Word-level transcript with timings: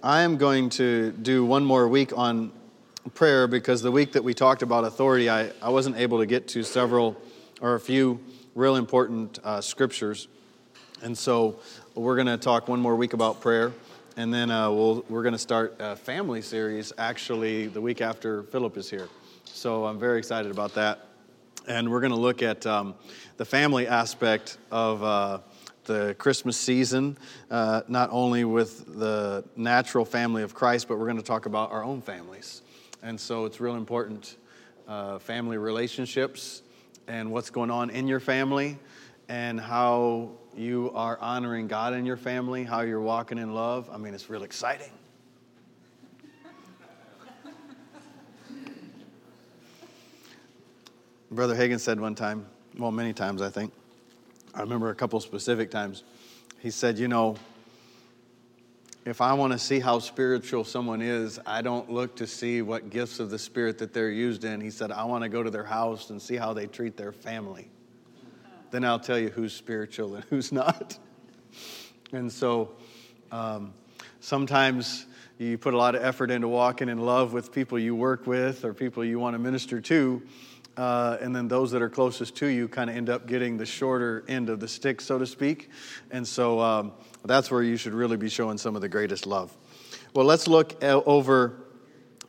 I 0.00 0.20
am 0.20 0.36
going 0.36 0.70
to 0.70 1.10
do 1.10 1.44
one 1.44 1.64
more 1.64 1.88
week 1.88 2.16
on 2.16 2.52
prayer 3.14 3.48
because 3.48 3.82
the 3.82 3.90
week 3.90 4.12
that 4.12 4.22
we 4.22 4.32
talked 4.32 4.62
about 4.62 4.84
authority, 4.84 5.28
I, 5.28 5.50
I 5.60 5.70
wasn't 5.70 5.96
able 5.96 6.20
to 6.20 6.26
get 6.26 6.46
to 6.48 6.62
several 6.62 7.20
or 7.60 7.74
a 7.74 7.80
few 7.80 8.20
real 8.54 8.76
important 8.76 9.40
uh, 9.42 9.60
scriptures. 9.60 10.28
And 11.02 11.18
so 11.18 11.58
we're 11.96 12.14
going 12.14 12.28
to 12.28 12.36
talk 12.36 12.68
one 12.68 12.78
more 12.78 12.94
week 12.94 13.12
about 13.12 13.40
prayer. 13.40 13.72
And 14.16 14.32
then 14.32 14.52
uh, 14.52 14.70
we'll, 14.70 15.04
we're 15.08 15.24
going 15.24 15.32
to 15.32 15.38
start 15.38 15.74
a 15.80 15.96
family 15.96 16.42
series 16.42 16.92
actually 16.96 17.66
the 17.66 17.80
week 17.80 18.00
after 18.00 18.44
Philip 18.44 18.76
is 18.76 18.88
here. 18.88 19.08
So 19.46 19.84
I'm 19.84 19.98
very 19.98 20.18
excited 20.18 20.52
about 20.52 20.74
that. 20.74 21.08
And 21.66 21.90
we're 21.90 22.00
going 22.00 22.12
to 22.12 22.20
look 22.20 22.40
at 22.40 22.64
um, 22.66 22.94
the 23.36 23.44
family 23.44 23.88
aspect 23.88 24.58
of. 24.70 25.02
Uh, 25.02 25.38
the 25.88 26.14
Christmas 26.18 26.56
season, 26.56 27.18
uh, 27.50 27.82
not 27.88 28.10
only 28.12 28.44
with 28.44 28.98
the 28.98 29.42
natural 29.56 30.04
family 30.04 30.44
of 30.44 30.54
Christ, 30.54 30.86
but 30.86 30.98
we're 30.98 31.06
going 31.06 31.16
to 31.16 31.22
talk 31.22 31.46
about 31.46 31.72
our 31.72 31.82
own 31.82 32.00
families. 32.00 32.62
And 33.02 33.18
so 33.18 33.44
it's 33.46 33.58
real 33.58 33.74
important 33.74 34.36
uh, 34.86 35.18
family 35.18 35.58
relationships 35.58 36.62
and 37.08 37.32
what's 37.32 37.50
going 37.50 37.70
on 37.70 37.90
in 37.90 38.06
your 38.06 38.20
family 38.20 38.78
and 39.28 39.58
how 39.58 40.30
you 40.56 40.92
are 40.94 41.18
honoring 41.20 41.68
God 41.68 41.94
in 41.94 42.06
your 42.06 42.16
family, 42.16 42.64
how 42.64 42.82
you're 42.82 43.00
walking 43.00 43.38
in 43.38 43.54
love. 43.54 43.88
I 43.92 43.96
mean, 43.96 44.14
it's 44.14 44.30
real 44.30 44.42
exciting. 44.42 44.90
Brother 51.30 51.54
Hagin 51.54 51.80
said 51.80 51.98
one 51.98 52.14
time, 52.14 52.46
well, 52.78 52.90
many 52.90 53.12
times, 53.12 53.42
I 53.42 53.50
think, 53.50 53.72
I 54.54 54.60
remember 54.60 54.90
a 54.90 54.94
couple 54.94 55.20
specific 55.20 55.70
times. 55.70 56.02
He 56.60 56.70
said, 56.70 56.98
You 56.98 57.08
know, 57.08 57.36
if 59.04 59.20
I 59.20 59.32
want 59.32 59.52
to 59.52 59.58
see 59.58 59.80
how 59.80 59.98
spiritual 60.00 60.64
someone 60.64 61.00
is, 61.00 61.40
I 61.46 61.62
don't 61.62 61.90
look 61.90 62.16
to 62.16 62.26
see 62.26 62.62
what 62.62 62.90
gifts 62.90 63.20
of 63.20 63.30
the 63.30 63.38
Spirit 63.38 63.78
that 63.78 63.92
they're 63.92 64.10
used 64.10 64.44
in. 64.44 64.60
He 64.60 64.70
said, 64.70 64.90
I 64.90 65.04
want 65.04 65.22
to 65.22 65.28
go 65.28 65.42
to 65.42 65.50
their 65.50 65.64
house 65.64 66.10
and 66.10 66.20
see 66.20 66.36
how 66.36 66.52
they 66.52 66.66
treat 66.66 66.96
their 66.96 67.12
family. 67.12 67.70
Then 68.70 68.84
I'll 68.84 69.00
tell 69.00 69.18
you 69.18 69.30
who's 69.30 69.54
spiritual 69.54 70.16
and 70.16 70.24
who's 70.30 70.52
not. 70.52 70.98
And 72.12 72.30
so 72.30 72.72
um, 73.32 73.72
sometimes 74.20 75.06
you 75.38 75.56
put 75.56 75.72
a 75.72 75.76
lot 75.78 75.94
of 75.94 76.02
effort 76.02 76.30
into 76.30 76.48
walking 76.48 76.88
in 76.88 76.98
love 76.98 77.32
with 77.32 77.52
people 77.52 77.78
you 77.78 77.94
work 77.94 78.26
with 78.26 78.64
or 78.64 78.74
people 78.74 79.04
you 79.04 79.18
want 79.18 79.34
to 79.34 79.38
minister 79.38 79.80
to 79.80 80.22
uh, 80.78 81.18
and 81.20 81.34
then 81.34 81.48
those 81.48 81.72
that 81.72 81.82
are 81.82 81.88
closest 81.88 82.36
to 82.36 82.46
you 82.46 82.68
kind 82.68 82.88
of 82.88 82.94
end 82.94 83.10
up 83.10 83.26
getting 83.26 83.56
the 83.56 83.66
shorter 83.66 84.24
end 84.28 84.48
of 84.48 84.60
the 84.60 84.68
stick, 84.68 85.00
so 85.00 85.18
to 85.18 85.26
speak. 85.26 85.70
And 86.12 86.26
so 86.26 86.60
um, 86.60 86.92
that's 87.24 87.50
where 87.50 87.64
you 87.64 87.76
should 87.76 87.94
really 87.94 88.16
be 88.16 88.28
showing 88.28 88.58
some 88.58 88.76
of 88.76 88.80
the 88.80 88.88
greatest 88.88 89.26
love. 89.26 89.54
Well, 90.14 90.24
let's 90.24 90.46
look 90.46 90.82
over 90.84 91.64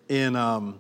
in, 0.07 0.35
um, 0.35 0.79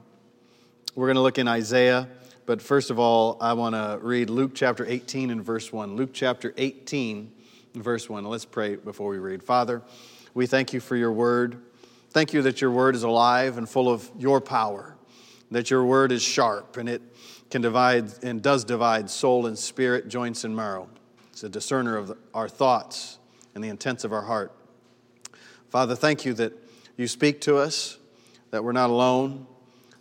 we're 0.95 1.05
going 1.05 1.15
to 1.15 1.21
look 1.21 1.37
in 1.37 1.47
Isaiah. 1.47 2.09
But 2.47 2.59
first 2.59 2.89
of 2.89 2.97
all, 2.97 3.37
I 3.39 3.53
want 3.53 3.75
to 3.75 3.99
read 4.01 4.31
Luke 4.31 4.53
chapter 4.55 4.83
18 4.87 5.29
and 5.29 5.45
verse 5.45 5.71
1. 5.71 5.95
Luke 5.95 6.09
chapter 6.11 6.55
18, 6.57 7.31
verse 7.75 8.09
1. 8.09 8.25
Let's 8.25 8.45
pray 8.45 8.77
before 8.77 9.11
we 9.11 9.19
read. 9.19 9.43
Father, 9.43 9.83
we 10.33 10.47
thank 10.47 10.73
you 10.73 10.79
for 10.79 10.95
your 10.95 11.11
word. 11.11 11.61
Thank 12.09 12.33
you 12.33 12.41
that 12.41 12.61
your 12.61 12.71
word 12.71 12.95
is 12.95 13.03
alive 13.03 13.59
and 13.59 13.69
full 13.69 13.87
of 13.87 14.09
your 14.17 14.41
power, 14.41 14.97
that 15.51 15.69
your 15.69 15.85
word 15.85 16.11
is 16.11 16.23
sharp 16.23 16.75
and 16.77 16.89
it 16.89 17.03
can 17.49 17.61
divide 17.61 18.11
and 18.23 18.41
does 18.41 18.63
divide 18.63 19.09
soul 19.09 19.45
and 19.45 19.57
spirit, 19.57 20.07
joints 20.07 20.43
and 20.43 20.55
marrow. 20.55 20.89
It's 21.31 21.43
a 21.43 21.49
discerner 21.49 21.97
of 21.97 22.17
our 22.33 22.47
thoughts 22.47 23.17
and 23.55 23.63
the 23.63 23.69
intents 23.69 24.03
of 24.03 24.13
our 24.13 24.21
heart. 24.21 24.51
Father, 25.69 25.95
thank 25.95 26.25
you 26.25 26.33
that 26.35 26.53
you 26.97 27.07
speak 27.07 27.41
to 27.41 27.57
us, 27.57 27.97
that 28.51 28.63
we're 28.63 28.71
not 28.71 28.89
alone, 28.89 29.47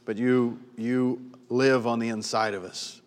but 0.04 0.16
you, 0.16 0.58
you 0.76 1.30
live 1.48 1.86
on 1.86 1.98
the 1.98 2.08
inside 2.08 2.54
of 2.54 2.64
us. 2.64 3.00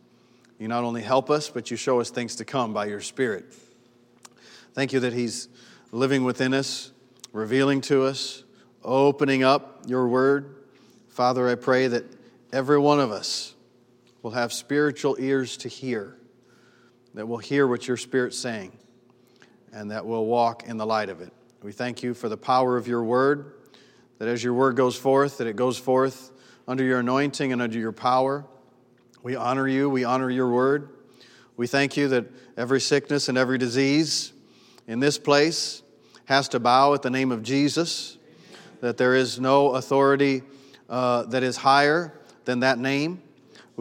You 0.60 0.68
not 0.68 0.84
only 0.84 1.02
help 1.02 1.30
us, 1.30 1.50
but 1.50 1.72
you 1.72 1.78
show 1.78 2.00
us 2.00 2.10
things 2.10 2.36
to 2.36 2.46
come 2.46 2.74
by 2.74 2.86
your 2.86 3.02
Spirit. 3.02 3.46
Thank 4.74 4.94
you 4.94 5.00
that 5.02 5.14
He's 5.14 5.50
living 5.92 6.24
within 6.24 6.54
us, 6.54 6.92
revealing 7.34 7.82
to 7.82 8.04
us, 8.04 8.44
opening 8.84 9.44
up 9.44 9.84
your 9.88 10.08
word. 10.08 10.56
Father, 11.10 11.50
I 11.50 11.56
pray 11.56 11.88
that 11.88 12.06
every 12.54 12.78
one 12.78 13.00
of 13.00 13.12
us 13.12 13.56
will 14.22 14.32
have 14.32 14.54
spiritual 14.54 15.16
ears 15.20 15.58
to 15.58 15.70
hear, 15.70 16.18
that 17.14 17.28
will 17.28 17.38
hear 17.38 17.68
what 17.68 17.88
your 17.88 17.98
Spirit's 17.98 18.38
saying, 18.38 18.78
and 19.74 19.92
that 19.92 20.06
will 20.06 20.26
walk 20.26 20.64
in 20.68 20.78
the 20.78 20.86
light 20.86 21.10
of 21.10 21.22
it. 21.22 21.34
We 21.64 21.72
thank 21.72 22.04
you 22.04 22.14
for 22.14 22.30
the 22.30 22.38
power 22.38 22.78
of 22.78 22.88
your 22.88 23.04
word, 23.04 23.54
that 24.20 24.28
as 24.28 24.44
your 24.44 24.54
word 24.54 24.76
goes 24.76 24.96
forth, 24.96 25.38
that 25.40 25.48
it 25.48 25.56
goes 25.56 25.78
forth 25.78 26.32
under 26.68 26.84
your 26.84 27.00
anointing 27.00 27.52
and 27.52 27.62
under 27.62 27.78
your 27.78 27.92
power. 27.92 28.46
We 29.24 29.36
honor 29.36 29.68
you, 29.68 29.90
we 29.90 30.04
honor 30.04 30.30
your 30.30 30.50
word. 30.50 30.90
We 31.58 31.68
thank 31.68 31.98
you 31.98 32.08
that 32.10 32.26
every 32.58 32.82
sickness 32.82 33.30
and 33.30 33.38
every 33.38 33.58
disease 33.58 34.34
in 34.88 35.00
this 35.00 35.18
place 35.18 35.84
has 36.26 36.48
to 36.50 36.60
bow 36.60 36.94
at 36.94 37.02
the 37.02 37.10
name 37.10 37.32
of 37.32 37.44
Jesus, 37.44 38.18
that 38.80 38.98
there 38.98 39.16
is 39.16 39.40
no 39.40 39.76
authority 39.76 40.44
uh, 40.90 41.24
that 41.24 41.44
is 41.44 41.58
higher 41.58 42.14
than 42.46 42.62
that 42.62 42.80
name. 42.80 43.22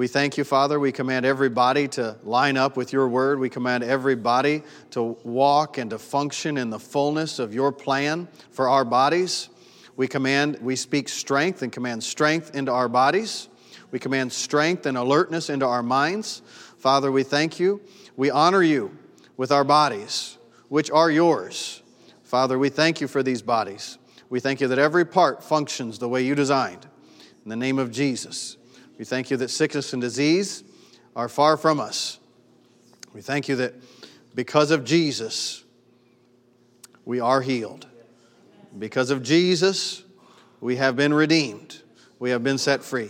We 0.01 0.09
thank 0.09 0.39
you, 0.39 0.45
Father. 0.45 0.81
We 0.81 0.93
command 0.93 1.27
everybody 1.27 1.87
to 1.89 2.17
line 2.23 2.57
up 2.57 2.75
with 2.75 2.91
your 2.91 3.07
word. 3.07 3.39
We 3.39 3.51
command 3.51 3.85
everybody 3.85 4.63
to 4.93 5.15
walk 5.25 5.77
and 5.77 5.91
to 5.91 5.99
function 5.99 6.57
in 6.57 6.71
the 6.71 6.79
fullness 6.79 7.39
of 7.39 7.53
your 7.53 7.71
plan 7.71 8.27
for 8.51 8.71
our 8.71 8.87
bodies. 8.87 9.51
We 9.97 10.09
command, 10.09 10.57
we 10.63 10.75
speak 10.75 11.11
strength 11.11 11.61
and 11.61 11.71
command 11.71 12.03
strength 12.03 12.55
into 12.55 12.73
our 12.73 12.89
bodies. 12.89 13.51
We 13.91 13.99
command 13.99 14.33
strength 14.33 14.87
and 14.87 14.97
alertness 14.97 15.51
into 15.51 15.67
our 15.67 15.83
minds. 15.83 16.41
Father, 16.79 17.13
we 17.13 17.23
thank 17.23 17.61
you. 17.61 17.83
We 18.17 18.31
honor 18.31 18.63
you 18.63 18.97
with 19.37 19.53
our 19.53 19.65
bodies, 19.65 20.39
which 20.71 20.91
are 20.91 21.11
yours. 21.11 21.83
Father, 22.23 22.59
we 22.59 22.71
thank 22.71 23.03
you 23.03 23.07
for 23.07 23.23
these 23.23 23.43
bodies. 23.43 23.99
We 24.31 24.41
thank 24.41 24.63
you 24.63 24.69
that 24.69 24.79
every 24.79 25.05
part 25.05 25.45
functions 25.45 25.99
the 25.99 26.09
way 26.09 26.23
you 26.23 26.35
designed. 26.35 26.87
In 27.45 27.51
the 27.51 27.57
name 27.57 27.79
of 27.79 27.91
Jesus. 27.91 28.57
We 29.01 29.07
thank 29.07 29.31
you 29.31 29.39
that 29.39 29.49
sickness 29.49 29.95
and 29.95 30.03
disease 30.03 30.63
are 31.17 31.31
far 31.31 31.57
from 31.57 31.81
us. 31.81 32.19
We 33.15 33.23
thank 33.23 33.49
you 33.49 33.57
that 33.57 33.73
because 34.35 34.71
of 34.71 34.85
Jesus, 34.85 35.65
we 37.07 37.19
are 37.19 37.41
healed. 37.41 37.87
Because 38.79 39.09
of 39.09 39.23
Jesus, 39.23 40.03
we 40.61 40.77
have 40.77 40.97
been 40.97 41.15
redeemed. 41.15 41.81
We 42.19 42.29
have 42.29 42.45
been 42.45 42.59
set 42.59 42.85
free 42.85 43.09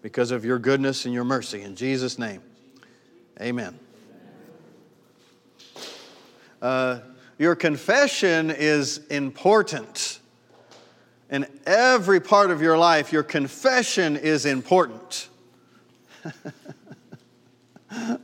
because 0.00 0.30
of 0.30 0.42
your 0.42 0.58
goodness 0.58 1.04
and 1.04 1.12
your 1.12 1.24
mercy. 1.24 1.60
In 1.60 1.76
Jesus' 1.76 2.18
name, 2.18 2.40
amen. 3.38 3.78
Uh, 6.62 7.00
your 7.36 7.54
confession 7.54 8.50
is 8.50 9.04
important. 9.10 10.05
In 11.30 11.46
every 11.66 12.20
part 12.20 12.50
of 12.50 12.62
your 12.62 12.78
life, 12.78 13.12
your 13.12 13.24
confession 13.24 14.16
is 14.16 14.46
important. 14.46 15.28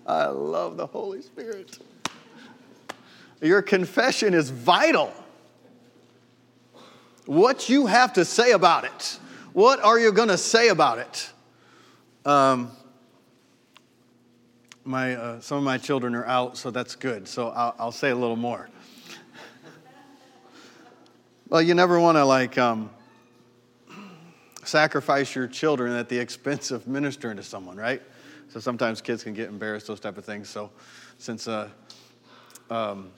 I 0.06 0.26
love 0.26 0.76
the 0.76 0.86
Holy 0.86 1.22
Spirit. 1.22 1.78
Your 3.40 3.62
confession 3.62 4.34
is 4.34 4.50
vital. 4.50 5.12
What 7.26 7.68
you 7.68 7.86
have 7.86 8.12
to 8.14 8.24
say 8.24 8.52
about 8.52 8.84
it. 8.84 9.19
What 9.52 9.82
are 9.82 9.98
you 9.98 10.12
going 10.12 10.28
to 10.28 10.38
say 10.38 10.69
about 10.69 10.98
it? 10.98 11.30
Um, 12.24 12.70
my, 14.84 15.14
uh, 15.14 15.40
some 15.40 15.58
of 15.58 15.64
my 15.64 15.78
children 15.78 16.14
are 16.14 16.26
out, 16.26 16.56
so 16.56 16.70
that's 16.70 16.94
good. 16.94 17.28
So 17.28 17.48
I'll, 17.48 17.74
I'll 17.78 17.92
say 17.92 18.10
a 18.10 18.16
little 18.16 18.36
more. 18.36 18.69
Well, 21.52 21.60
you 21.60 21.74
never 21.74 22.00
want 22.00 22.16
to 22.16 22.24
like 22.24 22.56
um, 22.56 22.88
sacrifice 24.64 25.34
your 25.34 25.46
children 25.46 25.93
at 25.93 26.08
the 26.08 26.19
expense 26.19 26.70
of 26.70 26.87
ministering 26.87 27.37
to 27.37 27.43
someone, 27.43 27.76
right? 27.76 28.00
So 28.49 28.58
sometimes 28.58 29.02
kids 29.02 29.22
can 29.22 29.34
get 29.34 29.50
embarrassed, 29.50 29.87
those 29.87 30.00
type 30.00 30.16
of 30.16 30.25
things. 30.25 30.49
So 30.49 30.70
since, 31.19 31.49
uh, 31.49 31.69
um, 32.70 33.10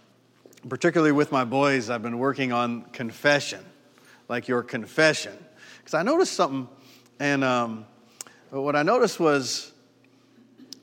particularly 0.69 1.13
with 1.13 1.31
my 1.31 1.45
boys, 1.45 1.91
I've 1.91 2.03
been 2.03 2.19
working 2.19 2.51
on 2.51 2.83
confession, 2.87 3.65
like 4.29 4.49
your 4.49 4.65
confession. 4.65 5.39
Because 5.79 5.95
I 5.95 6.03
noticed 6.03 6.33
something, 6.33 6.67
and 7.21 7.45
um, 7.45 7.87
what 8.51 8.75
I 8.75 8.83
noticed 8.83 9.21
was 9.21 9.71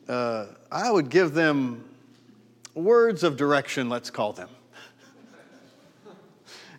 uh, 0.07 0.45
I 0.71 0.89
would 0.89 1.09
give 1.09 1.33
them 1.33 1.83
words 2.75 3.25
of 3.25 3.35
direction, 3.35 3.89
let's 3.89 4.09
call 4.09 4.31
them. 4.31 4.47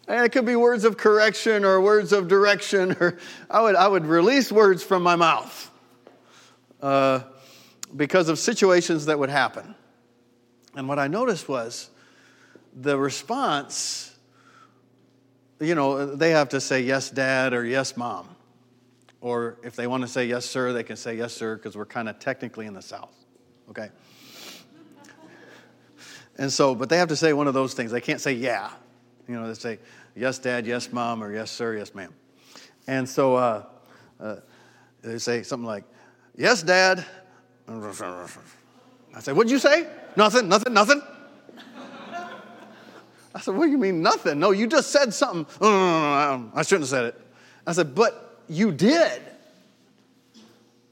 And 0.08 0.24
it 0.24 0.30
could 0.30 0.46
be 0.46 0.56
words 0.56 0.84
of 0.84 0.96
correction 0.96 1.64
or 1.64 1.80
words 1.80 2.12
of 2.12 2.28
direction, 2.28 2.96
or 3.00 3.18
I 3.48 3.62
would, 3.62 3.76
I 3.76 3.86
would 3.86 4.04
release 4.04 4.50
words 4.50 4.82
from 4.82 5.02
my 5.02 5.16
mouth 5.16 5.70
uh, 6.80 7.20
because 7.94 8.28
of 8.28 8.38
situations 8.38 9.06
that 9.06 9.18
would 9.18 9.30
happen. 9.30 9.74
And 10.74 10.88
what 10.88 10.98
I 10.98 11.06
noticed 11.08 11.48
was 11.48 11.90
the 12.74 12.98
response 12.98 14.12
you 15.62 15.76
know, 15.76 16.16
they 16.16 16.30
have 16.30 16.48
to 16.50 16.60
say 16.60 16.80
yes, 16.80 17.08
dad, 17.08 17.54
or 17.54 17.64
yes, 17.64 17.96
mom. 17.96 18.28
Or 19.20 19.58
if 19.62 19.76
they 19.76 19.86
want 19.86 20.02
to 20.02 20.08
say 20.08 20.26
yes, 20.26 20.44
sir, 20.44 20.72
they 20.72 20.82
can 20.82 20.96
say 20.96 21.16
yes, 21.16 21.32
sir, 21.32 21.54
because 21.56 21.76
we're 21.76 21.86
kind 21.86 22.08
of 22.08 22.18
technically 22.18 22.66
in 22.66 22.74
the 22.74 22.82
South. 22.82 23.14
Okay? 23.70 23.90
And 26.38 26.50
so, 26.50 26.74
but 26.74 26.88
they 26.88 26.96
have 26.96 27.08
to 27.08 27.16
say 27.16 27.34
one 27.34 27.46
of 27.46 27.52
those 27.52 27.74
things. 27.74 27.90
They 27.90 28.00
can't 28.00 28.20
say 28.20 28.32
yeah. 28.32 28.70
You 29.28 29.34
know, 29.34 29.46
they 29.46 29.54
say 29.54 29.78
yes, 30.14 30.38
dad, 30.38 30.66
yes, 30.66 30.92
mom, 30.92 31.22
or 31.22 31.32
yes, 31.32 31.50
sir, 31.50 31.76
yes, 31.76 31.94
ma'am. 31.94 32.12
And 32.86 33.08
so 33.08 33.36
uh, 33.36 33.64
uh, 34.20 34.36
they 35.02 35.18
say 35.18 35.42
something 35.42 35.66
like, 35.66 35.84
yes, 36.36 36.62
dad. 36.62 37.04
I 37.68 39.20
say, 39.20 39.32
what'd 39.32 39.50
you 39.50 39.58
say? 39.58 39.86
Nothing, 40.16 40.48
nothing, 40.48 40.72
nothing. 40.72 41.02
I 43.34 43.40
said, 43.40 43.56
what 43.56 43.64
do 43.64 43.70
you 43.70 43.78
mean 43.78 44.02
nothing? 44.02 44.38
No, 44.38 44.50
you 44.50 44.66
just 44.66 44.90
said 44.90 45.14
something. 45.14 45.46
no, 45.60 45.70
no, 45.70 46.36
no, 46.36 46.50
I 46.54 46.62
shouldn't 46.62 46.82
have 46.82 46.90
said 46.90 47.04
it. 47.06 47.20
I 47.66 47.72
said, 47.72 47.94
but 47.94 48.40
you 48.48 48.72
did. 48.72 49.22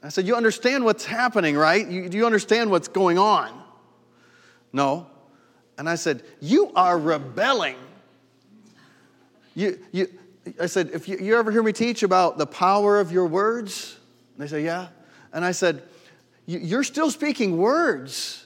I 0.01 0.09
said, 0.09 0.25
you 0.25 0.35
understand 0.35 0.83
what's 0.83 1.05
happening, 1.05 1.55
right? 1.55 1.87
You, 1.87 2.09
do 2.09 2.17
you 2.17 2.25
understand 2.25 2.71
what's 2.71 2.87
going 2.87 3.19
on? 3.19 3.51
No. 4.73 5.07
And 5.77 5.87
I 5.87 5.95
said, 5.95 6.23
you 6.39 6.71
are 6.75 6.97
rebelling. 6.97 7.75
You, 9.55 9.79
you, 9.91 10.07
I 10.59 10.65
said, 10.65 10.91
if 10.93 11.07
you, 11.07 11.17
you 11.17 11.37
ever 11.37 11.51
hear 11.51 11.63
me 11.63 11.73
teach 11.73 12.03
about 12.03 12.37
the 12.37 12.47
power 12.47 12.99
of 12.99 13.11
your 13.11 13.25
words? 13.25 13.97
They 14.37 14.47
say, 14.47 14.63
yeah. 14.63 14.87
And 15.33 15.45
I 15.45 15.51
said, 15.51 15.83
you're 16.45 16.83
still 16.83 17.11
speaking 17.11 17.57
words 17.57 18.45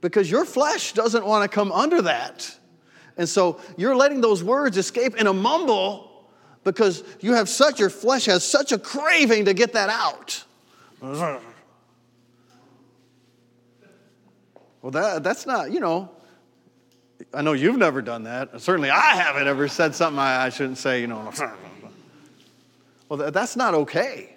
because 0.00 0.30
your 0.30 0.44
flesh 0.44 0.92
doesn't 0.92 1.24
want 1.24 1.50
to 1.50 1.54
come 1.54 1.72
under 1.72 2.02
that. 2.02 2.56
And 3.16 3.28
so 3.28 3.60
you're 3.76 3.96
letting 3.96 4.20
those 4.20 4.44
words 4.44 4.76
escape 4.76 5.16
in 5.16 5.26
a 5.26 5.32
mumble 5.32 6.28
because 6.64 7.02
you 7.20 7.34
have 7.34 7.48
such, 7.48 7.80
your 7.80 7.90
flesh 7.90 8.26
has 8.26 8.44
such 8.44 8.72
a 8.72 8.78
craving 8.78 9.46
to 9.46 9.54
get 9.54 9.72
that 9.72 9.88
out. 9.88 10.44
Well, 14.82 14.90
that, 14.90 15.22
that's 15.22 15.46
not, 15.46 15.72
you 15.72 15.80
know, 15.80 16.10
I 17.32 17.42
know 17.42 17.52
you've 17.52 17.78
never 17.78 18.02
done 18.02 18.24
that. 18.24 18.60
Certainly 18.60 18.90
I 18.90 19.14
haven't 19.16 19.46
ever 19.46 19.68
said 19.68 19.94
something 19.94 20.18
I, 20.18 20.46
I 20.46 20.48
shouldn't 20.48 20.78
say, 20.78 21.00
you 21.00 21.06
know. 21.06 21.32
Well, 23.08 23.32
that's 23.32 23.56
not 23.56 23.74
okay. 23.74 24.36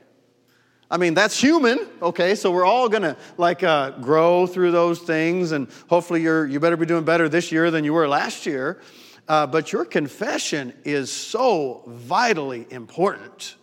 I 0.89 0.97
mean, 0.97 1.13
that's 1.13 1.39
human, 1.39 1.77
okay? 2.01 2.33
So 2.33 2.49
we're 2.49 2.65
all 2.65 2.89
gonna 2.89 3.17
like 3.37 3.61
uh, 3.61 3.91
grow 3.91 4.47
through 4.47 4.71
those 4.71 4.99
things, 4.99 5.51
and 5.51 5.67
hopefully 5.87 6.23
you're 6.23 6.47
you 6.47 6.59
better 6.59 6.75
be 6.75 6.87
doing 6.87 7.03
better 7.03 7.29
this 7.29 7.51
year 7.51 7.69
than 7.69 7.83
you 7.83 7.93
were 7.93 8.07
last 8.07 8.47
year. 8.47 8.81
Uh, 9.27 9.45
but 9.47 9.71
your 9.71 9.85
confession 9.85 10.73
is 10.83 11.11
so 11.11 11.83
vitally 11.87 12.65
important. 12.71 13.55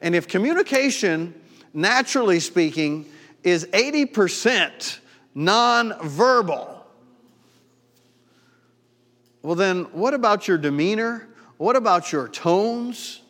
And 0.00 0.14
if 0.14 0.28
communication, 0.28 1.34
naturally 1.72 2.40
speaking, 2.40 3.06
is 3.42 3.66
80% 3.66 4.98
nonverbal, 5.34 6.75
well, 9.46 9.54
then 9.54 9.84
what 9.92 10.12
about 10.12 10.48
your 10.48 10.58
demeanor? 10.58 11.28
What 11.56 11.76
about 11.76 12.10
your 12.10 12.26
tones? 12.26 13.20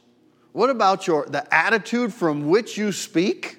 What 0.53 0.71
about 0.71 1.07
your, 1.07 1.27
the 1.27 1.55
attitude 1.55 2.11
from 2.11 2.49
which 2.49 2.79
you 2.79 2.91
speak? 2.91 3.59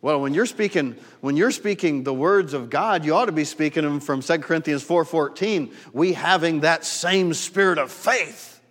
Well, 0.00 0.22
when 0.22 0.32
you're 0.32 0.46
speaking, 0.46 0.96
when 1.20 1.36
you're 1.36 1.50
speaking 1.50 2.04
the 2.04 2.14
words 2.14 2.54
of 2.54 2.70
God, 2.70 3.04
you 3.04 3.14
ought 3.14 3.26
to 3.26 3.32
be 3.32 3.44
speaking 3.44 3.82
them 3.82 4.00
from 4.00 4.22
2 4.22 4.38
Corinthians 4.38 4.82
4:14, 4.82 5.74
we 5.92 6.14
having 6.14 6.60
that 6.60 6.82
same 6.82 7.34
spirit 7.34 7.76
of 7.76 7.92
faith. 7.92 8.62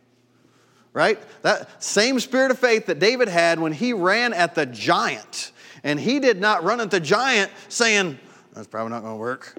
Right? 0.93 1.19
That 1.43 1.83
same 1.83 2.19
spirit 2.19 2.49
of 2.49 2.57
faith 2.57 2.88
that 2.88 2.97
David 2.97 3.27
had 3.27 3.59
when 3.59 3.71
he 3.71 3.93
ran 3.93 4.33
at 4.33 4.55
the 4.55 4.65
giant. 4.65 5.51
And 5.83 5.99
he 5.99 6.19
did 6.19 6.41
not 6.41 6.63
run 6.63 6.81
at 6.81 6.89
the 6.89 6.99
giant 6.99 7.51
saying, 7.69 8.17
That's 8.53 8.65
probably 8.65 8.93
not 8.93 9.03
gonna 9.03 9.15
work. 9.15 9.55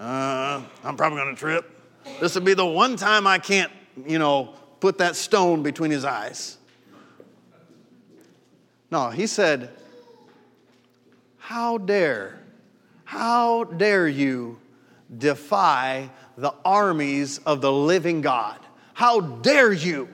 Uh, 0.00 0.62
I'm 0.82 0.96
probably 0.96 1.18
gonna 1.18 1.36
trip. 1.36 1.74
This 2.20 2.34
would 2.34 2.44
be 2.44 2.54
the 2.54 2.66
one 2.66 2.96
time 2.96 3.26
I 3.26 3.38
can't, 3.38 3.72
you 4.06 4.18
know, 4.18 4.54
put 4.80 4.98
that 4.98 5.16
stone 5.16 5.62
between 5.62 5.90
his 5.90 6.04
eyes. 6.04 6.58
No, 8.90 9.10
he 9.10 9.26
said, 9.26 9.70
How 11.38 11.78
dare, 11.78 12.38
how 13.04 13.64
dare 13.64 14.08
you 14.08 14.58
defy 15.16 16.10
the 16.36 16.54
armies 16.64 17.38
of 17.38 17.60
the 17.60 17.72
living 17.72 18.20
God? 18.20 18.58
How 18.94 19.20
dare 19.20 19.72
you? 19.72 20.08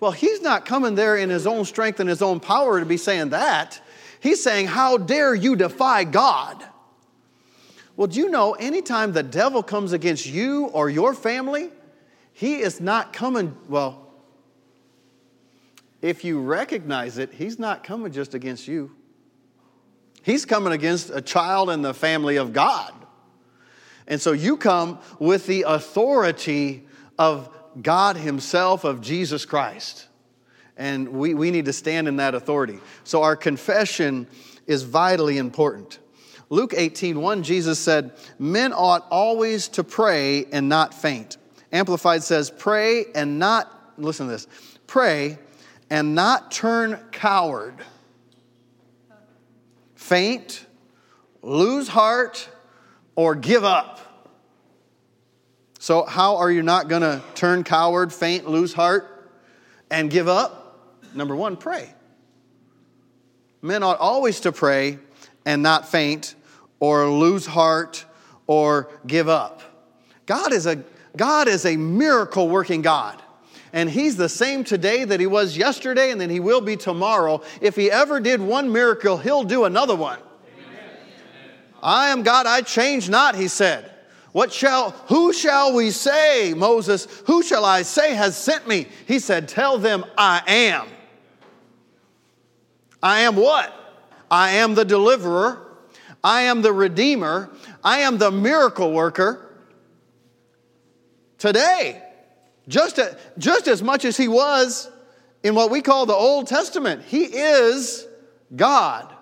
Well, 0.00 0.12
he's 0.12 0.42
not 0.42 0.66
coming 0.66 0.94
there 0.94 1.16
in 1.16 1.30
his 1.30 1.46
own 1.46 1.64
strength 1.64 2.00
and 2.00 2.08
his 2.08 2.22
own 2.22 2.40
power 2.40 2.80
to 2.80 2.86
be 2.86 2.96
saying 2.96 3.30
that. 3.30 3.80
He's 4.20 4.42
saying, 4.42 4.66
How 4.66 4.96
dare 4.96 5.34
you 5.34 5.56
defy 5.56 6.04
God? 6.04 6.64
Well, 7.96 8.08
do 8.08 8.20
you 8.20 8.28
know 8.28 8.52
anytime 8.52 9.12
the 9.12 9.22
devil 9.22 9.62
comes 9.62 9.92
against 9.92 10.26
you 10.26 10.66
or 10.66 10.90
your 10.90 11.14
family, 11.14 11.70
he 12.32 12.56
is 12.56 12.80
not 12.80 13.12
coming, 13.12 13.56
well, 13.68 14.06
if 16.02 16.24
you 16.24 16.40
recognize 16.40 17.16
it, 17.16 17.32
he's 17.32 17.58
not 17.58 17.82
coming 17.82 18.12
just 18.12 18.34
against 18.34 18.68
you. 18.68 18.94
He's 20.22 20.44
coming 20.44 20.72
against 20.72 21.10
a 21.10 21.22
child 21.22 21.70
in 21.70 21.82
the 21.82 21.94
family 21.94 22.36
of 22.36 22.52
God. 22.52 22.92
And 24.06 24.20
so 24.20 24.32
you 24.32 24.56
come 24.56 24.98
with 25.18 25.46
the 25.46 25.62
authority 25.62 26.86
of 27.18 27.48
God 27.80 28.16
Himself, 28.16 28.84
of 28.84 29.00
Jesus 29.00 29.44
Christ. 29.44 30.06
And 30.76 31.08
we, 31.08 31.34
we 31.34 31.50
need 31.50 31.64
to 31.64 31.72
stand 31.72 32.06
in 32.06 32.16
that 32.16 32.34
authority. 32.34 32.78
So 33.04 33.22
our 33.22 33.36
confession 33.36 34.26
is 34.66 34.82
vitally 34.82 35.38
important. 35.38 35.98
Luke 36.48 36.74
18, 36.76 37.20
1, 37.20 37.42
Jesus 37.42 37.78
said, 37.78 38.12
Men 38.38 38.72
ought 38.72 39.06
always 39.10 39.68
to 39.68 39.84
pray 39.84 40.44
and 40.52 40.68
not 40.68 40.94
faint. 40.94 41.36
Amplified 41.72 42.22
says, 42.22 42.50
pray 42.50 43.06
and 43.14 43.38
not, 43.38 43.94
listen 43.98 44.26
to 44.26 44.32
this, 44.32 44.46
pray 44.86 45.38
and 45.90 46.14
not 46.14 46.50
turn 46.50 46.98
coward, 47.12 47.74
faint, 49.94 50.64
lose 51.42 51.88
heart, 51.88 52.48
or 53.14 53.34
give 53.34 53.64
up. 53.64 54.00
So, 55.78 56.04
how 56.04 56.36
are 56.36 56.50
you 56.50 56.62
not 56.62 56.88
going 56.88 57.02
to 57.02 57.22
turn 57.34 57.62
coward, 57.62 58.12
faint, 58.12 58.48
lose 58.48 58.72
heart, 58.72 59.30
and 59.90 60.10
give 60.10 60.28
up? 60.28 60.98
Number 61.14 61.36
one, 61.36 61.56
pray. 61.56 61.92
Men 63.62 63.82
ought 63.82 63.98
always 63.98 64.40
to 64.40 64.52
pray 64.52 64.98
and 65.46 65.62
not 65.62 65.88
faint, 65.88 66.34
or 66.80 67.08
lose 67.08 67.46
heart, 67.46 68.04
or 68.46 68.90
give 69.06 69.30
up. 69.30 69.62
God 70.26 70.52
is 70.52 70.66
a 70.66 70.84
God 71.16 71.48
is 71.48 71.64
a 71.64 71.76
miracle 71.76 72.48
working 72.48 72.82
God. 72.82 73.22
And 73.72 73.88
He's 73.88 74.16
the 74.16 74.28
same 74.28 74.64
today 74.64 75.04
that 75.04 75.20
He 75.20 75.26
was 75.26 75.56
yesterday 75.56 76.10
and 76.10 76.20
then 76.20 76.28
He 76.28 76.40
will 76.40 76.60
be 76.60 76.76
tomorrow. 76.76 77.42
If 77.60 77.76
He 77.76 77.90
ever 77.90 78.20
did 78.20 78.40
one 78.40 78.70
miracle, 78.70 79.16
He'll 79.16 79.44
do 79.44 79.64
another 79.64 79.96
one. 79.96 80.18
Amen. 80.18 80.90
I 81.82 82.08
am 82.08 82.22
God, 82.22 82.46
I 82.46 82.60
change 82.60 83.08
not, 83.08 83.34
He 83.34 83.48
said. 83.48 83.90
What 84.32 84.52
shall, 84.52 84.90
who 85.08 85.32
shall 85.32 85.74
we 85.74 85.90
say, 85.90 86.52
Moses, 86.54 87.06
who 87.26 87.42
shall 87.42 87.64
I 87.64 87.80
say 87.82 88.14
has 88.14 88.36
sent 88.36 88.68
me? 88.68 88.86
He 89.06 89.18
said, 89.18 89.48
Tell 89.48 89.78
them 89.78 90.04
I 90.18 90.42
am. 90.46 90.86
I 93.02 93.20
am 93.20 93.36
what? 93.36 93.85
I 94.30 94.56
am 94.56 94.74
the 94.74 94.84
deliverer. 94.84 95.62
I 96.22 96.42
am 96.42 96.62
the 96.62 96.72
redeemer. 96.72 97.50
I 97.84 98.00
am 98.00 98.18
the 98.18 98.30
miracle 98.30 98.92
worker 98.92 99.46
today, 101.38 102.02
just, 102.68 102.98
a, 102.98 103.16
just 103.38 103.68
as 103.68 103.82
much 103.82 104.04
as 104.04 104.16
he 104.16 104.28
was 104.28 104.90
in 105.42 105.54
what 105.54 105.70
we 105.70 105.82
call 105.82 106.06
the 106.06 106.14
Old 106.14 106.46
Testament. 106.46 107.04
He 107.04 107.24
is 107.24 108.06
God. 108.54 109.12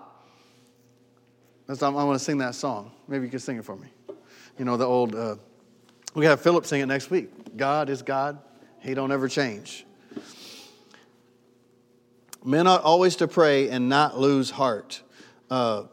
I 1.67 1.89
want 1.89 2.17
to 2.17 2.23
sing 2.23 2.39
that 2.39 2.55
song. 2.55 2.91
Maybe 3.07 3.25
you 3.25 3.31
can 3.31 3.39
sing 3.39 3.57
it 3.57 3.65
for 3.65 3.75
me. 3.75 3.87
You 4.57 4.65
know, 4.65 4.77
the 4.77 4.85
old, 4.85 5.15
uh, 5.15 5.35
we 6.13 6.25
have 6.25 6.41
Philip 6.41 6.65
sing 6.65 6.81
it 6.81 6.85
next 6.85 7.09
week. 7.09 7.57
God 7.57 7.89
is 7.89 8.01
God, 8.01 8.39
He 8.79 8.93
don't 8.93 9.11
ever 9.11 9.27
change. 9.27 9.84
Men 12.45 12.67
ought 12.67 12.83
always 12.83 13.15
to 13.17 13.27
pray 13.27 13.69
and 13.69 13.89
not 13.89 14.19
lose 14.19 14.51
heart. 14.51 15.01
Uh, 15.49 15.85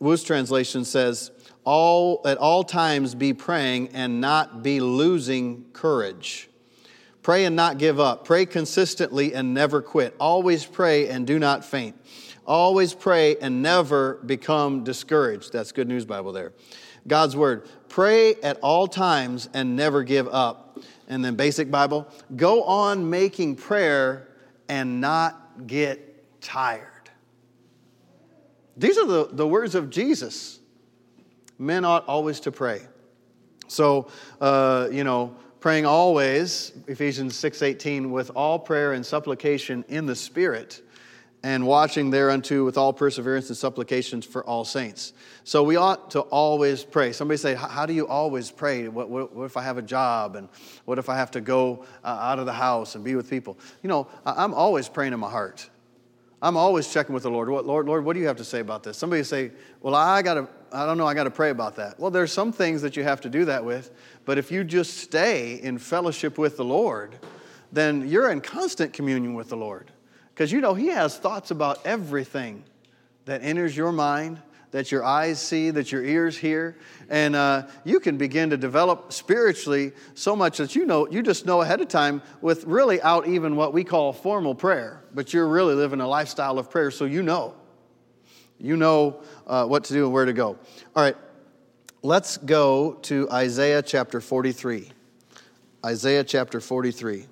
Wuest 0.00 0.26
translation 0.26 0.84
says, 0.84 1.30
all, 1.64 2.20
at 2.26 2.36
all 2.36 2.62
times 2.62 3.14
be 3.14 3.32
praying 3.32 3.88
and 3.94 4.20
not 4.20 4.62
be 4.62 4.80
losing 4.80 5.64
courage. 5.72 6.50
Pray 7.22 7.46
and 7.46 7.56
not 7.56 7.78
give 7.78 7.98
up. 7.98 8.26
Pray 8.26 8.44
consistently 8.44 9.34
and 9.34 9.54
never 9.54 9.80
quit. 9.80 10.14
Always 10.20 10.66
pray 10.66 11.08
and 11.08 11.26
do 11.26 11.38
not 11.38 11.64
faint. 11.64 11.96
Always 12.46 12.92
pray 12.92 13.36
and 13.38 13.62
never 13.62 14.16
become 14.26 14.84
discouraged. 14.84 15.54
That's 15.54 15.72
Good 15.72 15.88
News 15.88 16.04
Bible 16.04 16.32
there. 16.32 16.52
God's 17.08 17.34
word. 17.34 17.66
Pray 17.88 18.34
at 18.42 18.58
all 18.60 18.86
times 18.86 19.48
and 19.54 19.74
never 19.74 20.02
give 20.02 20.28
up. 20.28 20.78
And 21.08 21.24
then 21.24 21.34
basic 21.34 21.70
Bible, 21.70 22.06
go 22.36 22.62
on 22.64 23.08
making 23.08 23.56
prayer 23.56 24.28
and 24.68 25.00
not 25.00 25.66
get 25.66 26.40
tired. 26.40 27.10
These 28.76 28.98
are 28.98 29.06
the, 29.06 29.28
the 29.30 29.46
words 29.46 29.74
of 29.74 29.90
Jesus. 29.90 30.58
Men 31.58 31.84
ought 31.84 32.06
always 32.06 32.40
to 32.40 32.52
pray. 32.52 32.80
So, 33.68 34.08
uh, 34.40 34.88
you 34.90 35.04
know, 35.04 35.36
praying 35.60 35.86
always, 35.86 36.72
Ephesians 36.88 37.34
6:18, 37.36 38.10
with 38.10 38.30
all 38.34 38.58
prayer 38.58 38.92
and 38.92 39.04
supplication 39.04 39.84
in 39.88 40.06
the 40.06 40.16
Spirit 40.16 40.82
and 41.44 41.66
watching 41.66 42.08
thereunto 42.08 42.64
with 42.64 42.78
all 42.78 42.90
perseverance 42.90 43.50
and 43.50 43.56
supplications 43.56 44.24
for 44.24 44.42
all 44.46 44.64
saints. 44.64 45.12
So 45.44 45.62
we 45.62 45.76
ought 45.76 46.10
to 46.12 46.20
always 46.20 46.82
pray. 46.82 47.12
Somebody 47.12 47.36
say, 47.36 47.54
How 47.54 47.84
do 47.84 47.92
you 47.92 48.08
always 48.08 48.50
pray? 48.50 48.88
What, 48.88 49.10
what, 49.10 49.36
what 49.36 49.44
if 49.44 49.58
I 49.58 49.62
have 49.62 49.76
a 49.76 49.82
job? 49.82 50.36
And 50.36 50.48
what 50.86 50.98
if 50.98 51.10
I 51.10 51.16
have 51.16 51.30
to 51.32 51.42
go 51.42 51.84
uh, 52.02 52.06
out 52.08 52.38
of 52.38 52.46
the 52.46 52.52
house 52.54 52.94
and 52.94 53.04
be 53.04 53.14
with 53.14 53.28
people? 53.28 53.58
You 53.82 53.90
know, 53.90 54.08
I'm 54.24 54.54
always 54.54 54.88
praying 54.88 55.12
in 55.12 55.20
my 55.20 55.28
heart. 55.28 55.68
I'm 56.40 56.56
always 56.56 56.90
checking 56.90 57.12
with 57.12 57.24
the 57.24 57.30
Lord. 57.30 57.50
What, 57.50 57.66
Lord, 57.66 57.86
Lord, 57.86 58.06
what 58.06 58.14
do 58.14 58.20
you 58.20 58.26
have 58.26 58.38
to 58.38 58.44
say 58.44 58.60
about 58.60 58.82
this? 58.82 58.96
Somebody 58.96 59.22
say, 59.22 59.50
Well, 59.82 59.94
I 59.94 60.22
got 60.22 60.34
to, 60.34 60.48
I 60.72 60.86
don't 60.86 60.96
know, 60.96 61.06
I 61.06 61.12
got 61.12 61.24
to 61.24 61.30
pray 61.30 61.50
about 61.50 61.76
that. 61.76 62.00
Well, 62.00 62.10
there's 62.10 62.32
some 62.32 62.52
things 62.52 62.80
that 62.80 62.96
you 62.96 63.02
have 63.02 63.20
to 63.20 63.28
do 63.28 63.44
that 63.44 63.62
with, 63.62 63.90
but 64.24 64.38
if 64.38 64.50
you 64.50 64.64
just 64.64 64.96
stay 64.96 65.60
in 65.60 65.76
fellowship 65.76 66.38
with 66.38 66.56
the 66.56 66.64
Lord, 66.64 67.18
then 67.70 68.08
you're 68.08 68.30
in 68.30 68.40
constant 68.40 68.94
communion 68.94 69.34
with 69.34 69.50
the 69.50 69.58
Lord. 69.58 69.90
Because 70.34 70.50
you 70.50 70.60
know, 70.60 70.74
He 70.74 70.88
has 70.88 71.16
thoughts 71.16 71.52
about 71.52 71.86
everything 71.86 72.64
that 73.24 73.42
enters 73.42 73.76
your 73.76 73.92
mind, 73.92 74.42
that 74.72 74.90
your 74.90 75.04
eyes 75.04 75.40
see, 75.40 75.70
that 75.70 75.92
your 75.92 76.04
ears 76.04 76.36
hear. 76.36 76.76
And 77.08 77.36
uh, 77.36 77.68
you 77.84 78.00
can 78.00 78.16
begin 78.16 78.50
to 78.50 78.56
develop 78.56 79.12
spiritually 79.12 79.92
so 80.14 80.34
much 80.34 80.58
that 80.58 80.74
you 80.74 80.86
know, 80.86 81.08
you 81.08 81.22
just 81.22 81.46
know 81.46 81.60
ahead 81.60 81.80
of 81.80 81.86
time 81.86 82.20
with 82.40 82.64
really 82.64 83.00
out 83.00 83.28
even 83.28 83.54
what 83.54 83.72
we 83.72 83.84
call 83.84 84.12
formal 84.12 84.56
prayer, 84.56 85.04
but 85.14 85.32
you're 85.32 85.46
really 85.46 85.76
living 85.76 86.00
a 86.00 86.08
lifestyle 86.08 86.58
of 86.58 86.68
prayer, 86.68 86.90
so 86.90 87.04
you 87.04 87.22
know. 87.22 87.54
You 88.58 88.76
know 88.76 89.22
uh, 89.46 89.66
what 89.66 89.84
to 89.84 89.92
do 89.92 90.04
and 90.04 90.12
where 90.12 90.24
to 90.24 90.32
go. 90.32 90.58
All 90.96 91.02
right, 91.02 91.16
let's 92.02 92.38
go 92.38 92.94
to 93.02 93.30
Isaiah 93.30 93.82
chapter 93.82 94.20
43. 94.20 94.90
Isaiah 95.84 96.24
chapter 96.24 96.60
43. 96.60 97.26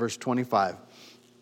Verse 0.00 0.16
25. 0.16 0.76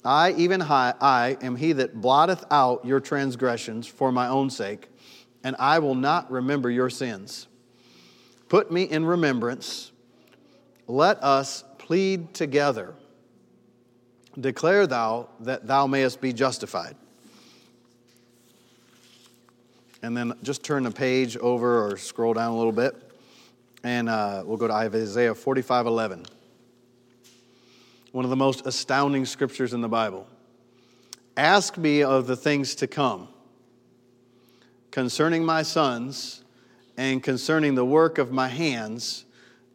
I, 0.05 0.33
even 0.33 0.61
I, 0.61 0.93
I 1.01 1.39
am 1.41 1.57
he 1.57 1.73
that 1.73 2.01
blotteth 2.01 2.45
out 2.51 2.85
your 2.85 3.01
transgressions 3.01 3.87
for 3.87 4.13
my 4.13 4.29
own 4.29 4.51
sake, 4.51 4.89
and 5.43 5.57
I 5.59 5.79
will 5.79 5.95
not 5.95 6.31
remember 6.31 6.71
your 6.71 6.91
sins. 6.91 7.47
Put 8.49 8.71
me 8.71 8.83
in 8.83 9.05
remembrance. 9.05 9.93
Let 10.87 11.23
us 11.23 11.65
plead 11.79 12.35
together. 12.35 12.95
Declare 14.39 14.87
thou 14.89 15.29
that 15.41 15.67
thou 15.67 15.87
mayest 15.87 16.21
be 16.21 16.33
justified. 16.33 16.97
And 20.03 20.17
then 20.17 20.35
just 20.43 20.63
turn 20.63 20.85
the 20.85 20.91
page 20.91 21.37
over 21.37 21.87
or 21.87 21.97
scroll 21.97 22.35
down 22.35 22.53
a 22.53 22.57
little 22.57 22.73
bit, 22.73 22.95
and 23.83 24.09
uh, 24.09 24.43
we'll 24.47 24.57
go 24.57 24.69
to 24.69 24.75
Isaiah 24.75 25.35
45 25.35 25.87
11 25.87 26.27
one 28.13 28.25
of 28.25 28.31
the 28.31 28.37
most 28.37 28.67
astounding 28.67 29.27
scriptures 29.27 29.75
in 29.75 29.81
the 29.81 29.89
Bible. 29.89 30.27
Ask 31.37 31.77
me 31.77 32.03
of 32.03 32.27
the 32.27 32.37
things 32.37 32.75
to 32.77 32.87
come 32.87 33.29
concerning 34.91 35.45
my 35.45 35.63
sons 35.63 36.43
and 36.97 37.23
concerning 37.23 37.75
the 37.75 37.85
work 37.85 38.19
of 38.19 38.33
my 38.33 38.49
hands, 38.49 39.25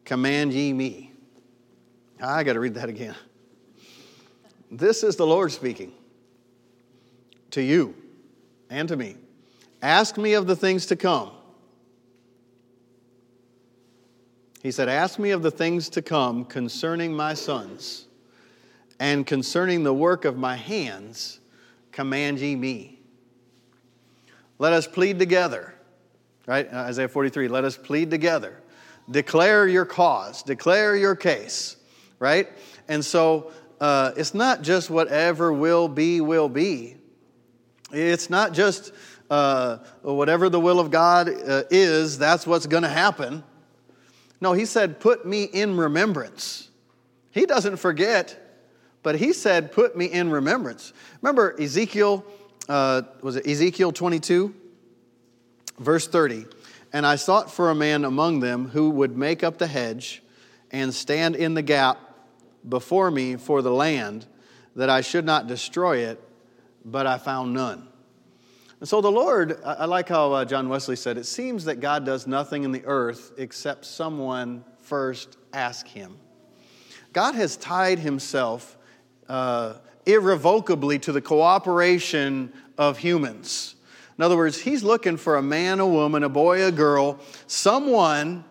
command 0.03 0.51
ye 0.51 0.73
me. 0.73 1.13
I 2.21 2.43
got 2.43 2.53
to 2.53 2.59
read 2.59 2.73
that 2.75 2.89
again. 2.89 3.15
This 4.69 5.03
is 5.03 5.15
the 5.15 5.25
Lord 5.25 5.51
speaking 5.51 5.93
to 7.51 7.61
you 7.61 7.95
and 8.69 8.89
to 8.89 8.97
me. 8.97 9.15
Ask 9.81 10.17
me 10.17 10.33
of 10.33 10.47
the 10.47 10.55
things 10.55 10.85
to 10.87 10.95
come. 10.95 11.31
He 14.61 14.71
said, 14.71 14.89
Ask 14.89 15.19
me 15.19 15.31
of 15.31 15.43
the 15.43 15.51
things 15.51 15.89
to 15.89 16.01
come 16.01 16.45
concerning 16.45 17.13
my 17.13 17.33
sons 17.33 18.07
and 19.03 19.27
concerning 19.27 19.83
the 19.83 19.93
work 19.93 20.23
of 20.23 20.37
my 20.37 20.55
hands, 20.55 21.41
command 21.91 22.39
ye 22.39 22.55
me. 22.55 23.01
Let 24.59 24.71
us 24.71 24.87
plead 24.87 25.19
together. 25.19 25.73
Right? 26.47 26.71
Uh, 26.71 26.77
Isaiah 26.77 27.09
43. 27.09 27.49
Let 27.49 27.65
us 27.65 27.75
plead 27.75 28.09
together. 28.09 28.61
Declare 29.11 29.67
your 29.67 29.83
cause, 29.83 30.41
declare 30.41 30.95
your 30.95 31.17
case. 31.17 31.75
Right? 32.17 32.47
And 32.87 33.03
so 33.03 33.51
uh, 33.81 34.13
it's 34.15 34.33
not 34.33 34.61
just 34.61 34.89
whatever 34.89 35.51
will 35.51 35.89
be, 35.89 36.21
will 36.21 36.47
be. 36.47 36.95
It's 37.91 38.29
not 38.29 38.53
just 38.53 38.93
uh, 39.29 39.79
whatever 40.01 40.47
the 40.47 40.61
will 40.61 40.79
of 40.79 40.91
God 40.91 41.27
uh, 41.27 41.63
is, 41.69 42.17
that's 42.17 42.47
what's 42.47 42.67
going 42.67 42.83
to 42.83 42.89
happen. 42.89 43.43
No, 44.39 44.53
he 44.53 44.63
said, 44.63 45.01
put 45.01 45.25
me 45.25 45.43
in 45.43 45.75
remembrance. 45.75 46.69
He 47.31 47.45
doesn't 47.45 47.75
forget. 47.75 48.39
But 49.03 49.15
he 49.15 49.33
said, 49.33 49.71
Put 49.71 49.95
me 49.95 50.05
in 50.05 50.31
remembrance. 50.31 50.93
Remember 51.21 51.55
Ezekiel, 51.61 52.25
uh, 52.67 53.03
was 53.21 53.35
it 53.35 53.45
Ezekiel 53.45 53.91
22? 53.91 54.55
Verse 55.77 56.07
30. 56.07 56.45
And 56.93 57.05
I 57.05 57.15
sought 57.15 57.51
for 57.51 57.69
a 57.69 57.75
man 57.75 58.05
among 58.05 58.39
them 58.39 58.69
who 58.69 58.89
would 58.91 59.17
make 59.17 59.43
up 59.43 59.57
the 59.57 59.67
hedge 59.67 60.23
and 60.71 60.93
stand 60.93 61.35
in 61.35 61.53
the 61.53 61.61
gap 61.61 61.99
before 62.67 63.11
me 63.11 63.35
for 63.35 63.61
the 63.61 63.71
land, 63.71 64.25
that 64.75 64.89
I 64.89 65.01
should 65.01 65.25
not 65.25 65.47
destroy 65.47 65.97
it, 65.97 66.19
but 66.85 67.05
I 67.05 67.17
found 67.17 67.53
none. 67.53 67.87
And 68.79 68.89
so 68.89 69.01
the 69.01 69.11
Lord, 69.11 69.59
I 69.63 69.85
like 69.85 70.09
how 70.09 70.31
uh, 70.33 70.45
John 70.45 70.69
Wesley 70.69 70.95
said, 70.95 71.17
it 71.17 71.25
seems 71.25 71.65
that 71.65 71.79
God 71.79 72.05
does 72.05 72.27
nothing 72.27 72.63
in 72.63 72.71
the 72.71 72.83
earth 72.85 73.31
except 73.37 73.85
someone 73.85 74.63
first 74.81 75.37
ask 75.53 75.87
him. 75.87 76.17
God 77.13 77.35
has 77.35 77.55
tied 77.55 77.99
himself 77.99 78.77
uh, 79.29 79.75
irrevocably 80.05 80.99
to 80.99 81.11
the 81.11 81.21
cooperation 81.21 82.51
of 82.77 82.97
humans. 82.97 83.75
In 84.17 84.23
other 84.23 84.37
words, 84.37 84.59
he's 84.59 84.83
looking 84.83 85.17
for 85.17 85.37
a 85.37 85.41
man, 85.41 85.79
a 85.79 85.87
woman, 85.87 86.23
a 86.23 86.29
boy, 86.29 86.63
a 86.63 86.71
girl, 86.71 87.19
someone 87.47 88.43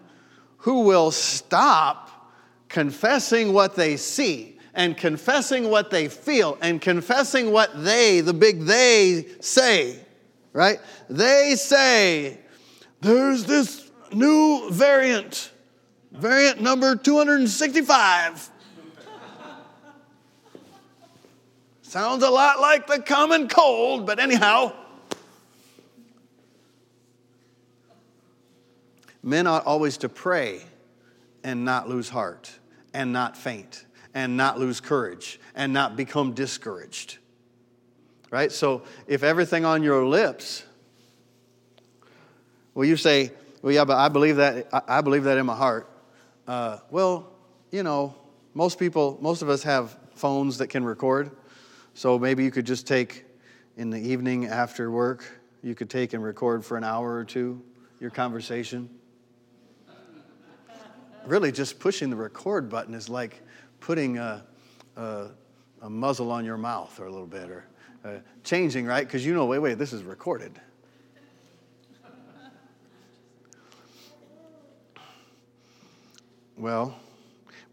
who 0.58 0.82
will 0.82 1.10
stop 1.10 2.30
confessing 2.68 3.52
what 3.52 3.76
they 3.76 3.96
see 3.96 4.58
and 4.74 4.96
confessing 4.96 5.68
what 5.68 5.90
they 5.90 6.08
feel 6.08 6.56
and 6.60 6.80
confessing 6.80 7.52
what 7.52 7.84
they, 7.84 8.20
the 8.20 8.32
big 8.32 8.62
they, 8.62 9.26
say, 9.40 9.98
right? 10.52 10.80
They 11.10 11.54
say, 11.56 12.38
there's 13.00 13.44
this 13.44 13.90
new 14.12 14.70
variant, 14.70 15.50
variant 16.12 16.60
number 16.60 16.96
265. 16.96 18.50
Sounds 21.92 22.22
a 22.22 22.30
lot 22.30 22.58
like 22.58 22.86
the 22.86 23.02
common 23.02 23.48
cold, 23.48 24.06
but 24.06 24.18
anyhow. 24.18 24.72
Men 29.22 29.46
ought 29.46 29.66
always 29.66 29.98
to 29.98 30.08
pray 30.08 30.62
and 31.44 31.66
not 31.66 31.90
lose 31.90 32.08
heart, 32.08 32.50
and 32.94 33.12
not 33.12 33.36
faint, 33.36 33.84
and 34.14 34.38
not 34.38 34.58
lose 34.58 34.80
courage, 34.80 35.38
and 35.54 35.74
not 35.74 35.94
become 35.94 36.32
discouraged. 36.32 37.18
Right? 38.30 38.50
So 38.50 38.84
if 39.06 39.22
everything 39.22 39.66
on 39.66 39.82
your 39.82 40.06
lips, 40.06 40.64
well, 42.72 42.86
you 42.86 42.96
say, 42.96 43.32
well, 43.60 43.74
yeah, 43.74 43.84
but 43.84 43.98
I 43.98 44.08
believe 44.08 44.36
that, 44.36 44.66
I 44.88 45.02
believe 45.02 45.24
that 45.24 45.36
in 45.36 45.44
my 45.44 45.56
heart. 45.56 45.90
Uh, 46.48 46.78
well, 46.90 47.28
you 47.70 47.82
know, 47.82 48.14
most 48.54 48.78
people, 48.78 49.18
most 49.20 49.42
of 49.42 49.50
us 49.50 49.62
have 49.64 49.94
phones 50.14 50.56
that 50.56 50.68
can 50.68 50.86
record. 50.86 51.32
So 51.94 52.18
maybe 52.18 52.44
you 52.44 52.50
could 52.50 52.66
just 52.66 52.86
take 52.86 53.24
in 53.76 53.90
the 53.90 53.98
evening 53.98 54.46
after 54.46 54.90
work, 54.90 55.40
you 55.62 55.74
could 55.74 55.90
take 55.90 56.12
and 56.12 56.22
record 56.22 56.64
for 56.64 56.76
an 56.76 56.84
hour 56.84 57.14
or 57.14 57.24
two 57.24 57.62
your 58.02 58.10
conversation. 58.10 58.90
really, 61.24 61.52
just 61.52 61.78
pushing 61.78 62.10
the 62.10 62.16
record 62.16 62.68
button 62.68 62.94
is 62.94 63.08
like 63.08 63.40
putting 63.78 64.18
a, 64.18 64.44
a, 64.96 65.28
a 65.82 65.88
muzzle 65.88 66.32
on 66.32 66.44
your 66.44 66.56
mouth 66.56 66.98
or 66.98 67.06
a 67.06 67.10
little 67.10 67.28
bit, 67.28 67.48
or 67.48 67.64
uh, 68.04 68.14
changing, 68.42 68.86
right? 68.86 69.06
Because 69.06 69.24
you 69.24 69.34
know, 69.34 69.46
wait, 69.46 69.60
wait, 69.60 69.78
this 69.78 69.92
is 69.92 70.02
recorded. 70.02 70.60
Well, 76.56 76.96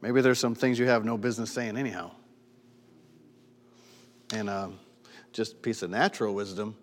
maybe 0.01 0.21
there's 0.21 0.39
some 0.39 0.53
things 0.53 0.77
you 0.77 0.85
have 0.85 1.05
no 1.05 1.17
business 1.17 1.51
saying 1.51 1.75
anyhow. 1.75 2.11
And 4.33 4.49
um, 4.49 4.79
just 5.31 5.61
piece 5.61 5.81
of 5.81 5.89
natural 5.89 6.33
wisdom, 6.33 6.75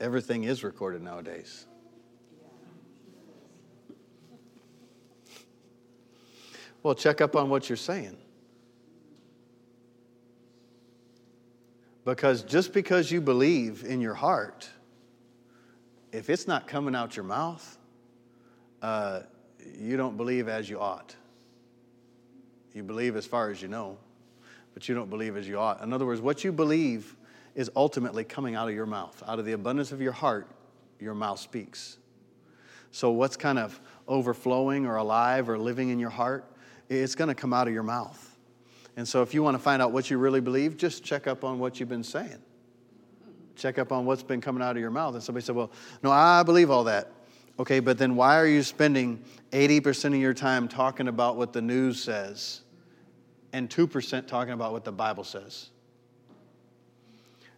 everything 0.00 0.44
is 0.44 0.64
recorded 0.64 1.02
nowadays. 1.02 1.66
Well, 6.82 6.94
check 6.94 7.20
up 7.20 7.36
on 7.36 7.48
what 7.48 7.68
you're 7.68 7.76
saying. 7.76 8.16
Because 12.04 12.42
just 12.42 12.72
because 12.72 13.10
you 13.12 13.20
believe 13.20 13.84
in 13.84 14.00
your 14.00 14.14
heart, 14.14 14.68
if 16.10 16.28
it's 16.28 16.48
not 16.48 16.66
coming 16.66 16.96
out 16.96 17.14
your 17.16 17.24
mouth, 17.24 17.78
uh, 18.82 19.20
you 19.78 19.96
don't 19.96 20.16
believe 20.16 20.48
as 20.48 20.68
you 20.68 20.80
ought. 20.80 21.14
You 22.74 22.82
believe 22.82 23.14
as 23.14 23.26
far 23.26 23.50
as 23.50 23.62
you 23.62 23.68
know, 23.68 23.98
but 24.74 24.88
you 24.88 24.94
don't 24.94 25.10
believe 25.10 25.36
as 25.36 25.46
you 25.46 25.58
ought. 25.58 25.82
In 25.82 25.92
other 25.92 26.06
words, 26.06 26.20
what 26.20 26.44
you 26.44 26.52
believe 26.52 27.16
is 27.54 27.70
ultimately 27.76 28.24
coming 28.24 28.54
out 28.54 28.68
of 28.68 28.74
your 28.74 28.86
mouth. 28.86 29.22
Out 29.26 29.38
of 29.38 29.44
the 29.44 29.52
abundance 29.52 29.92
of 29.92 30.00
your 30.00 30.12
heart, 30.12 30.48
your 30.98 31.14
mouth 31.14 31.38
speaks. 31.38 31.98
So, 32.90 33.10
what's 33.10 33.36
kind 33.36 33.58
of 33.58 33.80
overflowing 34.06 34.86
or 34.86 34.96
alive 34.96 35.48
or 35.48 35.58
living 35.58 35.88
in 35.88 35.98
your 35.98 36.10
heart, 36.10 36.44
it's 36.88 37.14
going 37.14 37.28
to 37.28 37.34
come 37.34 37.52
out 37.52 37.66
of 37.66 37.74
your 37.74 37.82
mouth. 37.82 38.38
And 38.96 39.08
so, 39.08 39.22
if 39.22 39.32
you 39.34 39.42
want 39.42 39.54
to 39.54 39.62
find 39.62 39.80
out 39.80 39.92
what 39.92 40.10
you 40.10 40.18
really 40.18 40.40
believe, 40.40 40.76
just 40.76 41.02
check 41.02 41.26
up 41.26 41.44
on 41.44 41.58
what 41.58 41.80
you've 41.80 41.88
been 41.88 42.04
saying. 42.04 42.38
Check 43.56 43.78
up 43.78 43.92
on 43.92 44.06
what's 44.06 44.22
been 44.22 44.40
coming 44.40 44.62
out 44.62 44.76
of 44.76 44.80
your 44.80 44.90
mouth. 44.90 45.14
And 45.14 45.22
somebody 45.22 45.44
said, 45.44 45.56
Well, 45.56 45.70
no, 46.02 46.10
I 46.10 46.42
believe 46.42 46.70
all 46.70 46.84
that. 46.84 47.12
Okay, 47.58 47.80
but 47.80 47.98
then 47.98 48.16
why 48.16 48.38
are 48.38 48.46
you 48.46 48.62
spending 48.62 49.22
80% 49.52 50.06
of 50.06 50.14
your 50.14 50.32
time 50.32 50.68
talking 50.68 51.08
about 51.08 51.36
what 51.36 51.52
the 51.52 51.60
news 51.60 52.02
says 52.02 52.62
and 53.52 53.68
2% 53.68 54.26
talking 54.26 54.52
about 54.52 54.72
what 54.72 54.84
the 54.84 54.92
Bible 54.92 55.24
says? 55.24 55.70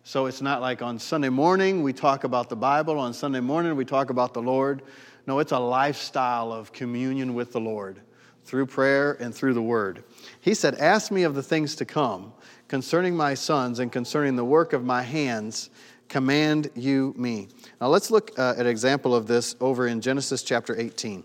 So 0.02 0.26
it's 0.26 0.42
not 0.42 0.60
like 0.60 0.82
on 0.82 0.98
Sunday 0.98 1.30
morning 1.30 1.82
we 1.82 1.92
talk 1.94 2.24
about 2.24 2.50
the 2.50 2.56
Bible, 2.56 2.98
on 2.98 3.14
Sunday 3.14 3.40
morning 3.40 3.74
we 3.74 3.86
talk 3.86 4.10
about 4.10 4.34
the 4.34 4.42
Lord. 4.42 4.82
No, 5.26 5.38
it's 5.38 5.52
a 5.52 5.58
lifestyle 5.58 6.52
of 6.52 6.72
communion 6.72 7.34
with 7.34 7.52
the 7.52 7.60
Lord 7.60 8.00
through 8.44 8.66
prayer 8.66 9.12
and 9.14 9.34
through 9.34 9.54
the 9.54 9.62
word. 9.62 10.04
He 10.40 10.52
said, 10.52 10.74
Ask 10.74 11.10
me 11.10 11.22
of 11.22 11.34
the 11.34 11.42
things 11.42 11.74
to 11.76 11.86
come 11.86 12.34
concerning 12.68 13.16
my 13.16 13.34
sons 13.34 13.78
and 13.78 13.90
concerning 13.90 14.36
the 14.36 14.44
work 14.44 14.72
of 14.72 14.84
my 14.84 15.02
hands, 15.02 15.70
command 16.08 16.70
you 16.74 17.14
me. 17.16 17.48
Now 17.80 17.88
let's 17.88 18.10
look 18.10 18.38
uh, 18.38 18.50
at 18.56 18.60
an 18.60 18.66
example 18.66 19.14
of 19.14 19.26
this 19.26 19.56
over 19.60 19.86
in 19.86 20.00
Genesis 20.00 20.42
chapter 20.42 20.78
18. 20.78 21.24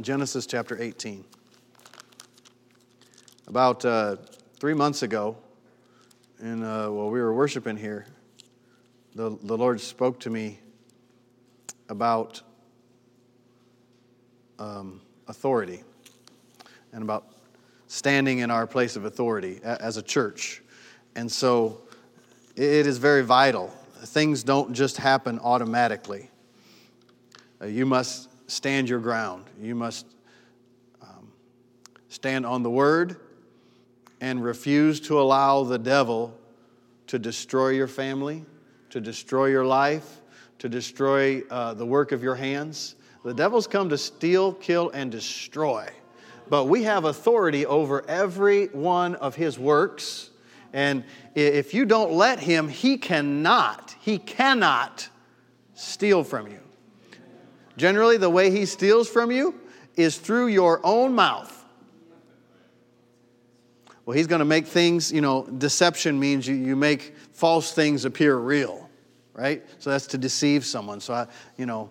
Genesis 0.00 0.46
chapter 0.46 0.80
18. 0.80 1.24
About 3.50 3.84
uh, 3.84 4.14
three 4.60 4.74
months 4.74 5.02
ago, 5.02 5.36
and 6.38 6.62
uh, 6.62 6.88
while 6.88 7.10
we 7.10 7.18
were 7.18 7.34
worshiping 7.34 7.76
here, 7.76 8.06
the, 9.16 9.36
the 9.42 9.58
Lord 9.58 9.80
spoke 9.80 10.20
to 10.20 10.30
me 10.30 10.60
about 11.88 12.42
um, 14.60 15.00
authority 15.26 15.82
and 16.92 17.02
about 17.02 17.26
standing 17.88 18.38
in 18.38 18.52
our 18.52 18.68
place 18.68 18.94
of 18.94 19.04
authority 19.04 19.58
as 19.64 19.96
a 19.96 20.02
church. 20.02 20.62
And 21.16 21.28
so 21.30 21.80
it 22.54 22.86
is 22.86 22.98
very 22.98 23.24
vital. 23.24 23.66
Things 24.04 24.44
don't 24.44 24.74
just 24.74 24.96
happen 24.96 25.40
automatically. 25.40 26.30
Uh, 27.60 27.66
you 27.66 27.84
must 27.84 28.30
stand 28.48 28.88
your 28.88 29.00
ground. 29.00 29.46
You 29.60 29.74
must 29.74 30.06
um, 31.02 31.32
stand 32.08 32.46
on 32.46 32.62
the 32.62 32.70
word 32.70 33.16
and 34.20 34.42
refuse 34.42 35.00
to 35.00 35.20
allow 35.20 35.64
the 35.64 35.78
devil 35.78 36.36
to 37.06 37.18
destroy 37.18 37.68
your 37.70 37.88
family, 37.88 38.44
to 38.90 39.00
destroy 39.00 39.46
your 39.46 39.64
life, 39.64 40.20
to 40.58 40.68
destroy 40.68 41.42
uh, 41.50 41.74
the 41.74 41.86
work 41.86 42.12
of 42.12 42.22
your 42.22 42.34
hands. 42.34 42.94
The 43.24 43.34
devil's 43.34 43.66
come 43.66 43.88
to 43.88 43.98
steal, 43.98 44.52
kill, 44.54 44.90
and 44.90 45.10
destroy. 45.10 45.88
But 46.48 46.66
we 46.66 46.82
have 46.84 47.04
authority 47.04 47.64
over 47.64 48.08
every 48.08 48.66
one 48.66 49.14
of 49.16 49.34
his 49.34 49.58
works. 49.58 50.30
And 50.72 51.04
if 51.34 51.74
you 51.74 51.84
don't 51.84 52.12
let 52.12 52.40
him, 52.40 52.68
he 52.68 52.98
cannot, 52.98 53.94
he 54.00 54.18
cannot 54.18 55.08
steal 55.74 56.24
from 56.24 56.48
you. 56.48 56.60
Generally, 57.76 58.18
the 58.18 58.30
way 58.30 58.50
he 58.50 58.66
steals 58.66 59.08
from 59.08 59.30
you 59.30 59.54
is 59.96 60.18
through 60.18 60.48
your 60.48 60.80
own 60.84 61.14
mouth. 61.14 61.59
Well, 64.10 64.16
he's 64.16 64.26
going 64.26 64.40
to 64.40 64.44
make 64.44 64.66
things, 64.66 65.12
you 65.12 65.20
know, 65.20 65.44
deception 65.44 66.18
means 66.18 66.44
you, 66.44 66.56
you 66.56 66.74
make 66.74 67.14
false 67.30 67.72
things 67.72 68.04
appear 68.04 68.36
real, 68.36 68.90
right? 69.34 69.64
So 69.78 69.90
that's 69.90 70.08
to 70.08 70.18
deceive 70.18 70.66
someone. 70.66 70.98
So, 70.98 71.14
I, 71.14 71.28
you 71.56 71.64
know, 71.64 71.90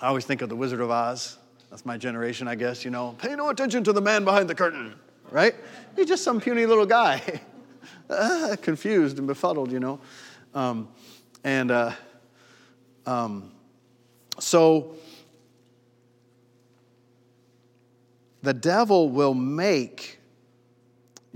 I 0.00 0.08
always 0.08 0.24
think 0.24 0.42
of 0.42 0.48
the 0.48 0.56
Wizard 0.56 0.80
of 0.80 0.90
Oz. 0.90 1.38
That's 1.70 1.86
my 1.86 1.98
generation, 1.98 2.48
I 2.48 2.56
guess, 2.56 2.84
you 2.84 2.90
know. 2.90 3.14
Pay 3.18 3.36
no 3.36 3.48
attention 3.50 3.84
to 3.84 3.92
the 3.92 4.00
man 4.00 4.24
behind 4.24 4.50
the 4.50 4.56
curtain, 4.56 4.96
right? 5.30 5.54
He's 5.94 6.06
just 6.06 6.24
some 6.24 6.40
puny 6.40 6.66
little 6.66 6.84
guy, 6.84 7.22
uh, 8.10 8.56
confused 8.60 9.18
and 9.18 9.28
befuddled, 9.28 9.70
you 9.70 9.78
know. 9.78 10.00
Um, 10.52 10.88
and 11.44 11.70
uh, 11.70 11.92
um, 13.06 13.52
so 14.40 14.96
the 18.42 18.52
devil 18.52 19.10
will 19.10 19.34
make 19.34 20.15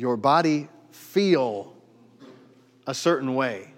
your 0.00 0.16
body 0.16 0.66
feel 0.90 1.74
a 2.86 2.94
certain 2.94 3.34
way, 3.34 3.70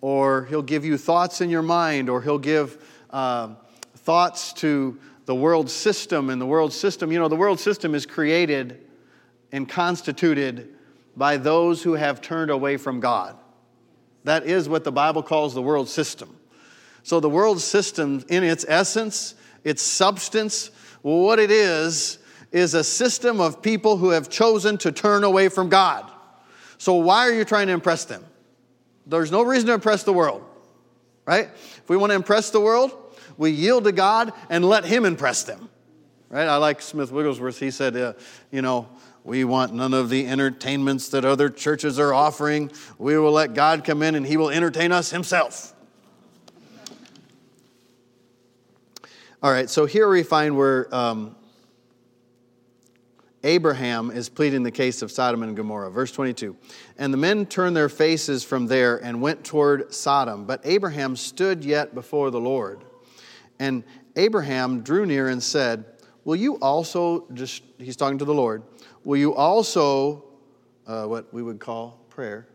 or 0.00 0.44
he'll 0.44 0.62
give 0.62 0.84
you 0.84 0.96
thoughts 0.96 1.40
in 1.40 1.50
your 1.50 1.62
mind, 1.62 2.08
or 2.08 2.22
he'll 2.22 2.38
give 2.38 2.80
uh, 3.10 3.52
thoughts 3.96 4.52
to 4.52 4.96
the 5.24 5.34
world 5.34 5.68
system. 5.68 6.30
And 6.30 6.40
the 6.40 6.46
world 6.46 6.72
system, 6.72 7.10
you 7.10 7.18
know, 7.18 7.26
the 7.26 7.34
world 7.34 7.58
system 7.58 7.96
is 7.96 8.06
created 8.06 8.86
and 9.50 9.68
constituted 9.68 10.72
by 11.16 11.36
those 11.36 11.82
who 11.82 11.94
have 11.94 12.20
turned 12.20 12.52
away 12.52 12.76
from 12.76 13.00
God. 13.00 13.36
That 14.22 14.46
is 14.46 14.68
what 14.68 14.84
the 14.84 14.92
Bible 14.92 15.24
calls 15.24 15.52
the 15.52 15.62
world 15.62 15.88
system. 15.88 16.36
So, 17.02 17.18
the 17.18 17.28
world 17.28 17.60
system, 17.60 18.24
in 18.28 18.44
its 18.44 18.64
essence, 18.68 19.34
its 19.64 19.82
substance, 19.82 20.70
what 21.02 21.40
it 21.40 21.50
is, 21.50 22.18
is 22.52 22.74
a 22.74 22.84
system 22.84 23.40
of 23.40 23.62
people 23.62 23.96
who 23.96 24.10
have 24.10 24.28
chosen 24.28 24.78
to 24.78 24.92
turn 24.92 25.24
away 25.24 25.48
from 25.48 25.68
God. 25.68 26.10
So, 26.78 26.94
why 26.94 27.28
are 27.28 27.32
you 27.32 27.44
trying 27.44 27.66
to 27.68 27.72
impress 27.72 28.04
them? 28.04 28.24
There's 29.06 29.30
no 29.30 29.42
reason 29.42 29.68
to 29.68 29.74
impress 29.74 30.02
the 30.02 30.12
world, 30.12 30.44
right? 31.24 31.48
If 31.54 31.88
we 31.88 31.96
want 31.96 32.10
to 32.10 32.16
impress 32.16 32.50
the 32.50 32.60
world, 32.60 32.92
we 33.36 33.50
yield 33.50 33.84
to 33.84 33.92
God 33.92 34.32
and 34.50 34.64
let 34.64 34.84
Him 34.84 35.04
impress 35.04 35.44
them, 35.44 35.68
right? 36.28 36.48
I 36.48 36.56
like 36.56 36.82
Smith 36.82 37.12
Wigglesworth. 37.12 37.58
He 37.58 37.70
said, 37.70 37.96
uh, 37.96 38.12
you 38.50 38.62
know, 38.62 38.88
we 39.24 39.44
want 39.44 39.74
none 39.74 39.94
of 39.94 40.08
the 40.08 40.26
entertainments 40.26 41.08
that 41.10 41.24
other 41.24 41.48
churches 41.48 41.98
are 41.98 42.14
offering. 42.14 42.70
We 42.98 43.18
will 43.18 43.32
let 43.32 43.54
God 43.54 43.84
come 43.84 44.02
in 44.02 44.14
and 44.14 44.26
He 44.26 44.36
will 44.36 44.50
entertain 44.50 44.92
us 44.92 45.10
Himself. 45.10 45.72
All 49.42 49.52
right, 49.52 49.68
so 49.68 49.84
here 49.86 50.08
we 50.08 50.22
find 50.22 50.56
where 50.56 50.92
um, 50.94 51.36
Abraham 53.46 54.10
is 54.10 54.28
pleading 54.28 54.64
the 54.64 54.72
case 54.72 55.02
of 55.02 55.12
Sodom 55.12 55.44
and 55.44 55.56
Gomorrah. 55.56 55.88
Verse 55.88 56.10
22 56.10 56.56
And 56.98 57.12
the 57.12 57.16
men 57.16 57.46
turned 57.46 57.76
their 57.76 57.88
faces 57.88 58.42
from 58.42 58.66
there 58.66 58.96
and 58.96 59.22
went 59.22 59.44
toward 59.44 59.94
Sodom. 59.94 60.46
But 60.46 60.60
Abraham 60.64 61.14
stood 61.14 61.64
yet 61.64 61.94
before 61.94 62.32
the 62.32 62.40
Lord. 62.40 62.84
And 63.60 63.84
Abraham 64.16 64.82
drew 64.82 65.06
near 65.06 65.28
and 65.28 65.40
said, 65.40 65.84
Will 66.24 66.34
you 66.34 66.56
also, 66.56 67.24
just, 67.34 67.62
he's 67.78 67.94
talking 67.94 68.18
to 68.18 68.24
the 68.24 68.34
Lord, 68.34 68.64
will 69.04 69.16
you 69.16 69.32
also, 69.32 70.24
uh, 70.84 71.04
what 71.04 71.32
we 71.32 71.40
would 71.40 71.60
call 71.60 72.04
prayer, 72.10 72.48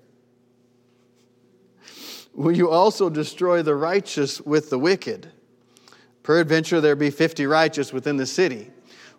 will 2.34 2.52
you 2.52 2.70
also 2.70 3.10
destroy 3.10 3.62
the 3.62 3.76
righteous 3.76 4.42
with 4.42 4.70
the 4.70 4.78
wicked? 4.78 5.32
Peradventure 6.22 6.82
there 6.82 6.98
be 6.98 7.10
fifty 7.10 7.46
righteous 7.46 7.94
within 7.94 8.18
the 8.18 8.26
city 8.26 8.71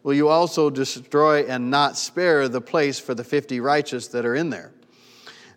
will 0.03 0.15
you 0.15 0.29
also 0.29 0.71
destroy 0.71 1.45
and 1.45 1.71
not 1.71 1.97
spare 1.97 2.49
the 2.49 2.61
place 2.61 2.99
for 2.99 3.15
the 3.15 3.25
50 3.25 3.61
righteous 3.61 4.09
that 4.09 4.25
are 4.25 4.35
in 4.35 4.51
there? 4.51 4.73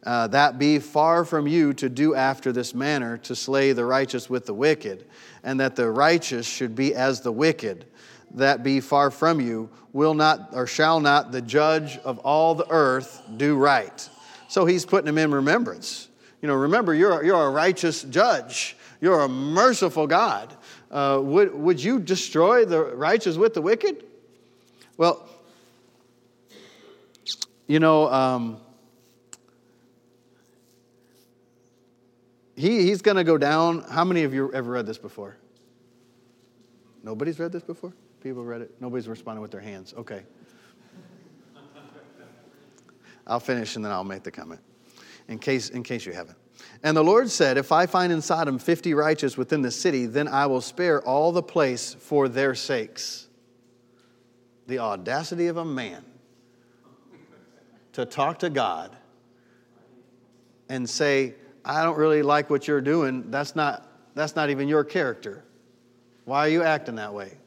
Uh, 0.05 0.27
that 0.27 0.59
be 0.59 0.77
far 0.77 1.25
from 1.25 1.47
you 1.47 1.73
to 1.73 1.89
do 1.89 2.13
after 2.13 2.51
this 2.51 2.75
manner, 2.75 3.17
to 3.17 3.35
slay 3.35 3.71
the 3.71 3.83
righteous 3.83 4.29
with 4.29 4.45
the 4.45 4.53
wicked, 4.53 5.05
and 5.43 5.59
that 5.59 5.75
the 5.75 5.89
righteous 5.89 6.45
should 6.45 6.75
be 6.75 6.93
as 6.93 7.21
the 7.21 7.31
wicked. 7.31 7.85
That 8.31 8.61
be 8.61 8.81
far 8.81 9.09
from 9.09 9.41
you, 9.41 9.69
will 9.93 10.13
not 10.13 10.49
or 10.51 10.67
shall 10.67 10.99
not 10.99 11.31
the 11.31 11.41
judge 11.41 11.97
of 11.99 12.19
all 12.19 12.53
the 12.53 12.67
earth 12.69 13.23
do 13.37 13.55
right? 13.55 14.09
So 14.47 14.65
he's 14.65 14.85
putting 14.85 15.05
them 15.05 15.17
in 15.17 15.31
remembrance. 15.31 16.09
You 16.41 16.47
know, 16.47 16.55
remember, 16.55 16.93
you're, 16.93 17.23
you're 17.23 17.47
a 17.47 17.49
righteous 17.49 18.03
judge, 18.03 18.77
you're 19.01 19.21
a 19.21 19.29
merciful 19.29 20.05
God. 20.05 20.53
Uh, 20.91 21.19
would, 21.23 21.55
would 21.55 21.83
you 21.83 21.99
destroy 21.99 22.65
the 22.65 22.83
righteous 22.83 23.37
with 23.37 23.55
the 23.55 23.61
wicked? 23.61 24.03
Well, 24.97 25.27
you 27.67 27.79
know, 27.79 28.09
um, 28.11 28.57
he, 32.55 32.83
he's 32.83 33.01
going 33.01 33.17
to 33.17 33.23
go 33.23 33.37
down. 33.37 33.81
How 33.89 34.05
many 34.05 34.23
of 34.23 34.33
you 34.33 34.51
ever 34.53 34.71
read 34.71 34.85
this 34.85 34.97
before? 34.97 35.37
Nobody's 37.03 37.39
read 37.39 37.51
this 37.51 37.63
before? 37.63 37.93
People 38.21 38.43
read 38.43 38.61
it? 38.61 38.71
Nobody's 38.79 39.07
responding 39.07 39.41
with 39.41 39.51
their 39.51 39.61
hands. 39.61 39.93
Okay. 39.97 40.23
I'll 43.27 43.39
finish 43.39 43.75
and 43.75 43.83
then 43.83 43.91
I'll 43.91 44.03
make 44.03 44.23
the 44.23 44.31
comment 44.31 44.61
in 45.27 45.39
case, 45.39 45.69
in 45.69 45.83
case 45.83 46.05
you 46.05 46.13
haven't. 46.13 46.37
And 46.83 46.95
the 46.95 47.03
Lord 47.03 47.29
said, 47.29 47.57
If 47.57 47.71
I 47.71 47.85
find 47.85 48.13
in 48.13 48.21
Sodom 48.21 48.59
50 48.59 48.93
righteous 48.93 49.37
within 49.37 49.61
the 49.61 49.71
city, 49.71 50.05
then 50.05 50.27
I 50.27 50.45
will 50.45 50.61
spare 50.61 51.01
all 51.01 51.31
the 51.31 51.43
place 51.43 51.95
for 51.95 52.27
their 52.29 52.55
sakes. 52.55 53.24
The 54.67 54.79
audacity 54.79 55.47
of 55.47 55.57
a 55.57 55.65
man 55.65 56.03
to 57.93 58.05
talk 58.05 58.39
to 58.39 58.49
God 58.49 58.95
and 60.69 60.89
say, 60.89 61.35
I 61.63 61.83
don't 61.83 61.97
really 61.97 62.21
like 62.21 62.49
what 62.49 62.67
you're 62.67 62.81
doing. 62.81 63.31
That's 63.31 63.55
not, 63.55 63.87
that's 64.15 64.35
not 64.35 64.49
even 64.49 64.67
your 64.67 64.83
character. 64.83 65.43
Why 66.25 66.39
are 66.39 66.49
you 66.49 66.63
acting 66.63 66.95
that 66.95 67.13
way? 67.13 67.37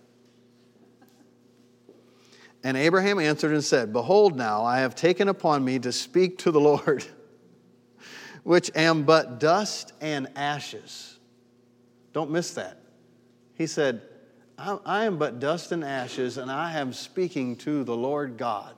And 2.64 2.76
Abraham 2.76 3.18
answered 3.18 3.52
and 3.52 3.62
said, 3.62 3.92
Behold, 3.92 4.36
now 4.36 4.64
I 4.64 4.80
have 4.80 4.94
taken 4.94 5.28
upon 5.28 5.64
me 5.64 5.78
to 5.80 5.92
speak 5.92 6.38
to 6.38 6.50
the 6.50 6.60
Lord, 6.60 7.04
which 8.42 8.70
am 8.74 9.04
but 9.04 9.38
dust 9.38 9.92
and 10.00 10.28
ashes. 10.34 11.18
Don't 12.12 12.30
miss 12.30 12.52
that. 12.54 12.80
He 13.54 13.66
said, 13.66 14.02
I 14.58 15.04
am 15.04 15.18
but 15.18 15.38
dust 15.38 15.70
and 15.70 15.84
ashes, 15.84 16.36
and 16.36 16.50
I 16.50 16.78
am 16.78 16.92
speaking 16.92 17.56
to 17.58 17.84
the 17.84 17.96
Lord 17.96 18.36
God. 18.36 18.74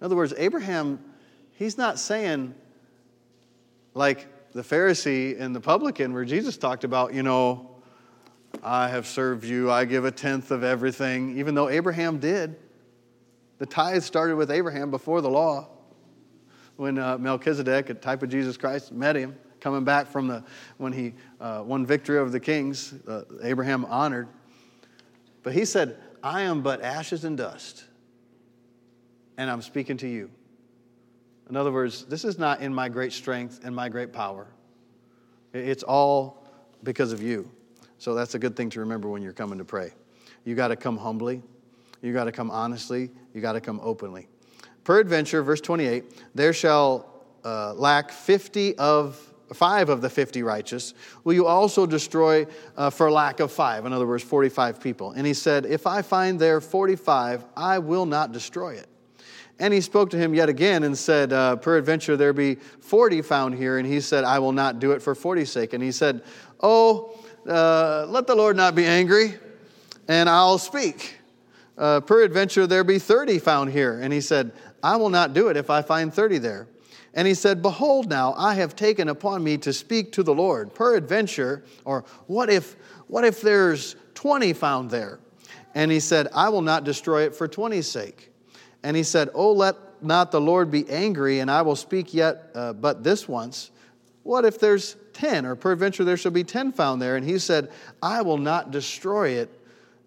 In 0.00 0.04
other 0.04 0.14
words, 0.14 0.32
Abraham, 0.36 1.00
he's 1.52 1.76
not 1.76 1.98
saying, 1.98 2.54
like 3.94 4.52
the 4.52 4.62
Pharisee 4.62 5.40
and 5.40 5.54
the 5.54 5.60
publican, 5.60 6.12
where 6.12 6.24
Jesus 6.24 6.56
talked 6.56 6.84
about, 6.84 7.12
you 7.12 7.24
know, 7.24 7.70
I 8.62 8.88
have 8.88 9.06
served 9.06 9.44
you, 9.44 9.70
I 9.70 9.84
give 9.84 10.04
a 10.04 10.12
tenth 10.12 10.52
of 10.52 10.62
everything, 10.62 11.38
even 11.38 11.56
though 11.56 11.68
Abraham 11.68 12.18
did. 12.18 12.56
The 13.58 13.66
tithe 13.66 14.02
started 14.02 14.36
with 14.36 14.50
Abraham 14.50 14.92
before 14.92 15.20
the 15.22 15.30
law. 15.30 15.68
When 16.76 16.98
uh, 16.98 17.18
Melchizedek, 17.18 17.90
a 17.90 17.94
type 17.94 18.22
of 18.22 18.28
Jesus 18.28 18.56
Christ, 18.56 18.92
met 18.92 19.16
him, 19.16 19.36
coming 19.66 19.82
back 19.82 20.06
from 20.06 20.28
the, 20.28 20.44
when 20.78 20.92
he 20.92 21.12
uh, 21.40 21.60
won 21.66 21.84
victory 21.84 22.18
over 22.18 22.30
the 22.30 22.38
kings, 22.38 22.94
uh, 23.08 23.22
Abraham 23.42 23.84
honored. 23.86 24.28
But 25.42 25.54
he 25.54 25.64
said, 25.64 25.96
I 26.22 26.42
am 26.42 26.62
but 26.62 26.82
ashes 26.82 27.24
and 27.24 27.36
dust, 27.36 27.82
and 29.36 29.50
I'm 29.50 29.60
speaking 29.60 29.96
to 29.96 30.06
you. 30.06 30.30
In 31.50 31.56
other 31.56 31.72
words, 31.72 32.04
this 32.04 32.24
is 32.24 32.38
not 32.38 32.60
in 32.60 32.72
my 32.72 32.88
great 32.88 33.12
strength 33.12 33.58
and 33.64 33.74
my 33.74 33.88
great 33.88 34.12
power. 34.12 34.46
It's 35.52 35.82
all 35.82 36.46
because 36.84 37.10
of 37.10 37.20
you. 37.20 37.50
So 37.98 38.14
that's 38.14 38.36
a 38.36 38.38
good 38.38 38.54
thing 38.54 38.70
to 38.70 38.78
remember 38.78 39.08
when 39.08 39.20
you're 39.20 39.32
coming 39.32 39.58
to 39.58 39.64
pray. 39.64 39.90
You 40.44 40.54
got 40.54 40.68
to 40.68 40.76
come 40.76 40.96
humbly, 40.96 41.42
you 42.02 42.12
got 42.12 42.26
to 42.26 42.32
come 42.32 42.52
honestly, 42.52 43.10
you 43.34 43.40
got 43.40 43.54
to 43.54 43.60
come 43.60 43.80
openly. 43.82 44.28
Peradventure, 44.84 45.42
verse 45.42 45.60
28, 45.60 46.04
there 46.36 46.52
shall 46.52 47.24
uh, 47.44 47.74
lack 47.74 48.12
50 48.12 48.78
of 48.78 49.32
five 49.52 49.88
of 49.88 50.00
the 50.00 50.10
50 50.10 50.42
righteous 50.42 50.94
will 51.24 51.34
you 51.34 51.46
also 51.46 51.86
destroy 51.86 52.46
uh, 52.76 52.90
for 52.90 53.10
lack 53.10 53.40
of 53.40 53.52
five 53.52 53.86
in 53.86 53.92
other 53.92 54.06
words 54.06 54.24
45 54.24 54.80
people 54.80 55.12
and 55.12 55.26
he 55.26 55.34
said 55.34 55.66
if 55.66 55.86
i 55.86 56.02
find 56.02 56.40
there 56.40 56.60
45 56.60 57.44
i 57.56 57.78
will 57.78 58.06
not 58.06 58.32
destroy 58.32 58.74
it 58.74 58.88
and 59.58 59.72
he 59.72 59.80
spoke 59.80 60.10
to 60.10 60.18
him 60.18 60.34
yet 60.34 60.48
again 60.48 60.82
and 60.82 60.96
said, 60.96 61.32
uh, 61.32 61.56
Peradventure 61.56 62.16
there 62.16 62.34
be 62.34 62.56
40 62.56 63.22
found 63.22 63.54
here. 63.54 63.78
And 63.78 63.86
he 63.86 64.00
said, 64.00 64.24
I 64.24 64.38
will 64.38 64.52
not 64.52 64.80
do 64.80 64.92
it 64.92 65.00
for 65.00 65.14
40's 65.14 65.50
sake. 65.50 65.72
And 65.72 65.82
he 65.82 65.92
said, 65.92 66.22
Oh, 66.60 67.18
uh, 67.48 68.06
let 68.08 68.26
the 68.26 68.34
Lord 68.34 68.56
not 68.56 68.74
be 68.74 68.84
angry, 68.84 69.34
and 70.08 70.28
I'll 70.28 70.58
speak. 70.58 71.18
Uh, 71.78 72.00
peradventure 72.00 72.66
there 72.66 72.84
be 72.84 72.98
30 72.98 73.38
found 73.38 73.70
here. 73.70 74.00
And 74.00 74.12
he 74.12 74.20
said, 74.20 74.52
I 74.82 74.96
will 74.96 75.10
not 75.10 75.32
do 75.32 75.48
it 75.48 75.56
if 75.56 75.70
I 75.70 75.82
find 75.82 76.12
30 76.12 76.38
there. 76.38 76.68
And 77.16 77.26
he 77.26 77.32
said, 77.32 77.62
Behold, 77.62 78.10
now 78.10 78.34
I 78.36 78.54
have 78.54 78.76
taken 78.76 79.08
upon 79.08 79.42
me 79.42 79.56
to 79.58 79.72
speak 79.72 80.12
to 80.12 80.22
the 80.22 80.34
Lord. 80.34 80.74
Peradventure, 80.74 81.64
or 81.86 82.04
what 82.26 82.50
if, 82.50 82.76
what 83.08 83.24
if 83.24 83.40
there's 83.40 83.96
20 84.14 84.52
found 84.52 84.90
there? 84.90 85.18
And 85.74 85.90
he 85.90 85.98
said, 85.98 86.28
I 86.34 86.50
will 86.50 86.60
not 86.60 86.84
destroy 86.84 87.22
it 87.22 87.34
for 87.34 87.48
20's 87.48 87.88
sake. 87.88 88.30
And 88.82 88.94
he 88.94 89.02
said, 89.02 89.30
Oh, 89.34 89.52
let 89.52 89.76
not 90.02 90.30
the 90.30 90.40
Lord 90.40 90.70
be 90.70 90.88
angry, 90.90 91.40
and 91.40 91.50
I 91.50 91.62
will 91.62 91.74
speak 91.74 92.12
yet 92.12 92.50
uh, 92.54 92.74
but 92.74 93.02
this 93.02 93.26
once. 93.26 93.70
What 94.22 94.44
if 94.44 94.60
there's 94.60 94.96
10, 95.14 95.46
or 95.46 95.56
peradventure 95.56 96.04
there 96.04 96.18
shall 96.18 96.32
be 96.32 96.44
10 96.44 96.72
found 96.72 97.00
there? 97.00 97.16
And 97.16 97.26
he 97.26 97.38
said, 97.38 97.70
I 98.02 98.20
will 98.20 98.38
not 98.38 98.70
destroy 98.70 99.30
it 99.30 99.50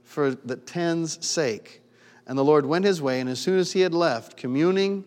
for 0.03 0.31
the 0.31 0.57
ten's 0.57 1.25
sake. 1.25 1.81
And 2.27 2.37
the 2.37 2.43
Lord 2.43 2.67
went 2.67 2.85
his 2.85 3.01
way, 3.01 3.19
and 3.19 3.29
as 3.29 3.39
soon 3.39 3.57
as 3.57 3.71
he 3.71 3.79
had 3.79 3.95
left, 3.95 4.37
communing 4.37 5.05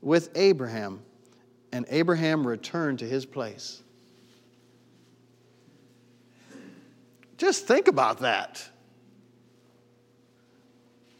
with 0.00 0.30
Abraham, 0.36 1.00
and 1.74 1.84
Abraham 1.90 2.46
returned 2.46 3.00
to 3.00 3.04
his 3.04 3.26
place. 3.26 3.82
Just 7.36 7.66
think 7.66 7.88
about 7.88 8.20
that. 8.20 8.66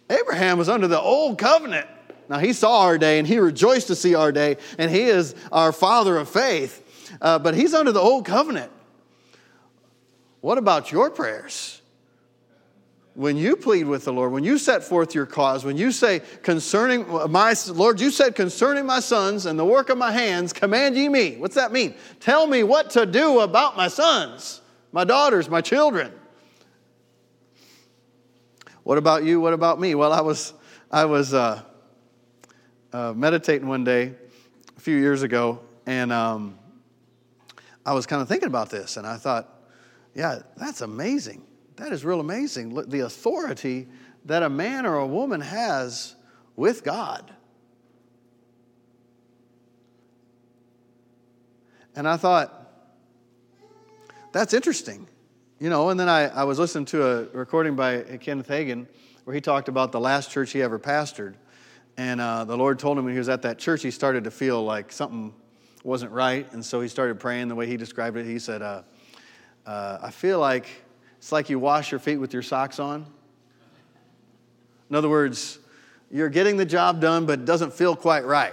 Abraham 0.09 0.57
was 0.57 0.69
under 0.69 0.87
the 0.87 1.01
old 1.01 1.39
covenant. 1.39 1.89
Now, 2.29 2.39
he 2.39 2.53
saw 2.53 2.83
our 2.83 2.97
day 2.97 3.19
and 3.19 3.29
he 3.29 3.39
rejoiced 3.39 3.89
to 3.89 3.95
see 3.95 4.15
our 4.15 4.33
day, 4.33 4.57
and 4.79 4.91
he 4.91 5.03
is 5.03 5.35
our 5.53 5.73
father 5.73 6.17
of 6.17 6.29
faith 6.29 6.83
uh, 7.21 7.39
but 7.39 7.55
he's 7.55 7.75
under 7.75 7.93
the 7.93 8.01
old 8.01 8.25
covenant. 8.25 8.71
What 10.41 10.59
about 10.59 10.93
your 10.93 11.11
prayers? 11.11 11.81
When 13.15 13.37
you 13.37 13.55
plead 13.55 13.85
with 13.85 14.05
the 14.05 14.13
Lord, 14.13 14.33
when 14.33 14.43
you 14.43 14.59
set 14.59 14.83
forth 14.83 15.15
your 15.15 15.27
cause, 15.27 15.65
when 15.65 15.77
you 15.77 15.93
say, 15.93 16.21
concerning 16.43 17.07
my, 17.31 17.55
Lord, 17.69 18.01
you 18.01 18.11
said, 18.11 18.35
concerning 18.35 18.87
my 18.87 18.99
sons 18.99 19.47
and 19.47 19.57
the 19.57 19.65
work 19.65 19.89
of 19.89 19.97
my 19.97 20.11
hands, 20.11 20.53
command 20.53 20.97
ye 20.97 21.09
me. 21.09 21.37
What's 21.37 21.55
that 21.55 21.71
mean? 21.71 21.95
Tell 22.19 22.47
me 22.49 22.65
what 22.65 22.91
to 22.91 23.07
do 23.07 23.39
about 23.41 23.77
my 23.77 23.87
sons, 23.87 24.61
my 24.91 25.05
daughters, 25.05 25.49
my 25.49 25.61
children. 25.61 26.13
What 28.83 28.99
about 28.99 29.23
you? 29.23 29.41
What 29.41 29.53
about 29.53 29.81
me? 29.81 29.95
Well, 29.95 30.13
I 30.13 30.21
was, 30.21 30.53
I 30.91 31.05
was 31.05 31.33
uh, 31.33 31.63
uh, 32.93 33.13
meditating 33.15 33.69
one 33.69 33.85
day 33.85 34.13
a 34.77 34.81
few 34.81 34.97
years 34.97 35.23
ago, 35.23 35.61
and 35.87 36.13
um, 36.13 36.59
I 37.87 37.93
was 37.93 38.07
kind 38.07 38.23
of 38.23 38.29
thinking 38.29 38.49
about 38.49 38.71
this 38.71 38.97
and 38.97 39.07
I 39.07 39.19
thought, 39.19 39.49
yeah, 40.15 40.41
that's 40.57 40.81
amazing. 40.81 41.43
That 41.77 41.93
is 41.93 42.05
real 42.05 42.21
amazing. 42.21 42.75
The 42.89 43.01
authority 43.01 43.89
that 44.25 44.43
a 44.43 44.49
man 44.49 44.87
or 44.87 44.97
a 44.97 45.07
woman 45.07 45.41
has 45.41 46.15
with 46.57 46.85
God. 46.85 47.33
And 51.97 52.09
I 52.09 52.17
thought, 52.17 52.61
that's 54.33 54.53
interesting. 54.53 55.07
You 55.61 55.71
know, 55.71 55.91
and 55.91 55.99
then 55.99 56.09
I, 56.09 56.27
I 56.27 56.45
was 56.45 56.59
listening 56.59 56.87
to 56.87 57.07
a 57.07 57.25
recording 57.27 57.77
by 57.77 58.03
Kenneth 58.21 58.49
Hagin 58.49 58.87
where 59.25 59.35
he 59.35 59.41
talked 59.41 59.69
about 59.69 59.93
the 59.93 60.01
last 60.01 60.31
church 60.31 60.53
he 60.53 60.63
ever 60.63 60.79
pastored. 60.79 61.35
And 61.97 62.21
uh, 62.21 62.45
the 62.45 62.57
Lord 62.57 62.79
told 62.79 62.99
him 62.99 63.05
when 63.05 63.15
he 63.15 63.19
was 63.19 63.29
at 63.29 63.43
that 63.43 63.59
church, 63.59 63.83
he 63.83 63.91
started 63.91 64.25
to 64.25 64.31
feel 64.31 64.65
like 64.65 64.91
something 64.91 65.33
wasn't 65.85 66.11
right. 66.11 66.51
And 66.53 66.65
so 66.65 66.81
he 66.81 66.89
started 66.89 67.21
praying 67.21 67.49
the 67.49 67.55
way 67.55 67.67
he 67.67 67.77
described 67.77 68.17
it. 68.17 68.27
He 68.27 68.39
said, 68.39 68.63
uh, 68.63 68.83
uh, 69.65 69.99
I 70.03 70.11
feel 70.11 70.41
like 70.41 70.67
it's 71.25 71.33
like 71.33 71.49
you 71.49 71.59
wash 71.59 71.91
your 71.91 72.01
feet 72.01 72.19
with 72.19 72.35
your 72.35 72.43
socks 72.43 72.79
on. 72.79 73.07
In 74.91 74.95
other 74.95 75.09
words, 75.09 75.59
you're 76.11 76.29
getting 76.29 76.59
the 76.59 76.67
job 76.67 77.01
done, 77.01 77.25
but 77.25 77.39
it 77.39 77.45
doesn't 77.47 77.73
feel 77.73 77.97
quite 77.97 78.27
right. 78.27 78.53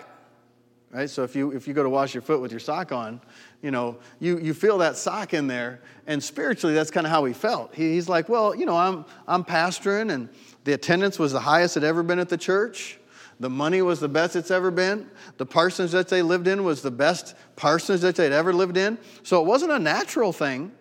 Right? 0.89 1.09
So 1.09 1.23
if 1.23 1.35
you 1.35 1.51
if 1.51 1.67
you 1.67 1.73
go 1.73 1.83
to 1.83 1.89
wash 1.89 2.13
your 2.13 2.21
foot 2.21 2.39
with 2.39 2.49
your 2.49 2.61
sock 2.61 2.93
on, 2.93 3.19
you 3.61 3.71
know, 3.71 3.97
you, 4.21 4.39
you 4.39 4.53
feel 4.53 4.77
that 4.77 4.95
sock 4.95 5.33
in 5.33 5.47
there, 5.47 5.81
and 6.07 6.23
spiritually 6.23 6.73
that's 6.73 6.91
kind 6.91 7.05
of 7.05 7.11
how 7.11 7.25
he 7.25 7.33
felt. 7.33 7.75
He, 7.75 7.91
he's 7.95 8.07
like, 8.07 8.29
well, 8.29 8.55
you 8.55 8.65
know, 8.65 8.77
I'm 8.77 9.03
I'm 9.27 9.43
pastoring 9.43 10.09
and 10.09 10.29
the 10.63 10.71
attendance 10.71 11.19
was 11.19 11.33
the 11.33 11.41
highest 11.41 11.75
it 11.75 11.83
ever 11.83 12.03
been 12.03 12.19
at 12.19 12.29
the 12.29 12.37
church. 12.37 12.99
The 13.41 13.49
money 13.49 13.81
was 13.81 13.99
the 13.99 14.07
best 14.07 14.37
it's 14.37 14.49
ever 14.49 14.71
been. 14.71 15.11
The 15.35 15.45
parsonage 15.45 15.91
that 15.91 16.07
they 16.07 16.21
lived 16.21 16.47
in 16.47 16.63
was 16.63 16.81
the 16.81 16.91
best 16.91 17.35
parsonage 17.57 17.99
that 17.99 18.15
they'd 18.15 18.31
ever 18.31 18.53
lived 18.53 18.77
in. 18.77 18.97
So 19.23 19.41
it 19.41 19.45
wasn't 19.45 19.73
a 19.73 19.79
natural 19.79 20.31
thing, 20.31 20.71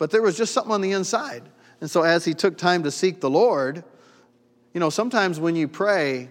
but 0.00 0.10
there 0.10 0.22
was 0.22 0.34
just 0.34 0.54
something 0.54 0.72
on 0.72 0.80
the 0.80 0.92
inside. 0.92 1.42
And 1.82 1.90
so 1.90 2.02
as 2.02 2.24
he 2.24 2.32
took 2.32 2.56
time 2.56 2.84
to 2.84 2.90
seek 2.90 3.20
the 3.20 3.28
Lord, 3.28 3.84
you 4.72 4.80
know, 4.80 4.88
sometimes 4.88 5.38
when 5.38 5.54
you 5.54 5.68
pray, 5.68 6.30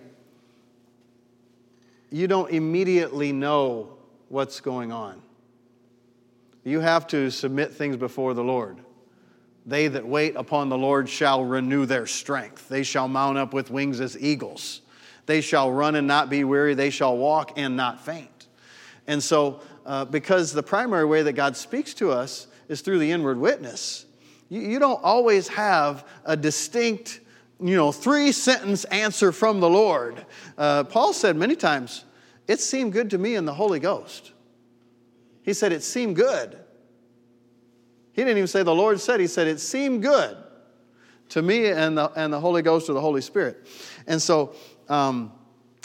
you 2.09 2.27
don't 2.27 2.49
immediately 2.49 3.31
know 3.31 3.89
what's 4.27 4.59
going 4.59 4.91
on. 4.91 5.21
You 6.63 6.79
have 6.79 7.05
to 7.09 7.29
submit 7.29 7.71
things 7.71 7.95
before 7.95 8.33
the 8.33 8.43
Lord. 8.43 8.79
They 9.67 9.87
that 9.87 10.07
wait 10.07 10.35
upon 10.35 10.69
the 10.69 10.77
Lord 10.77 11.07
shall 11.07 11.45
renew 11.45 11.85
their 11.85 12.07
strength. 12.07 12.69
They 12.69 12.81
shall 12.81 13.07
mount 13.07 13.37
up 13.37 13.53
with 13.53 13.69
wings 13.69 14.01
as 14.01 14.19
eagles. 14.19 14.81
They 15.27 15.41
shall 15.41 15.71
run 15.71 15.93
and 15.93 16.07
not 16.07 16.31
be 16.31 16.43
weary. 16.43 16.73
They 16.73 16.89
shall 16.89 17.15
walk 17.15 17.51
and 17.55 17.77
not 17.77 18.03
faint. 18.03 18.47
And 19.05 19.21
so, 19.21 19.61
uh, 19.85 20.05
because 20.05 20.53
the 20.53 20.63
primary 20.63 21.05
way 21.05 21.21
that 21.21 21.33
God 21.33 21.55
speaks 21.55 21.93
to 21.95 22.09
us 22.11 22.47
is 22.69 22.81
through 22.81 22.99
the 22.99 23.11
inward 23.11 23.37
witness. 23.37 24.05
You, 24.47 24.61
you 24.61 24.79
don't 24.79 25.03
always 25.03 25.49
have 25.49 26.07
a 26.23 26.37
distinct, 26.37 27.19
you 27.59 27.75
know, 27.75 27.91
three 27.91 28.31
sentence 28.31 28.85
answer 28.85 29.31
from 29.33 29.59
the 29.59 29.69
Lord. 29.69 30.25
Uh, 30.57 30.85
Paul 30.85 31.11
said 31.11 31.35
many 31.35 31.55
times, 31.55 32.05
It 32.47 32.61
seemed 32.61 32.93
good 32.93 33.09
to 33.09 33.17
me 33.17 33.35
in 33.35 33.45
the 33.45 33.53
Holy 33.53 33.79
Ghost. 33.79 34.31
He 35.41 35.53
said, 35.53 35.73
It 35.73 35.83
seemed 35.83 36.15
good. 36.15 36.57
He 38.13 38.21
didn't 38.21 38.37
even 38.37 38.47
say 38.47 38.63
the 38.63 38.73
Lord 38.73 38.99
said, 38.99 39.19
He 39.19 39.27
said, 39.27 39.47
It 39.47 39.59
seemed 39.59 40.01
good 40.03 40.37
to 41.29 41.41
me 41.41 41.67
and 41.67 41.97
the, 41.97 42.11
and 42.15 42.31
the 42.33 42.39
Holy 42.39 42.61
Ghost 42.61 42.89
or 42.89 42.93
the 42.93 43.01
Holy 43.01 43.21
Spirit. 43.21 43.67
And 44.07 44.21
so, 44.21 44.53
um, 44.87 45.31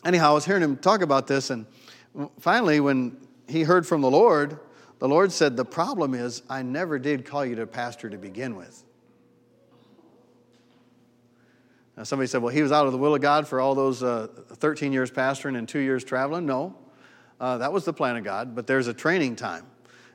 anyhow, 0.04 0.30
I 0.30 0.34
was 0.34 0.44
hearing 0.44 0.62
him 0.62 0.76
talk 0.76 1.02
about 1.02 1.26
this, 1.26 1.50
and 1.50 1.66
finally, 2.40 2.80
when 2.80 3.16
he 3.46 3.62
heard 3.62 3.86
from 3.86 4.00
the 4.00 4.10
Lord, 4.10 4.58
the 5.04 5.08
Lord 5.08 5.32
said, 5.32 5.54
The 5.54 5.66
problem 5.66 6.14
is, 6.14 6.42
I 6.48 6.62
never 6.62 6.98
did 6.98 7.26
call 7.26 7.44
you 7.44 7.56
to 7.56 7.66
pastor 7.66 8.08
to 8.08 8.16
begin 8.16 8.56
with. 8.56 8.84
Now, 11.94 12.04
somebody 12.04 12.26
said, 12.26 12.40
Well, 12.40 12.54
he 12.54 12.62
was 12.62 12.72
out 12.72 12.86
of 12.86 12.92
the 12.92 12.96
will 12.96 13.14
of 13.14 13.20
God 13.20 13.46
for 13.46 13.60
all 13.60 13.74
those 13.74 14.02
uh, 14.02 14.28
13 14.48 14.94
years 14.94 15.10
pastoring 15.10 15.58
and 15.58 15.68
two 15.68 15.80
years 15.80 16.04
traveling. 16.04 16.46
No, 16.46 16.74
uh, 17.38 17.58
that 17.58 17.70
was 17.70 17.84
the 17.84 17.92
plan 17.92 18.16
of 18.16 18.24
God, 18.24 18.54
but 18.54 18.66
there's 18.66 18.86
a 18.86 18.94
training 18.94 19.36
time. 19.36 19.66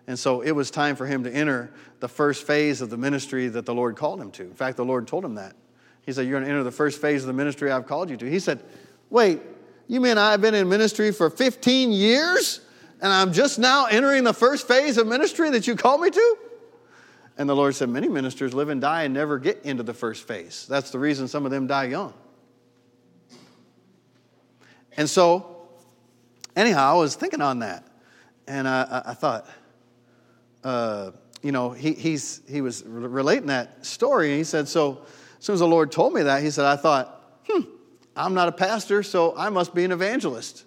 And 0.08 0.18
so 0.18 0.42
it 0.42 0.54
was 0.54 0.72
time 0.72 0.96
for 0.96 1.06
him 1.06 1.24
to 1.24 1.32
enter 1.32 1.72
the 2.00 2.10
first 2.10 2.48
phase 2.48 2.82
of 2.82 2.90
the 2.90 2.98
ministry 2.98 3.48
that 3.48 3.68
the 3.68 3.76
Lord 3.76 3.96
called 3.96 4.20
him 4.20 4.32
to. 4.32 4.42
In 4.42 4.56
fact, 4.56 4.76
the 4.76 4.86
Lord 4.86 5.08
told 5.08 5.24
him 5.24 5.36
that. 5.36 5.56
He 6.02 6.14
said, 6.14 6.24
You're 6.26 6.40
going 6.40 6.46
to 6.46 6.50
enter 6.50 6.64
the 6.64 6.72
first 6.72 7.00
phase 7.00 7.22
of 7.22 7.28
the 7.28 7.34
ministry 7.34 7.70
I've 7.72 7.86
called 7.86 8.10
you 8.10 8.18
to. 8.18 8.26
He 8.28 8.40
said, 8.40 8.64
Wait, 9.12 9.40
you 9.88 10.02
mean 10.02 10.18
I've 10.18 10.42
been 10.42 10.56
in 10.56 10.68
ministry 10.68 11.12
for 11.12 11.30
15 11.30 11.92
years 11.92 12.62
and 13.02 13.12
I'm 13.12 13.34
just 13.34 13.60
now 13.60 13.86
entering 13.86 14.24
the 14.24 14.34
first 14.34 14.68
phase 14.68 14.98
of 14.98 15.08
ministry 15.08 15.50
that 15.52 15.68
you 15.68 15.76
called 15.76 16.02
me 16.02 16.10
to? 16.10 16.38
And 17.38 17.48
the 17.48 17.56
Lord 17.56 17.74
said, 17.74 17.90
Many 17.90 18.10
ministers 18.10 18.54
live 18.54 18.70
and 18.70 18.82
die 18.82 19.04
and 19.04 19.14
never 19.14 19.40
get 19.40 19.64
into 19.64 19.84
the 19.84 19.94
first 19.94 20.28
phase. 20.28 20.66
That's 20.70 20.92
the 20.92 21.00
reason 21.00 21.28
some 21.28 21.46
of 21.46 21.52
them 21.52 21.68
die 21.68 21.86
young. 21.86 22.14
And 24.98 25.10
so, 25.10 25.70
anyhow, 26.56 26.96
I 26.96 26.98
was 26.98 27.16
thinking 27.16 27.42
on 27.42 27.60
that. 27.60 27.88
And 28.48 28.68
I, 28.68 29.04
I 29.06 29.14
thought, 29.14 29.48
uh, 30.64 31.12
you 31.42 31.54
know, 31.54 31.70
he, 31.70 31.94
he's, 31.94 32.42
he 32.50 32.60
was 32.60 32.84
relating 32.84 33.48
that 33.48 33.86
story, 33.86 34.30
and 34.30 34.38
he 34.38 34.44
said, 34.44 34.68
So 34.68 35.06
as 35.38 35.46
soon 35.46 35.54
as 35.54 35.60
the 35.60 35.68
Lord 35.68 35.92
told 35.92 36.14
me 36.14 36.24
that, 36.24 36.44
he 36.44 36.52
said, 36.52 36.66
I 36.66 36.76
thought, 36.76 37.42
hmm, 37.48 37.62
I'm 38.16 38.34
not 38.34 38.50
a 38.50 38.52
pastor, 38.52 39.04
so 39.04 39.34
I 39.38 39.50
must 39.50 39.74
be 39.74 39.86
an 39.86 39.94
evangelist. 39.94 40.66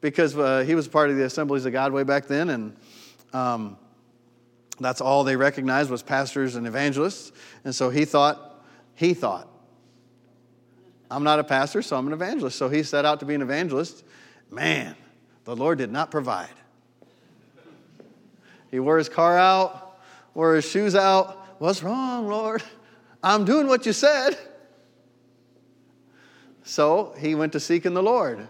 Because 0.00 0.36
uh, 0.36 0.64
he 0.66 0.74
was 0.74 0.88
part 0.88 1.10
of 1.10 1.16
the 1.16 1.24
Assemblies 1.24 1.66
of 1.66 1.72
God 1.72 1.92
way 1.92 2.04
back 2.04 2.26
then, 2.26 2.50
and 2.50 2.76
um, 3.32 3.76
that's 4.80 5.00
all 5.00 5.24
they 5.24 5.36
recognized 5.36 5.90
was 5.90 6.02
pastors 6.02 6.56
and 6.56 6.66
evangelists. 6.66 7.32
And 7.64 7.74
so 7.74 7.90
he 7.90 8.04
thought, 8.04 8.64
he 8.94 9.12
thought, 9.12 9.48
I'm 11.10 11.24
not 11.24 11.38
a 11.38 11.44
pastor, 11.44 11.82
so 11.82 11.96
I'm 11.96 12.06
an 12.06 12.12
evangelist. 12.12 12.56
So 12.56 12.68
he 12.68 12.82
set 12.82 13.04
out 13.04 13.20
to 13.20 13.26
be 13.26 13.34
an 13.34 13.42
evangelist. 13.42 14.04
Man, 14.50 14.96
the 15.44 15.56
Lord 15.56 15.78
did 15.78 15.90
not 15.90 16.10
provide. 16.10 16.48
He 18.70 18.78
wore 18.78 18.98
his 18.98 19.08
car 19.08 19.36
out, 19.36 19.98
wore 20.32 20.54
his 20.54 20.64
shoes 20.64 20.94
out. 20.94 21.36
What's 21.58 21.82
wrong, 21.82 22.28
Lord? 22.28 22.62
I'm 23.22 23.44
doing 23.44 23.66
what 23.66 23.84
you 23.84 23.92
said. 23.92 24.38
So 26.62 27.14
he 27.18 27.34
went 27.34 27.52
to 27.52 27.60
seeking 27.60 27.94
the 27.94 28.02
Lord. 28.02 28.48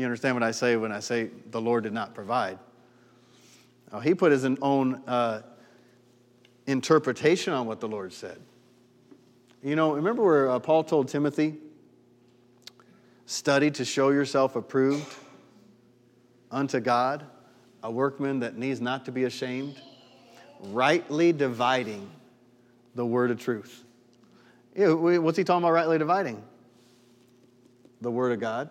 You 0.00 0.06
understand 0.06 0.34
what 0.34 0.42
I 0.42 0.50
say 0.50 0.76
when 0.76 0.92
I 0.92 1.00
say 1.00 1.28
the 1.50 1.60
Lord 1.60 1.84
did 1.84 1.92
not 1.92 2.14
provide? 2.14 2.58
Now, 3.92 4.00
he 4.00 4.14
put 4.14 4.32
his 4.32 4.44
own 4.44 5.02
uh, 5.06 5.42
interpretation 6.66 7.52
on 7.52 7.66
what 7.66 7.80
the 7.80 7.88
Lord 7.88 8.12
said. 8.12 8.38
You 9.62 9.76
know, 9.76 9.92
remember 9.92 10.24
where 10.24 10.48
uh, 10.48 10.58
Paul 10.58 10.84
told 10.84 11.08
Timothy, 11.08 11.56
study 13.26 13.70
to 13.72 13.84
show 13.84 14.08
yourself 14.08 14.56
approved 14.56 15.12
unto 16.50 16.80
God? 16.80 17.26
a 17.82 17.90
workman 17.90 18.40
that 18.40 18.56
needs 18.56 18.80
not 18.80 19.06
to 19.06 19.12
be 19.12 19.24
ashamed, 19.24 19.80
rightly 20.64 21.32
dividing 21.32 22.10
the 22.94 23.06
word 23.06 23.30
of 23.30 23.40
truth. 23.40 23.84
Yeah, 24.76 24.92
What's 24.92 25.38
he 25.38 25.44
talking 25.44 25.64
about, 25.64 25.72
rightly 25.72 25.96
dividing? 25.98 26.42
The 28.00 28.10
word 28.10 28.32
of 28.32 28.40
God. 28.40 28.70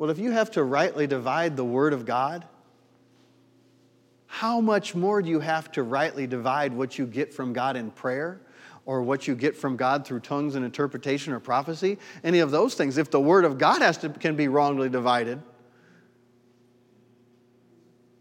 Well, 0.00 0.08
if 0.08 0.18
you 0.18 0.30
have 0.30 0.50
to 0.52 0.64
rightly 0.64 1.06
divide 1.06 1.58
the 1.58 1.64
word 1.64 1.92
of 1.92 2.06
God, 2.06 2.46
how 4.26 4.58
much 4.58 4.94
more 4.94 5.20
do 5.20 5.28
you 5.28 5.40
have 5.40 5.70
to 5.72 5.82
rightly 5.82 6.26
divide 6.26 6.72
what 6.72 6.98
you 6.98 7.06
get 7.06 7.34
from 7.34 7.52
God 7.52 7.76
in 7.76 7.90
prayer 7.90 8.40
or 8.86 9.02
what 9.02 9.28
you 9.28 9.34
get 9.34 9.54
from 9.54 9.76
God 9.76 10.06
through 10.06 10.20
tongues 10.20 10.54
and 10.54 10.64
interpretation 10.64 11.34
or 11.34 11.38
prophecy? 11.38 11.98
Any 12.24 12.38
of 12.38 12.50
those 12.50 12.74
things. 12.74 12.96
If 12.96 13.10
the 13.10 13.20
word 13.20 13.44
of 13.44 13.58
God 13.58 13.82
has 13.82 13.98
to, 13.98 14.08
can 14.08 14.36
be 14.36 14.48
wrongly 14.48 14.88
divided, 14.88 15.42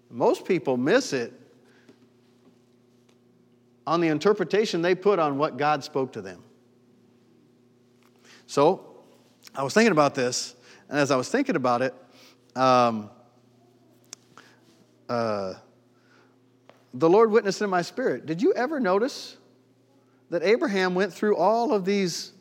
most 0.09 0.43
people 0.43 0.75
miss 0.75 1.13
it 1.13 1.31
on 3.87 4.01
the 4.01 4.09
interpretation 4.09 4.81
they 4.81 4.95
put 4.95 5.17
on 5.17 5.37
what 5.37 5.55
God 5.55 5.85
spoke 5.85 6.11
to 6.11 6.21
them. 6.21 6.43
So, 8.47 8.85
I 9.55 9.63
was 9.63 9.73
thinking 9.73 9.93
about 9.93 10.13
this, 10.13 10.55
and 10.89 10.97
as 10.97 11.11
I 11.11 11.15
was 11.15 11.29
thinking 11.29 11.55
about 11.55 11.83
it, 11.83 11.93
um, 12.55 13.11
uh, 15.07 15.53
the 16.93 17.09
Lord 17.09 17.31
witnessed 17.31 17.61
in 17.61 17.69
my 17.69 17.83
spirit. 17.83 18.25
Did 18.25 18.41
you 18.41 18.53
ever 18.53 18.79
notice 18.79 19.37
that 20.31 20.41
Abraham 20.43 20.95
went 20.95 21.13
through 21.13 21.37
all 21.37 21.73
of 21.73 21.85
these 21.85 22.31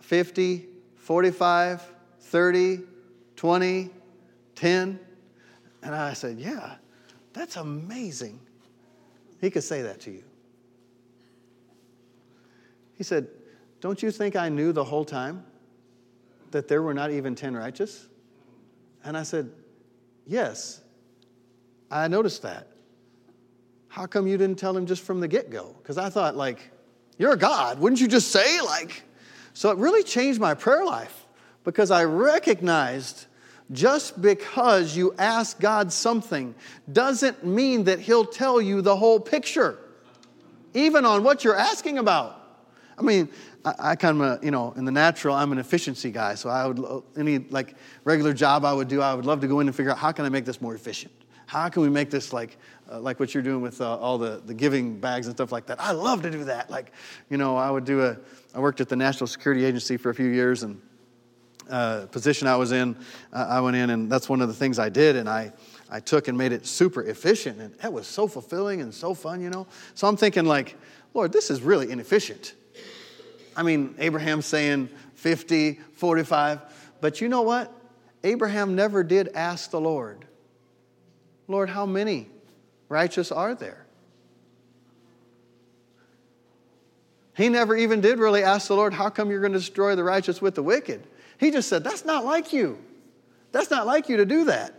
50, 0.00 0.66
45, 0.96 1.82
30, 2.20 2.80
20, 3.34 3.90
10? 4.54 5.00
And 5.82 5.94
I 5.94 6.12
said, 6.12 6.38
Yeah, 6.38 6.76
that's 7.32 7.56
amazing. 7.56 8.38
He 9.40 9.50
could 9.50 9.64
say 9.64 9.82
that 9.82 10.00
to 10.02 10.12
you. 10.12 10.24
He 12.94 13.02
said, 13.02 13.28
Don't 13.80 14.02
you 14.02 14.12
think 14.12 14.36
I 14.36 14.48
knew 14.48 14.72
the 14.72 14.84
whole 14.84 15.04
time 15.04 15.44
that 16.52 16.68
there 16.68 16.82
were 16.82 16.94
not 16.94 17.10
even 17.10 17.34
10 17.34 17.54
righteous? 17.54 18.06
And 19.04 19.16
I 19.16 19.22
said, 19.22 19.50
Yes, 20.26 20.80
I 21.90 22.08
noticed 22.08 22.42
that. 22.42 22.68
How 23.88 24.06
come 24.06 24.26
you 24.26 24.36
didn't 24.36 24.58
tell 24.58 24.76
him 24.76 24.86
just 24.86 25.02
from 25.02 25.20
the 25.20 25.28
get 25.28 25.50
go? 25.50 25.74
Because 25.82 25.96
I 25.96 26.10
thought, 26.10 26.36
like, 26.36 26.70
you're 27.16 27.32
a 27.32 27.36
God. 27.36 27.78
Wouldn't 27.78 28.00
you 28.00 28.08
just 28.08 28.30
say, 28.30 28.60
like, 28.60 29.02
so 29.54 29.70
it 29.70 29.78
really 29.78 30.02
changed 30.02 30.38
my 30.38 30.54
prayer 30.54 30.84
life 30.84 31.26
because 31.64 31.90
I 31.90 32.04
recognized 32.04 33.26
just 33.72 34.20
because 34.20 34.96
you 34.96 35.14
ask 35.18 35.58
God 35.58 35.92
something 35.92 36.54
doesn't 36.90 37.44
mean 37.44 37.84
that 37.84 37.98
He'll 37.98 38.24
tell 38.24 38.60
you 38.60 38.82
the 38.82 38.96
whole 38.96 39.20
picture, 39.20 39.78
even 40.74 41.04
on 41.04 41.24
what 41.24 41.44
you're 41.44 41.56
asking 41.56 41.98
about. 41.98 42.37
I 42.98 43.02
mean, 43.02 43.28
I, 43.64 43.74
I 43.78 43.96
kind 43.96 44.20
of, 44.20 44.42
you 44.42 44.50
know, 44.50 44.72
in 44.76 44.84
the 44.84 44.92
natural, 44.92 45.34
I'm 45.34 45.52
an 45.52 45.58
efficiency 45.58 46.10
guy. 46.10 46.34
So 46.34 46.48
I 46.48 46.66
would, 46.66 47.02
any 47.16 47.38
like 47.38 47.74
regular 48.04 48.32
job 48.32 48.64
I 48.64 48.72
would 48.72 48.88
do, 48.88 49.00
I 49.00 49.14
would 49.14 49.26
love 49.26 49.40
to 49.40 49.46
go 49.46 49.60
in 49.60 49.68
and 49.68 49.76
figure 49.76 49.92
out 49.92 49.98
how 49.98 50.12
can 50.12 50.24
I 50.24 50.28
make 50.28 50.44
this 50.44 50.60
more 50.60 50.74
efficient? 50.74 51.12
How 51.46 51.68
can 51.68 51.82
we 51.82 51.88
make 51.88 52.10
this 52.10 52.32
like, 52.32 52.58
uh, 52.90 53.00
like 53.00 53.18
what 53.18 53.32
you're 53.32 53.42
doing 53.42 53.62
with 53.62 53.80
uh, 53.80 53.96
all 53.96 54.18
the, 54.18 54.42
the 54.44 54.52
giving 54.52 54.98
bags 54.98 55.26
and 55.26 55.36
stuff 55.36 55.52
like 55.52 55.66
that? 55.66 55.80
I 55.80 55.92
love 55.92 56.22
to 56.22 56.30
do 56.30 56.44
that. 56.44 56.70
Like, 56.70 56.92
you 57.30 57.38
know, 57.38 57.56
I 57.56 57.70
would 57.70 57.84
do 57.84 58.04
a, 58.04 58.16
I 58.54 58.60
worked 58.60 58.80
at 58.80 58.88
the 58.88 58.96
National 58.96 59.26
Security 59.26 59.64
Agency 59.64 59.96
for 59.96 60.10
a 60.10 60.14
few 60.14 60.28
years 60.28 60.62
and 60.62 60.80
uh, 61.70 62.06
position 62.06 62.48
I 62.48 62.56
was 62.56 62.72
in, 62.72 62.96
uh, 63.32 63.46
I 63.48 63.60
went 63.60 63.76
in, 63.76 63.90
and 63.90 64.10
that's 64.10 64.28
one 64.28 64.40
of 64.40 64.48
the 64.48 64.54
things 64.54 64.78
I 64.78 64.88
did, 64.88 65.16
and 65.16 65.28
I, 65.28 65.52
I 65.90 66.00
took 66.00 66.28
and 66.28 66.36
made 66.36 66.52
it 66.52 66.66
super 66.66 67.02
efficient, 67.02 67.60
and 67.60 67.74
that 67.74 67.92
was 67.92 68.06
so 68.06 68.26
fulfilling 68.26 68.80
and 68.80 68.92
so 68.92 69.12
fun, 69.12 69.42
you 69.42 69.50
know. 69.50 69.66
So 69.94 70.08
I'm 70.08 70.16
thinking, 70.16 70.46
like, 70.46 70.76
Lord, 71.12 71.32
this 71.32 71.50
is 71.50 71.60
really 71.60 71.90
inefficient. 71.90 72.54
I 73.58 73.64
mean, 73.64 73.96
Abraham 73.98 74.40
saying 74.40 74.88
50, 75.14 75.80
45, 75.94 76.60
but 77.00 77.20
you 77.20 77.28
know 77.28 77.42
what? 77.42 77.72
Abraham 78.22 78.76
never 78.76 79.02
did 79.02 79.30
ask 79.34 79.72
the 79.72 79.80
Lord, 79.80 80.24
Lord, 81.48 81.68
how 81.68 81.84
many 81.84 82.28
righteous 82.88 83.32
are 83.32 83.56
there? 83.56 83.84
He 87.36 87.48
never 87.48 87.74
even 87.74 88.00
did 88.00 88.20
really 88.20 88.44
ask 88.44 88.68
the 88.68 88.76
Lord, 88.76 88.94
How 88.94 89.10
come 89.10 89.28
you're 89.28 89.40
going 89.40 89.52
to 89.52 89.58
destroy 89.58 89.96
the 89.96 90.04
righteous 90.04 90.40
with 90.40 90.54
the 90.54 90.62
wicked? 90.62 91.04
He 91.40 91.50
just 91.50 91.68
said, 91.68 91.82
That's 91.82 92.04
not 92.04 92.24
like 92.24 92.52
you. 92.52 92.78
That's 93.50 93.72
not 93.72 93.88
like 93.88 94.08
you 94.08 94.18
to 94.18 94.24
do 94.24 94.44
that. 94.44 94.72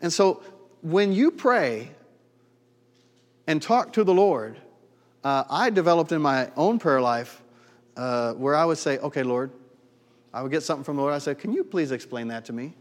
And 0.00 0.12
so 0.12 0.44
when 0.80 1.12
you 1.12 1.32
pray 1.32 1.90
and 3.48 3.60
talk 3.60 3.94
to 3.94 4.04
the 4.04 4.14
Lord, 4.14 4.56
uh, 5.22 5.44
I 5.50 5.70
developed 5.70 6.12
in 6.12 6.22
my 6.22 6.50
own 6.56 6.78
prayer 6.78 7.00
life 7.00 7.42
uh, 7.96 8.32
where 8.34 8.54
I 8.54 8.64
would 8.64 8.78
say, 8.78 8.98
Okay, 8.98 9.22
Lord, 9.22 9.50
I 10.32 10.42
would 10.42 10.50
get 10.50 10.62
something 10.62 10.84
from 10.84 10.96
the 10.96 11.02
Lord. 11.02 11.14
I 11.14 11.18
said, 11.18 11.38
Can 11.38 11.52
you 11.52 11.64
please 11.64 11.92
explain 11.92 12.28
that 12.28 12.44
to 12.46 12.52
me? 12.52 12.74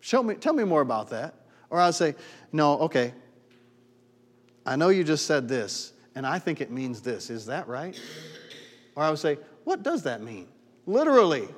Show 0.00 0.22
me, 0.22 0.34
tell 0.34 0.54
me 0.54 0.64
more 0.64 0.80
about 0.80 1.10
that. 1.10 1.34
Or 1.68 1.78
I'd 1.80 1.94
say, 1.94 2.14
No, 2.52 2.78
okay. 2.80 3.14
I 4.66 4.76
know 4.76 4.88
you 4.88 5.04
just 5.04 5.26
said 5.26 5.48
this, 5.48 5.92
and 6.14 6.26
I 6.26 6.38
think 6.38 6.60
it 6.60 6.70
means 6.70 7.00
this. 7.00 7.30
Is 7.30 7.46
that 7.46 7.66
right? 7.68 7.98
Or 8.96 9.04
I 9.04 9.10
would 9.10 9.18
say, 9.18 9.38
What 9.64 9.82
does 9.82 10.02
that 10.02 10.22
mean? 10.22 10.48
Literally. 10.86 11.48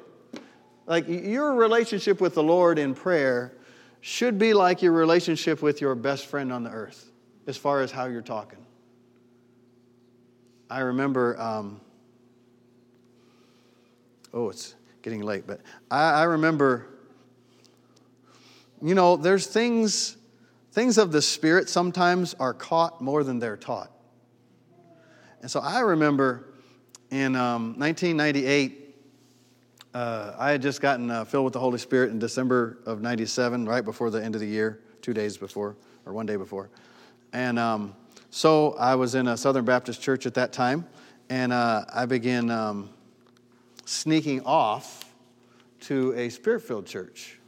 Like 0.87 1.09
your 1.09 1.55
relationship 1.55 2.20
with 2.20 2.35
the 2.35 2.42
Lord 2.42 2.78
in 2.78 2.94
prayer 2.94 3.52
should 4.00 4.37
be 4.37 4.52
like 4.52 4.83
your 4.83 4.92
relationship 4.92 5.62
with 5.62 5.81
your 5.81 5.94
best 5.94 6.26
friend 6.26 6.52
on 6.52 6.64
the 6.64 6.70
earth, 6.70 7.11
as 7.46 7.57
far 7.57 7.81
as 7.81 7.92
how 7.92 8.07
you're 8.07 8.20
talking. 8.20 8.59
I 10.72 10.78
remember, 10.78 11.38
um, 11.38 11.82
oh, 14.32 14.48
it's 14.48 14.74
getting 15.02 15.20
late, 15.20 15.46
but 15.46 15.61
I, 15.90 16.20
I 16.20 16.22
remember, 16.22 16.87
you 18.80 18.94
know, 18.94 19.18
there's 19.18 19.46
things, 19.46 20.16
things 20.70 20.96
of 20.96 21.12
the 21.12 21.20
Spirit 21.20 21.68
sometimes 21.68 22.32
are 22.40 22.54
caught 22.54 23.02
more 23.02 23.22
than 23.22 23.38
they're 23.38 23.58
taught. 23.58 23.90
And 25.42 25.50
so 25.50 25.61
I 25.61 25.80
remember 25.80 26.54
in 27.11 27.37
um, 27.37 27.78
1998, 27.78 28.96
uh, 29.92 30.37
I 30.38 30.52
had 30.52 30.62
just 30.62 30.80
gotten 30.80 31.11
uh, 31.11 31.26
filled 31.26 31.44
with 31.44 31.52
the 31.52 31.61
Holy 31.61 31.78
Spirit 31.78 32.12
in 32.12 32.18
December 32.18 32.78
of 32.87 33.02
97, 33.02 33.66
right 33.66 33.85
before 33.85 34.08
the 34.08 34.24
end 34.24 34.35
of 34.35 34.40
the 34.40 34.48
year, 34.48 34.80
two 35.02 35.12
days 35.12 35.37
before, 35.37 35.76
or 36.06 36.14
one 36.14 36.24
day 36.24 36.37
before. 36.37 36.70
And 37.35 37.58
um, 37.58 37.94
so 38.32 38.72
I 38.78 38.94
was 38.94 39.14
in 39.14 39.28
a 39.28 39.36
Southern 39.36 39.66
Baptist 39.66 40.00
church 40.00 40.24
at 40.24 40.32
that 40.34 40.54
time, 40.54 40.86
and 41.28 41.52
uh, 41.52 41.84
I 41.92 42.06
began 42.06 42.50
um, 42.50 42.88
sneaking 43.84 44.40
off 44.46 45.04
to 45.80 46.14
a 46.14 46.30
spirit 46.30 46.62
filled 46.62 46.86
church 46.86 47.38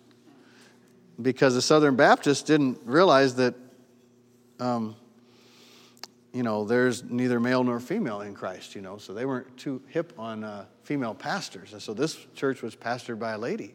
because 1.22 1.54
the 1.54 1.62
Southern 1.62 1.96
Baptists 1.96 2.42
didn't 2.42 2.78
realize 2.84 3.34
that 3.36 3.54
um, 4.60 4.94
you 6.34 6.42
know, 6.42 6.64
there's 6.64 7.02
neither 7.02 7.40
male 7.40 7.64
nor 7.64 7.80
female 7.80 8.20
in 8.20 8.34
Christ, 8.34 8.74
you 8.74 8.82
know, 8.82 8.98
so 8.98 9.14
they 9.14 9.24
weren't 9.24 9.56
too 9.56 9.80
hip 9.88 10.12
on 10.18 10.44
uh, 10.44 10.66
female 10.82 11.14
pastors. 11.14 11.72
And 11.72 11.80
so 11.80 11.94
this 11.94 12.18
church 12.34 12.60
was 12.60 12.76
pastored 12.76 13.18
by 13.18 13.32
a 13.32 13.38
lady, 13.38 13.74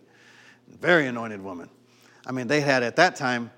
very 0.68 1.08
anointed 1.08 1.42
woman. 1.42 1.70
I 2.28 2.34
mean, 2.34 2.46
they 2.46 2.62
had 2.62 2.84
at 2.84 2.98
that 2.98 3.16
time, 3.16 3.50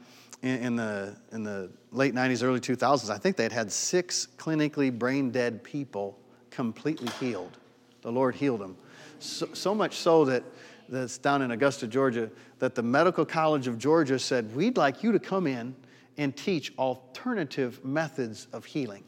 in, 0.41 0.75
the, 0.75 1.15
in 1.32 1.43
the 1.43 1.69
late 1.91 2.13
90s, 2.15 2.43
early 2.43 2.60
2000s, 2.60 3.10
I 3.10 3.17
think 3.17 3.36
they'd 3.36 3.51
had 3.51 3.71
six 3.71 4.27
clinically 4.38 4.91
brain 4.91 5.30
dead 5.32 5.63
people 5.63 6.17
completely 6.49 7.10
healed. 7.19 7.58
The 8.01 8.12
Lord 8.12 8.36
healed 8.36 8.62
them. 8.62 8.75
So, 9.19 9.47
so 9.54 9.75
much 9.75 9.97
so 9.97 10.25
that 10.25 10.43
that's 10.91 11.17
down 11.17 11.41
in 11.41 11.51
Augusta, 11.51 11.88
Georgia, 11.88 12.30
that 12.60 12.75
the 12.75 12.84
Medical 12.84 13.25
College 13.25 13.67
of 13.67 13.77
Georgia 13.77 14.19
said, 14.19 14.54
We'd 14.54 14.77
like 14.77 15.04
you 15.04 15.13
to 15.13 15.19
come 15.19 15.47
in 15.47 15.73
and 16.17 16.36
teach 16.36 16.73
alternative 16.77 17.84
methods 17.84 18.47
of 18.51 18.65
healing. 18.65 19.04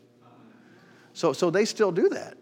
So, 1.14 1.34
so 1.34 1.52
they 1.52 1.66
still 1.66 1.92
do 1.92 2.10
that. 2.10 2.38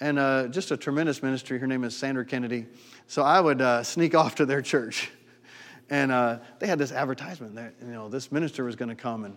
And 0.00 0.18
uh, 0.18 0.46
just 0.48 0.70
a 0.70 0.76
tremendous 0.76 1.22
ministry. 1.22 1.58
Her 1.58 1.66
name 1.66 1.82
is 1.82 1.96
Sandra 1.96 2.24
Kennedy. 2.24 2.66
So 3.08 3.22
I 3.22 3.40
would 3.40 3.60
uh, 3.60 3.82
sneak 3.82 4.14
off 4.14 4.36
to 4.36 4.46
their 4.46 4.62
church. 4.62 5.10
And 5.90 6.12
uh, 6.12 6.38
they 6.58 6.66
had 6.66 6.78
this 6.78 6.92
advertisement 6.92 7.54
that, 7.54 7.74
you 7.80 7.92
know, 7.92 8.08
this 8.08 8.30
minister 8.30 8.64
was 8.64 8.76
going 8.76 8.90
to 8.90 8.94
come 8.94 9.24
and 9.24 9.36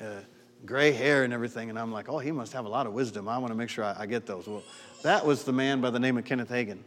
uh, 0.00 0.20
gray 0.64 0.92
hair 0.92 1.24
and 1.24 1.32
everything. 1.32 1.70
And 1.70 1.78
I'm 1.78 1.92
like, 1.92 2.08
oh, 2.08 2.18
he 2.18 2.32
must 2.32 2.52
have 2.52 2.64
a 2.64 2.68
lot 2.68 2.86
of 2.86 2.92
wisdom. 2.92 3.28
I 3.28 3.38
want 3.38 3.52
to 3.52 3.54
make 3.54 3.68
sure 3.68 3.84
I, 3.84 3.96
I, 4.00 4.06
get 4.06 4.26
those. 4.26 4.46
Well, 4.46 4.62
that 5.02 5.24
was 5.24 5.44
the 5.44 5.52
man 5.52 5.80
by 5.80 5.90
the 5.90 6.00
name 6.00 6.16
of 6.16 6.24
Kenneth 6.24 6.50
Hagin. 6.50 6.78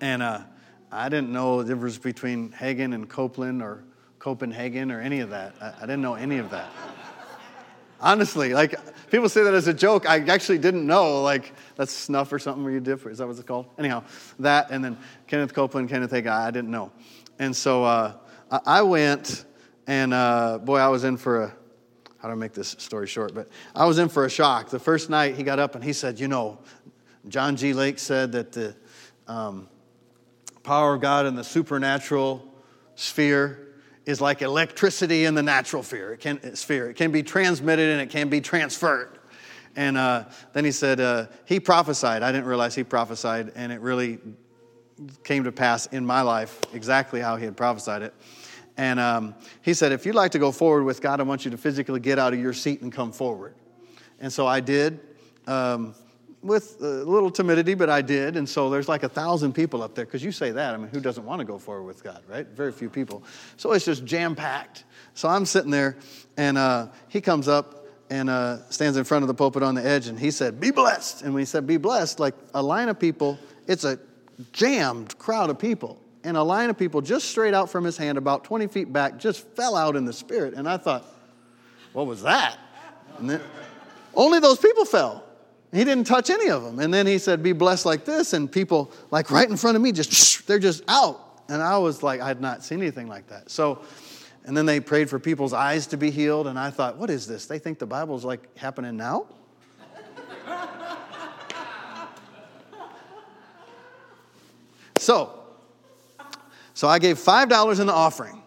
And 0.00 0.22
uh, 0.22 0.42
I 0.92 1.08
didn't 1.08 1.30
know 1.30 1.62
the 1.62 1.74
difference 1.74 1.98
between 1.98 2.50
Hagin 2.52 2.94
and 2.94 3.08
Copeland 3.08 3.62
or 3.62 3.84
Copenhagen 4.18 4.90
or 4.90 5.00
any 5.00 5.20
of 5.20 5.30
that. 5.30 5.54
I, 5.60 5.74
I 5.78 5.80
didn't 5.80 6.02
know 6.02 6.14
any 6.14 6.38
of 6.38 6.50
that. 6.50 6.70
Honestly, 8.00 8.54
like 8.54 8.74
people 9.10 9.28
say 9.28 9.42
that 9.44 9.54
as 9.54 9.66
a 9.66 9.74
joke. 9.74 10.08
I 10.08 10.18
actually 10.18 10.58
didn't 10.58 10.86
know. 10.86 11.22
Like 11.22 11.52
that's 11.76 11.92
snuff 11.92 12.32
or 12.32 12.38
something 12.38 12.62
where 12.64 12.72
you 12.72 12.80
dip. 12.80 13.06
Is 13.06 13.18
that 13.18 13.26
what 13.26 13.36
it's 13.36 13.46
called? 13.46 13.66
Anyhow, 13.78 14.04
that 14.40 14.70
and 14.70 14.84
then 14.84 14.98
Kenneth 15.26 15.54
Copeland, 15.54 15.88
Kenneth 15.88 16.10
Hagin. 16.10 16.30
I 16.30 16.50
didn't 16.50 16.70
know, 16.70 16.92
and 17.38 17.54
so 17.54 17.84
uh, 17.84 18.14
I 18.66 18.82
went, 18.82 19.44
and 19.86 20.14
uh, 20.14 20.58
boy, 20.58 20.78
I 20.78 20.88
was 20.88 21.04
in 21.04 21.16
for 21.16 21.44
a. 21.44 21.56
How 22.18 22.28
do 22.28 22.32
I 22.32 22.36
make 22.36 22.54
this 22.54 22.74
story 22.78 23.06
short? 23.06 23.34
But 23.34 23.50
I 23.74 23.84
was 23.84 23.98
in 23.98 24.08
for 24.08 24.24
a 24.24 24.30
shock. 24.30 24.70
The 24.70 24.78
first 24.78 25.10
night 25.10 25.34
he 25.34 25.42
got 25.42 25.58
up 25.58 25.74
and 25.74 25.84
he 25.84 25.92
said, 25.92 26.18
"You 26.18 26.28
know, 26.28 26.58
John 27.28 27.56
G. 27.56 27.72
Lake 27.72 27.98
said 27.98 28.32
that 28.32 28.52
the 28.52 28.74
um, 29.26 29.68
power 30.62 30.94
of 30.94 31.00
God 31.00 31.26
in 31.26 31.36
the 31.36 31.44
supernatural 31.44 32.42
sphere 32.96 33.68
is 34.06 34.20
like 34.20 34.42
electricity 34.42 35.24
in 35.24 35.34
the 35.34 35.42
natural 35.42 35.82
sphere. 35.82 36.12
It 36.12 36.20
can, 36.20 36.56
sphere. 36.56 36.90
It 36.90 36.94
can 36.94 37.10
be 37.10 37.22
transmitted 37.22 37.90
and 37.90 38.00
it 38.00 38.10
can 38.10 38.28
be 38.28 38.40
transferred. 38.40 39.18
And 39.76 39.96
uh, 39.96 40.24
then 40.52 40.64
he 40.64 40.72
said, 40.72 41.00
uh, 41.00 41.26
he 41.46 41.58
prophesied. 41.58 42.22
I 42.22 42.30
didn't 42.30 42.46
realize 42.46 42.74
he 42.74 42.84
prophesied, 42.84 43.52
and 43.56 43.72
it 43.72 43.80
really 43.80 44.20
came 45.24 45.44
to 45.44 45.52
pass 45.52 45.86
in 45.86 46.04
my 46.04 46.22
life 46.22 46.60
exactly 46.72 47.20
how 47.20 47.36
he 47.36 47.44
had 47.44 47.56
prophesied 47.56 48.02
it. 48.02 48.14
And 48.76 48.98
um, 48.98 49.34
he 49.62 49.74
said, 49.74 49.92
if 49.92 50.04
you'd 50.04 50.14
like 50.14 50.32
to 50.32 50.38
go 50.38 50.50
forward 50.50 50.84
with 50.84 51.00
God, 51.00 51.20
I 51.20 51.22
want 51.22 51.44
you 51.44 51.50
to 51.52 51.56
physically 51.56 52.00
get 52.00 52.18
out 52.18 52.32
of 52.32 52.40
your 52.40 52.52
seat 52.52 52.82
and 52.82 52.92
come 52.92 53.12
forward. 53.12 53.54
And 54.20 54.32
so 54.32 54.46
I 54.46 54.60
did. 54.60 55.00
Um, 55.46 55.94
with 56.44 56.76
a 56.82 57.04
little 57.04 57.30
timidity, 57.30 57.72
but 57.72 57.88
I 57.88 58.02
did. 58.02 58.36
And 58.36 58.46
so 58.46 58.68
there's 58.68 58.88
like 58.88 59.02
a 59.02 59.08
thousand 59.08 59.54
people 59.54 59.82
up 59.82 59.94
there 59.94 60.04
because 60.04 60.22
you 60.22 60.30
say 60.30 60.50
that. 60.50 60.74
I 60.74 60.76
mean, 60.76 60.88
who 60.88 61.00
doesn't 61.00 61.24
want 61.24 61.38
to 61.38 61.44
go 61.44 61.58
forward 61.58 61.84
with 61.84 62.04
God, 62.04 62.22
right? 62.28 62.46
Very 62.46 62.70
few 62.70 62.90
people. 62.90 63.24
So 63.56 63.72
it's 63.72 63.86
just 63.86 64.04
jam 64.04 64.36
packed. 64.36 64.84
So 65.14 65.28
I'm 65.28 65.46
sitting 65.46 65.70
there, 65.70 65.96
and 66.36 66.58
uh, 66.58 66.88
he 67.08 67.22
comes 67.22 67.48
up 67.48 67.86
and 68.10 68.28
uh, 68.28 68.58
stands 68.68 68.98
in 68.98 69.04
front 69.04 69.22
of 69.22 69.28
the 69.28 69.34
pulpit 69.34 69.62
on 69.62 69.74
the 69.74 69.84
edge, 69.84 70.06
and 70.08 70.20
he 70.20 70.30
said, 70.30 70.60
Be 70.60 70.70
blessed. 70.70 71.22
And 71.22 71.32
when 71.32 71.40
he 71.40 71.46
said, 71.46 71.66
Be 71.66 71.78
blessed, 71.78 72.20
like 72.20 72.34
a 72.52 72.62
line 72.62 72.90
of 72.90 72.98
people, 72.98 73.38
it's 73.66 73.84
a 73.84 73.98
jammed 74.52 75.16
crowd 75.18 75.50
of 75.50 75.58
people. 75.58 76.00
And 76.22 76.36
a 76.36 76.42
line 76.42 76.70
of 76.70 76.78
people 76.78 77.02
just 77.02 77.28
straight 77.28 77.52
out 77.52 77.70
from 77.70 77.84
his 77.84 77.96
hand, 77.96 78.16
about 78.16 78.44
20 78.44 78.66
feet 78.68 78.92
back, 78.92 79.18
just 79.18 79.46
fell 79.54 79.76
out 79.76 79.94
in 79.94 80.06
the 80.06 80.12
spirit. 80.12 80.54
And 80.54 80.68
I 80.68 80.78
thought, 80.78 81.04
What 81.92 82.06
was 82.06 82.22
that? 82.22 82.58
And 83.18 83.28
then, 83.28 83.40
only 84.14 84.40
those 84.40 84.58
people 84.58 84.84
fell. 84.84 85.24
He 85.72 85.84
didn't 85.84 86.06
touch 86.06 86.30
any 86.30 86.48
of 86.48 86.62
them. 86.62 86.78
And 86.78 86.94
then 86.94 87.06
he 87.06 87.18
said, 87.18 87.42
Be 87.42 87.52
blessed 87.52 87.84
like 87.84 88.04
this. 88.04 88.32
And 88.32 88.50
people, 88.50 88.90
like 89.10 89.30
right 89.30 89.48
in 89.48 89.56
front 89.56 89.76
of 89.76 89.82
me, 89.82 89.92
just, 89.92 90.46
they're 90.46 90.58
just 90.58 90.82
out. 90.88 91.42
And 91.48 91.62
I 91.62 91.76
was 91.78 92.02
like, 92.02 92.20
I 92.20 92.28
had 92.28 92.40
not 92.40 92.64
seen 92.64 92.80
anything 92.80 93.08
like 93.08 93.26
that. 93.28 93.50
So, 93.50 93.82
and 94.46 94.56
then 94.56 94.66
they 94.66 94.80
prayed 94.80 95.10
for 95.10 95.18
people's 95.18 95.52
eyes 95.52 95.86
to 95.88 95.96
be 95.96 96.10
healed. 96.10 96.46
And 96.46 96.58
I 96.58 96.70
thought, 96.70 96.96
What 96.96 97.10
is 97.10 97.26
this? 97.26 97.46
They 97.46 97.58
think 97.58 97.78
the 97.78 97.86
Bible's 97.86 98.24
like 98.24 98.56
happening 98.56 98.96
now? 98.96 99.26
So, 105.04 105.38
so 106.72 106.88
I 106.88 106.98
gave 106.98 107.18
$5 107.18 107.80
in 107.80 107.86
the 107.86 107.92
offering. 107.92 108.42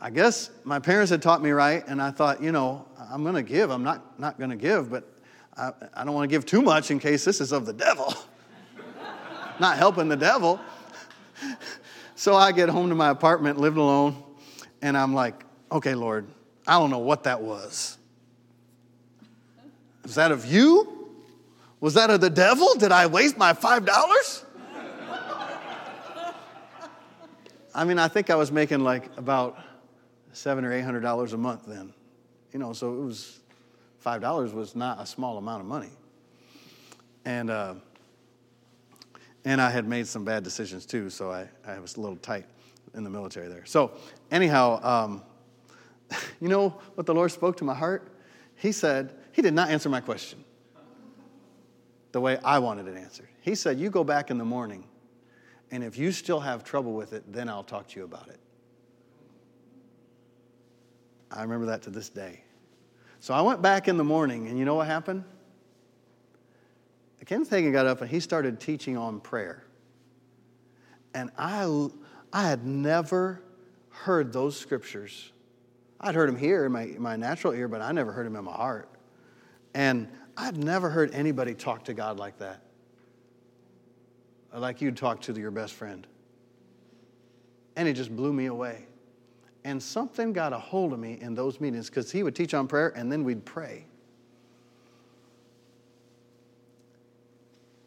I 0.00 0.10
guess 0.10 0.50
my 0.64 0.78
parents 0.78 1.10
had 1.10 1.22
taught 1.22 1.42
me 1.42 1.50
right, 1.50 1.82
and 1.86 2.02
I 2.02 2.10
thought, 2.10 2.42
you 2.42 2.52
know, 2.52 2.86
I'm 3.10 3.22
going 3.22 3.36
to 3.36 3.42
give. 3.42 3.70
I'm 3.70 3.82
not, 3.82 4.18
not 4.18 4.36
going 4.36 4.50
to 4.50 4.56
give, 4.56 4.90
but 4.90 5.08
I, 5.56 5.72
I 5.94 6.04
don't 6.04 6.14
want 6.14 6.28
to 6.28 6.34
give 6.34 6.44
too 6.44 6.60
much 6.60 6.90
in 6.90 6.98
case 6.98 7.24
this 7.24 7.40
is 7.40 7.52
of 7.52 7.66
the 7.66 7.72
devil. 7.72 8.14
Not 9.60 9.76
helping 9.76 10.08
the 10.08 10.16
devil. 10.16 10.60
so 12.16 12.34
I 12.34 12.52
get 12.52 12.68
home 12.68 12.88
to 12.88 12.94
my 12.94 13.10
apartment, 13.10 13.58
lived 13.58 13.76
alone, 13.76 14.22
and 14.80 14.96
I'm 14.96 15.14
like, 15.14 15.44
okay, 15.70 15.94
Lord, 15.94 16.26
I 16.66 16.78
don't 16.78 16.90
know 16.90 16.98
what 16.98 17.24
that 17.24 17.42
was. 17.42 17.98
Was 20.02 20.16
that 20.16 20.32
of 20.32 20.46
you? 20.46 21.10
Was 21.80 21.94
that 21.94 22.10
of 22.10 22.20
the 22.20 22.30
devil? 22.30 22.74
Did 22.74 22.92
I 22.92 23.06
waste 23.06 23.36
my 23.36 23.52
$5? 23.52 24.44
I 27.74 27.84
mean, 27.84 27.98
I 27.98 28.08
think 28.08 28.30
I 28.30 28.34
was 28.34 28.52
making 28.52 28.80
like 28.80 29.16
about 29.16 29.58
seven 30.32 30.64
or 30.64 30.72
eight 30.72 30.82
hundred 30.82 31.00
dollars 31.00 31.32
a 31.32 31.38
month 31.38 31.64
then. 31.66 31.92
You 32.52 32.58
know, 32.58 32.72
so 32.72 32.92
it 32.94 33.04
was 33.04 33.40
$5 34.04 34.52
was 34.52 34.74
not 34.74 35.00
a 35.00 35.06
small 35.06 35.38
amount 35.38 35.62
of 35.62 35.66
money. 35.66 35.90
And, 37.24 37.50
uh, 37.50 37.74
and 39.44 39.60
I 39.60 39.70
had 39.70 39.86
made 39.86 40.06
some 40.06 40.24
bad 40.24 40.42
decisions 40.42 40.86
too, 40.86 41.08
so 41.08 41.30
I, 41.30 41.48
I 41.66 41.78
was 41.78 41.96
a 41.96 42.00
little 42.00 42.16
tight 42.16 42.46
in 42.94 43.04
the 43.04 43.10
military 43.10 43.48
there. 43.48 43.64
So, 43.64 43.92
anyhow, 44.30 44.80
um, 44.82 45.22
you 46.40 46.48
know 46.48 46.70
what 46.94 47.06
the 47.06 47.14
Lord 47.14 47.30
spoke 47.30 47.56
to 47.58 47.64
my 47.64 47.74
heart? 47.74 48.08
He 48.56 48.72
said, 48.72 49.14
He 49.32 49.42
did 49.42 49.54
not 49.54 49.70
answer 49.70 49.88
my 49.88 50.00
question 50.00 50.44
the 52.12 52.20
way 52.20 52.38
I 52.44 52.58
wanted 52.58 52.86
it 52.88 52.96
answered. 52.96 53.28
He 53.40 53.54
said, 53.54 53.78
You 53.78 53.88
go 53.88 54.04
back 54.04 54.30
in 54.30 54.38
the 54.38 54.44
morning, 54.44 54.84
and 55.72 55.82
if 55.82 55.98
you 55.98 56.12
still 56.12 56.38
have 56.38 56.62
trouble 56.62 56.92
with 56.92 57.12
it, 57.12 57.24
then 57.32 57.48
I'll 57.48 57.64
talk 57.64 57.88
to 57.88 57.98
you 57.98 58.04
about 58.04 58.28
it. 58.28 58.38
I 61.30 61.42
remember 61.42 61.66
that 61.66 61.82
to 61.82 61.90
this 61.90 62.08
day. 62.08 62.44
So 63.18 63.34
I 63.34 63.40
went 63.40 63.62
back 63.62 63.88
in 63.88 63.96
the 63.96 64.04
morning, 64.04 64.48
and 64.48 64.58
you 64.58 64.64
know 64.64 64.74
what 64.74 64.86
happened? 64.86 65.24
Kenneth 67.24 67.50
Hagin 67.50 67.72
got 67.72 67.86
up 67.86 68.00
and 68.00 68.10
he 68.10 68.20
started 68.20 68.60
teaching 68.60 68.96
on 68.96 69.20
prayer. 69.20 69.64
And 71.14 71.30
I, 71.38 71.88
I 72.32 72.42
had 72.42 72.66
never 72.66 73.42
heard 73.90 74.32
those 74.32 74.56
scriptures. 74.56 75.32
I'd 76.00 76.14
heard 76.14 76.28
them 76.28 76.36
here 76.36 76.66
in 76.66 76.72
my, 76.72 76.86
my 76.98 77.16
natural 77.16 77.52
ear, 77.52 77.68
but 77.68 77.80
I 77.80 77.92
never 77.92 78.12
heard 78.12 78.26
them 78.26 78.36
in 78.36 78.44
my 78.44 78.52
heart. 78.52 78.88
And 79.72 80.08
I'd 80.36 80.56
never 80.56 80.90
heard 80.90 81.14
anybody 81.14 81.54
talk 81.54 81.84
to 81.84 81.94
God 81.94 82.18
like 82.18 82.38
that, 82.38 82.60
like 84.54 84.80
you'd 84.80 84.96
talk 84.96 85.20
to 85.22 85.32
your 85.32 85.50
best 85.50 85.74
friend. 85.74 86.06
And 87.76 87.88
it 87.88 87.94
just 87.94 88.14
blew 88.14 88.32
me 88.32 88.46
away. 88.46 88.86
And 89.64 89.82
something 89.82 90.32
got 90.32 90.52
a 90.52 90.58
hold 90.58 90.92
of 90.92 90.98
me 90.98 91.18
in 91.20 91.34
those 91.34 91.60
meetings 91.60 91.88
because 91.88 92.10
he 92.10 92.22
would 92.22 92.34
teach 92.34 92.52
on 92.52 92.66
prayer 92.66 92.88
and 92.96 93.10
then 93.10 93.24
we'd 93.24 93.44
pray. 93.44 93.86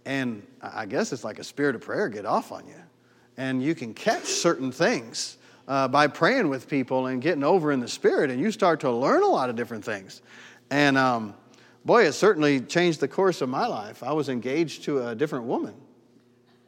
And 0.06 0.46
I 0.62 0.86
guess 0.86 1.12
it's 1.12 1.24
like 1.24 1.40
a 1.40 1.44
spirit 1.44 1.76
of 1.76 1.82
prayer 1.82 2.10
get 2.10 2.26
off 2.26 2.52
on 2.52 2.68
you. 2.68 2.76
And 3.38 3.62
you 3.62 3.76
can 3.76 3.94
catch 3.94 4.26
certain 4.26 4.72
things 4.72 5.38
uh, 5.68 5.88
by 5.88 6.08
praying 6.08 6.48
with 6.48 6.70
people 6.70 7.08
and 7.08 7.22
getting 7.22 7.44
over 7.44 7.72
in 7.72 7.80
the 7.80 7.88
spirit, 7.88 8.30
and 8.30 8.40
you 8.40 8.52
start 8.52 8.82
to 8.82 8.92
learn 8.92 9.24
a 9.24 9.28
lot 9.28 9.50
of 9.50 9.56
different 9.56 9.84
things. 9.84 10.22
And 10.70 10.98
um, 10.98 11.34
boy, 11.84 12.06
it 12.06 12.14
certainly 12.14 12.62
changed 12.62 13.00
the 13.00 13.08
course 13.08 13.42
of 13.42 13.50
my 13.50 13.68
life. 13.68 14.04
I 14.04 14.14
was 14.14 14.30
engaged 14.30 14.84
to 14.84 15.08
a 15.08 15.16
different 15.16 15.46
woman, 15.46 15.74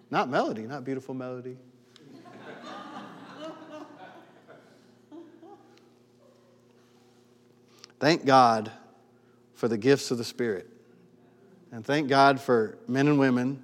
not 0.09 0.29
Melody, 0.29 0.63
not 0.63 0.83
beautiful 0.83 1.13
Melody. 1.13 1.57
Thank 7.99 8.25
God 8.25 8.71
for 9.55 9.67
the 9.67 9.77
gifts 9.77 10.11
of 10.11 10.17
the 10.17 10.23
Spirit. 10.23 10.69
And 11.71 11.83
thank 11.83 12.07
God 12.07 12.39
for 12.39 12.77
men 12.87 13.07
and 13.07 13.17
women 13.17 13.61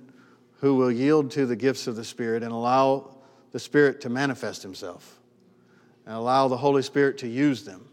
who 0.60 0.76
will 0.76 0.92
yield 0.92 1.30
to 1.32 1.46
the 1.46 1.56
gifts 1.56 1.88
of 1.88 1.96
the 1.96 2.04
Spirit 2.04 2.42
and 2.42 2.52
allow 2.52 3.16
the 3.52 3.60
Spirit 3.60 4.02
to 4.02 4.10
manifest 4.10 4.64
Himself 4.64 5.20
and 6.06 6.16
allow 6.16 6.48
the 6.48 6.58
Holy 6.58 6.82
Spirit 6.82 7.18
to 7.20 7.28
use 7.28 7.64
them. 7.64 7.88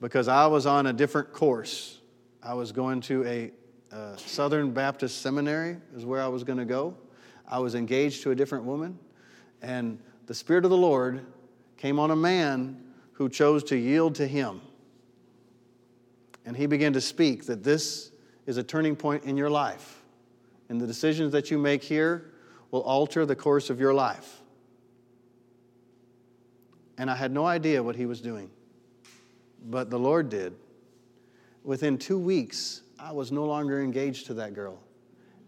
Because 0.00 0.26
I 0.26 0.46
was 0.46 0.66
on 0.66 0.86
a 0.86 0.92
different 0.92 1.32
course. 1.32 2.00
I 2.42 2.54
was 2.54 2.72
going 2.72 3.00
to 3.02 3.24
a, 3.24 3.52
a 3.94 4.18
Southern 4.18 4.72
Baptist 4.72 5.22
seminary, 5.22 5.76
is 5.94 6.04
where 6.04 6.20
I 6.20 6.26
was 6.26 6.42
going 6.42 6.58
to 6.58 6.64
go. 6.64 6.96
I 7.48 7.58
was 7.58 7.74
engaged 7.74 8.22
to 8.22 8.30
a 8.30 8.34
different 8.34 8.64
woman, 8.64 8.98
and 9.60 9.98
the 10.26 10.34
Spirit 10.34 10.64
of 10.64 10.70
the 10.70 10.76
Lord 10.76 11.24
came 11.76 11.98
on 11.98 12.10
a 12.10 12.16
man 12.16 12.82
who 13.12 13.28
chose 13.28 13.62
to 13.64 13.76
yield 13.76 14.14
to 14.16 14.26
Him. 14.26 14.60
And 16.44 16.56
he 16.56 16.66
began 16.66 16.92
to 16.94 17.00
speak 17.00 17.46
that 17.46 17.62
this 17.62 18.10
is 18.46 18.56
a 18.56 18.62
turning 18.62 18.96
point 18.96 19.24
in 19.24 19.36
your 19.36 19.50
life. 19.50 20.02
And 20.68 20.80
the 20.80 20.86
decisions 20.86 21.32
that 21.32 21.50
you 21.50 21.58
make 21.58 21.82
here 21.82 22.32
will 22.70 22.82
alter 22.82 23.26
the 23.26 23.36
course 23.36 23.70
of 23.70 23.78
your 23.78 23.94
life. 23.94 24.40
And 26.98 27.10
I 27.10 27.14
had 27.14 27.32
no 27.32 27.46
idea 27.46 27.82
what 27.82 27.96
he 27.96 28.06
was 28.06 28.20
doing, 28.20 28.50
but 29.66 29.90
the 29.90 29.98
Lord 29.98 30.28
did. 30.28 30.54
Within 31.64 31.98
two 31.98 32.18
weeks, 32.18 32.82
I 32.98 33.12
was 33.12 33.30
no 33.30 33.44
longer 33.44 33.80
engaged 33.80 34.26
to 34.26 34.34
that 34.34 34.54
girl. 34.54 34.78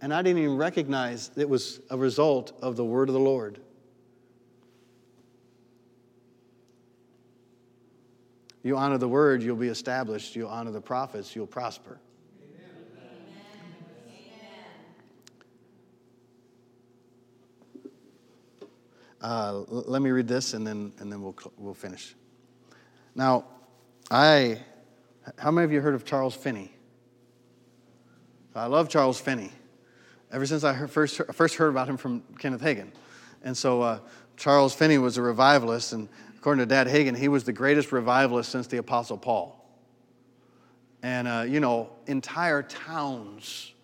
And 0.04 0.12
I 0.12 0.20
didn't 0.20 0.42
even 0.42 0.58
recognize 0.58 1.30
it 1.34 1.48
was 1.48 1.80
a 1.88 1.96
result 1.96 2.52
of 2.60 2.76
the 2.76 2.84
word 2.84 3.08
of 3.08 3.14
the 3.14 3.20
Lord. 3.20 3.58
You 8.62 8.76
honor 8.76 8.98
the 8.98 9.08
word, 9.08 9.42
you'll 9.42 9.56
be 9.56 9.68
established. 9.68 10.36
You 10.36 10.46
honor 10.46 10.72
the 10.72 10.80
prophets, 10.82 11.34
you'll 11.34 11.46
prosper. 11.46 11.98
Uh, 19.22 19.62
let 19.68 20.02
me 20.02 20.10
read 20.10 20.28
this 20.28 20.52
and 20.52 20.66
then, 20.66 20.92
and 20.98 21.10
then 21.10 21.22
we'll, 21.22 21.36
we'll 21.56 21.72
finish. 21.72 22.14
Now, 23.14 23.46
I, 24.10 24.60
how 25.38 25.50
many 25.50 25.64
of 25.64 25.72
you 25.72 25.80
heard 25.80 25.94
of 25.94 26.04
Charles 26.04 26.34
Finney? 26.34 26.74
I 28.54 28.66
love 28.66 28.90
Charles 28.90 29.18
Finney. 29.18 29.50
Ever 30.34 30.46
since 30.46 30.64
I 30.64 30.72
heard, 30.72 30.90
first, 30.90 31.20
first 31.32 31.54
heard 31.54 31.68
about 31.68 31.88
him 31.88 31.96
from 31.96 32.20
Kenneth 32.40 32.60
Hagin. 32.60 32.88
And 33.44 33.56
so 33.56 33.82
uh, 33.82 34.00
Charles 34.36 34.74
Finney 34.74 34.98
was 34.98 35.16
a 35.16 35.22
revivalist, 35.22 35.92
and 35.92 36.08
according 36.36 36.58
to 36.58 36.66
Dad 36.66 36.88
Hagin, 36.88 37.16
he 37.16 37.28
was 37.28 37.44
the 37.44 37.52
greatest 37.52 37.92
revivalist 37.92 38.50
since 38.50 38.66
the 38.66 38.78
Apostle 38.78 39.16
Paul. 39.16 39.64
And, 41.04 41.28
uh, 41.28 41.44
you 41.46 41.60
know, 41.60 41.90
entire 42.08 42.64
towns, 42.64 43.74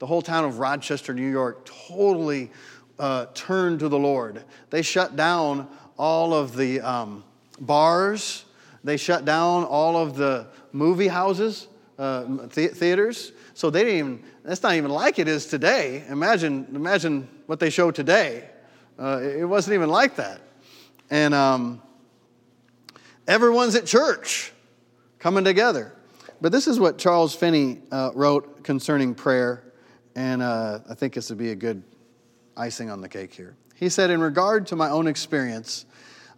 the 0.00 0.06
whole 0.06 0.20
town 0.20 0.44
of 0.44 0.58
Rochester, 0.58 1.14
New 1.14 1.30
York, 1.30 1.64
totally 1.86 2.50
uh, 2.98 3.26
turned 3.32 3.78
to 3.78 3.88
the 3.88 3.98
Lord. 3.98 4.42
They 4.70 4.82
shut 4.82 5.14
down 5.14 5.68
all 5.96 6.34
of 6.34 6.56
the 6.56 6.80
um, 6.80 7.22
bars, 7.60 8.46
they 8.82 8.96
shut 8.96 9.24
down 9.24 9.62
all 9.62 9.96
of 9.96 10.16
the 10.16 10.48
movie 10.72 11.06
houses, 11.06 11.68
uh, 12.00 12.48
th- 12.48 12.72
theaters. 12.72 13.30
So 13.60 13.68
they 13.68 13.84
didn't 13.84 13.98
even, 13.98 14.24
that's 14.42 14.62
not 14.62 14.72
even 14.76 14.90
like 14.90 15.18
it 15.18 15.28
is 15.28 15.44
today. 15.44 16.02
Imagine, 16.08 16.66
imagine 16.74 17.28
what 17.44 17.60
they 17.60 17.68
show 17.68 17.90
today. 17.90 18.48
Uh, 18.98 19.20
it 19.20 19.44
wasn't 19.44 19.74
even 19.74 19.90
like 19.90 20.16
that. 20.16 20.40
And 21.10 21.34
um, 21.34 21.82
everyone's 23.28 23.74
at 23.74 23.84
church 23.84 24.50
coming 25.18 25.44
together. 25.44 25.94
But 26.40 26.52
this 26.52 26.68
is 26.68 26.80
what 26.80 26.96
Charles 26.96 27.34
Finney 27.34 27.82
uh, 27.92 28.12
wrote 28.14 28.64
concerning 28.64 29.14
prayer, 29.14 29.62
and 30.16 30.40
uh, 30.40 30.78
I 30.88 30.94
think 30.94 31.12
this 31.12 31.28
would 31.28 31.36
be 31.36 31.50
a 31.50 31.54
good 31.54 31.82
icing 32.56 32.88
on 32.88 33.02
the 33.02 33.10
cake 33.10 33.34
here. 33.34 33.56
He 33.74 33.90
said, 33.90 34.08
In 34.08 34.22
regard 34.22 34.68
to 34.68 34.76
my 34.76 34.88
own 34.88 35.06
experience, 35.06 35.84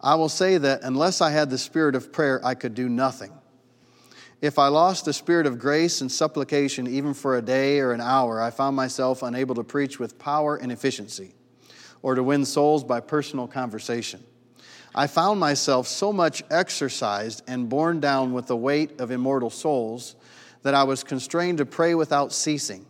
I 0.01 0.17
will 0.17 0.29
say 0.29 0.59
that 0.59 0.81
unless 0.83 1.21
I 1.21 1.31
had 1.31 1.51
the 1.51 1.59
spirit 1.59 1.95
of 1.95 2.13
prayer, 2.13 2.45
I 2.45 2.57
could 2.57 2.75
do 2.75 2.89
nothing. 2.89 3.31
If 4.43 4.59
I 4.59 4.67
lost 4.67 5.05
the 5.05 5.13
spirit 5.13 5.47
of 5.47 5.61
grace 5.61 6.01
and 6.01 6.11
supplication 6.11 6.89
even 6.89 7.15
for 7.15 7.39
a 7.39 7.43
day 7.43 7.79
or 7.79 7.93
an 7.93 8.01
hour, 8.01 8.43
I 8.43 8.51
found 8.51 8.75
myself 8.75 9.23
unable 9.23 9.55
to 9.55 9.63
preach 9.63 10.01
with 10.01 10.19
power 10.19 10.57
and 10.57 10.73
efficiency 10.73 11.37
or 12.03 12.17
to 12.17 12.25
win 12.25 12.45
souls 12.45 12.83
by 12.83 12.99
personal 12.99 13.47
conversation. 13.47 14.21
I 14.97 15.07
found 15.07 15.39
myself 15.39 15.87
so 15.87 16.13
much 16.13 16.43
exercised 16.51 17.43
and 17.47 17.69
borne 17.69 18.01
down 18.01 18.33
with 18.33 18.49
the 18.49 18.57
weight 18.57 19.01
of 19.01 19.13
immortal 19.13 19.49
souls 19.49 20.17
that 20.65 20.75
I 20.75 20.83
was 20.83 21.05
constrained 21.05 21.59
to 21.59 21.65
pray 21.65 21.95
without 21.95 22.33
ceasing. 22.33 22.85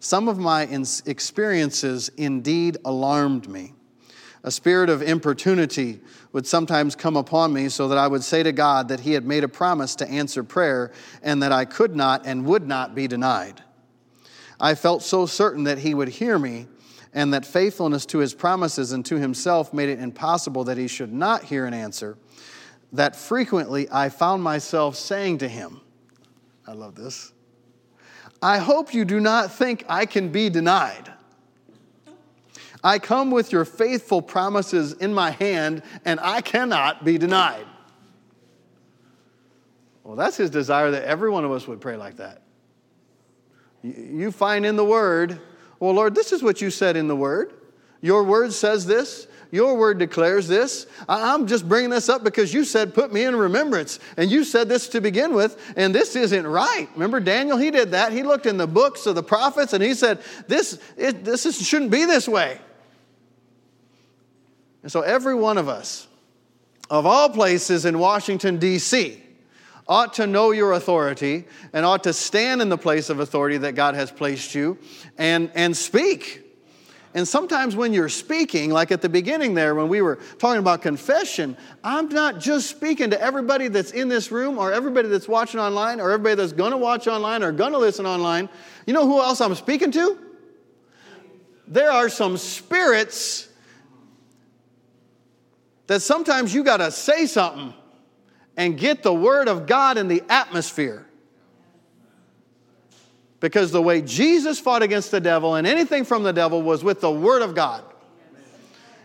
Some 0.00 0.26
of 0.26 0.38
my 0.38 0.62
experiences 1.04 2.08
indeed 2.16 2.78
alarmed 2.86 3.46
me. 3.46 3.74
A 4.48 4.50
spirit 4.50 4.88
of 4.88 5.02
importunity 5.02 6.00
would 6.32 6.46
sometimes 6.46 6.96
come 6.96 7.18
upon 7.18 7.52
me 7.52 7.68
so 7.68 7.86
that 7.88 7.98
I 7.98 8.08
would 8.08 8.24
say 8.24 8.42
to 8.42 8.50
God 8.50 8.88
that 8.88 9.00
He 9.00 9.12
had 9.12 9.26
made 9.26 9.44
a 9.44 9.48
promise 9.48 9.94
to 9.96 10.08
answer 10.08 10.42
prayer 10.42 10.90
and 11.22 11.42
that 11.42 11.52
I 11.52 11.66
could 11.66 11.94
not 11.94 12.24
and 12.24 12.46
would 12.46 12.66
not 12.66 12.94
be 12.94 13.06
denied. 13.06 13.62
I 14.58 14.74
felt 14.74 15.02
so 15.02 15.26
certain 15.26 15.64
that 15.64 15.76
He 15.76 15.92
would 15.92 16.08
hear 16.08 16.38
me 16.38 16.66
and 17.12 17.34
that 17.34 17.44
faithfulness 17.44 18.06
to 18.06 18.20
His 18.20 18.32
promises 18.32 18.92
and 18.92 19.04
to 19.04 19.16
Himself 19.16 19.74
made 19.74 19.90
it 19.90 20.00
impossible 20.00 20.64
that 20.64 20.78
He 20.78 20.88
should 20.88 21.12
not 21.12 21.44
hear 21.44 21.66
an 21.66 21.74
answer 21.74 22.16
that 22.90 23.16
frequently 23.16 23.86
I 23.92 24.08
found 24.08 24.42
myself 24.42 24.96
saying 24.96 25.36
to 25.38 25.48
Him, 25.48 25.82
I 26.66 26.72
love 26.72 26.94
this. 26.94 27.34
I 28.40 28.56
hope 28.56 28.94
you 28.94 29.04
do 29.04 29.20
not 29.20 29.52
think 29.52 29.84
I 29.90 30.06
can 30.06 30.30
be 30.30 30.48
denied. 30.48 31.12
I 32.82 32.98
come 32.98 33.30
with 33.30 33.52
your 33.52 33.64
faithful 33.64 34.22
promises 34.22 34.92
in 34.92 35.12
my 35.12 35.30
hand, 35.32 35.82
and 36.04 36.20
I 36.20 36.40
cannot 36.40 37.04
be 37.04 37.18
denied. 37.18 37.66
Well, 40.04 40.16
that's 40.16 40.36
his 40.36 40.50
desire 40.50 40.90
that 40.92 41.04
every 41.04 41.30
one 41.30 41.44
of 41.44 41.52
us 41.52 41.66
would 41.66 41.80
pray 41.80 41.96
like 41.96 42.16
that. 42.16 42.42
You 43.82 44.30
find 44.32 44.64
in 44.64 44.76
the 44.76 44.84
Word, 44.84 45.40
well, 45.80 45.92
Lord, 45.92 46.14
this 46.14 46.32
is 46.32 46.42
what 46.42 46.60
you 46.60 46.70
said 46.70 46.96
in 46.96 47.08
the 47.08 47.16
Word. 47.16 47.52
Your 48.00 48.24
Word 48.24 48.52
says 48.52 48.86
this. 48.86 49.26
Your 49.50 49.76
word 49.76 49.98
declares 49.98 50.46
this. 50.46 50.86
I'm 51.08 51.46
just 51.46 51.66
bringing 51.66 51.88
this 51.88 52.10
up 52.10 52.22
because 52.22 52.52
you 52.52 52.64
said, 52.64 52.92
put 52.92 53.12
me 53.12 53.24
in 53.24 53.34
remembrance. 53.34 53.98
And 54.18 54.30
you 54.30 54.44
said 54.44 54.68
this 54.68 54.88
to 54.88 55.00
begin 55.00 55.32
with, 55.32 55.72
and 55.74 55.94
this 55.94 56.16
isn't 56.16 56.46
right. 56.46 56.86
Remember 56.92 57.18
Daniel? 57.18 57.56
He 57.56 57.70
did 57.70 57.92
that. 57.92 58.12
He 58.12 58.22
looked 58.22 58.44
in 58.44 58.58
the 58.58 58.66
books 58.66 59.06
of 59.06 59.14
the 59.14 59.22
prophets 59.22 59.72
and 59.72 59.82
he 59.82 59.94
said, 59.94 60.20
this, 60.48 60.78
it, 60.98 61.24
this 61.24 61.46
is, 61.46 61.66
shouldn't 61.66 61.90
be 61.90 62.04
this 62.04 62.28
way. 62.28 62.60
And 64.82 64.92
so 64.92 65.00
every 65.02 65.34
one 65.34 65.58
of 65.58 65.68
us, 65.68 66.06
of 66.90 67.06
all 67.06 67.30
places 67.30 67.84
in 67.84 67.98
Washington, 67.98 68.58
D.C., 68.58 69.22
ought 69.86 70.14
to 70.14 70.26
know 70.26 70.50
your 70.50 70.72
authority 70.72 71.44
and 71.72 71.86
ought 71.86 72.04
to 72.04 72.12
stand 72.12 72.60
in 72.60 72.68
the 72.68 72.76
place 72.76 73.08
of 73.08 73.20
authority 73.20 73.56
that 73.56 73.74
God 73.74 73.94
has 73.94 74.10
placed 74.10 74.54
you 74.54 74.78
and, 75.16 75.50
and 75.54 75.74
speak. 75.74 76.44
And 77.14 77.26
sometimes 77.26 77.74
when 77.74 77.94
you're 77.94 78.10
speaking, 78.10 78.70
like 78.70 78.92
at 78.92 79.00
the 79.00 79.08
beginning 79.08 79.54
there, 79.54 79.74
when 79.74 79.88
we 79.88 80.02
were 80.02 80.16
talking 80.38 80.58
about 80.58 80.82
confession, 80.82 81.56
I'm 81.82 82.10
not 82.10 82.38
just 82.38 82.68
speaking 82.68 83.10
to 83.10 83.20
everybody 83.20 83.68
that's 83.68 83.92
in 83.92 84.10
this 84.10 84.30
room 84.30 84.58
or 84.58 84.72
everybody 84.74 85.08
that's 85.08 85.26
watching 85.26 85.58
online 85.58 86.00
or 86.00 86.10
everybody 86.10 86.34
that's 86.34 86.52
to 86.52 86.76
watch 86.76 87.08
online 87.08 87.42
or 87.42 87.50
to 87.72 87.78
listen 87.78 88.04
online. 88.04 88.50
You 88.86 88.92
know 88.92 89.06
who 89.06 89.20
else 89.20 89.40
I'm 89.40 89.54
speaking 89.54 89.90
to? 89.92 90.18
there 91.68 91.90
are 91.90 92.08
some 92.08 92.36
spirits 92.36 93.47
that 95.88 96.00
sometimes 96.00 96.54
you 96.54 96.62
got 96.62 96.76
to 96.76 96.92
say 96.92 97.26
something 97.26 97.74
and 98.56 98.78
get 98.78 99.02
the 99.02 99.12
word 99.12 99.48
of 99.48 99.66
God 99.66 99.98
in 99.98 100.06
the 100.06 100.22
atmosphere. 100.28 101.04
Because 103.40 103.72
the 103.72 103.82
way 103.82 104.02
Jesus 104.02 104.58
fought 104.60 104.82
against 104.82 105.10
the 105.10 105.20
devil 105.20 105.54
and 105.54 105.66
anything 105.66 106.04
from 106.04 106.22
the 106.22 106.32
devil 106.32 106.62
was 106.62 106.84
with 106.84 107.00
the 107.00 107.10
word 107.10 107.42
of 107.42 107.54
God. 107.54 107.84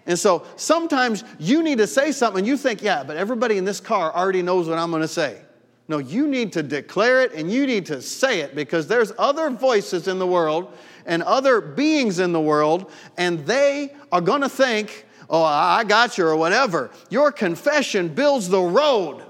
And 0.06 0.20
so 0.20 0.46
sometimes 0.58 1.24
you 1.40 1.64
need 1.64 1.78
to 1.78 1.88
say 1.88 2.12
something, 2.12 2.44
you 2.44 2.58
think, 2.58 2.82
yeah, 2.82 3.04
but 3.04 3.16
everybody 3.16 3.58
in 3.58 3.64
this 3.64 3.80
car 3.80 4.14
already 4.14 4.42
knows 4.42 4.68
what 4.68 4.78
I'm 4.78 4.90
going 4.90 5.02
to 5.02 5.08
say. 5.08 5.40
No, 5.88 6.00
you 6.00 6.28
need 6.28 6.54
to 6.54 6.64
declare 6.64 7.22
it 7.22 7.34
and 7.34 7.52
you 7.52 7.66
need 7.66 7.86
to 7.86 8.02
say 8.02 8.42
it 8.42 8.56
because 8.56 8.88
there's 8.88 9.14
other 9.18 9.50
voices 9.50 10.08
in 10.08 10.20
the 10.20 10.28
world 10.28 10.74
and 11.06 11.22
other 11.24 11.62
beings 11.62 12.20
in 12.20 12.32
the 12.32 12.42
world, 12.42 12.92
and 13.18 13.46
they 13.46 13.94
are 14.12 14.22
going 14.22 14.42
to 14.42 14.50
think, 14.50 15.06
oh, 15.34 15.44
I 15.44 15.84
got 15.84 16.18
you, 16.18 16.26
or 16.26 16.38
whatever. 16.38 16.92
Your 17.10 17.32
confession 17.32 18.08
builds 18.08 18.48
the 18.48 18.62
road. 18.62 19.24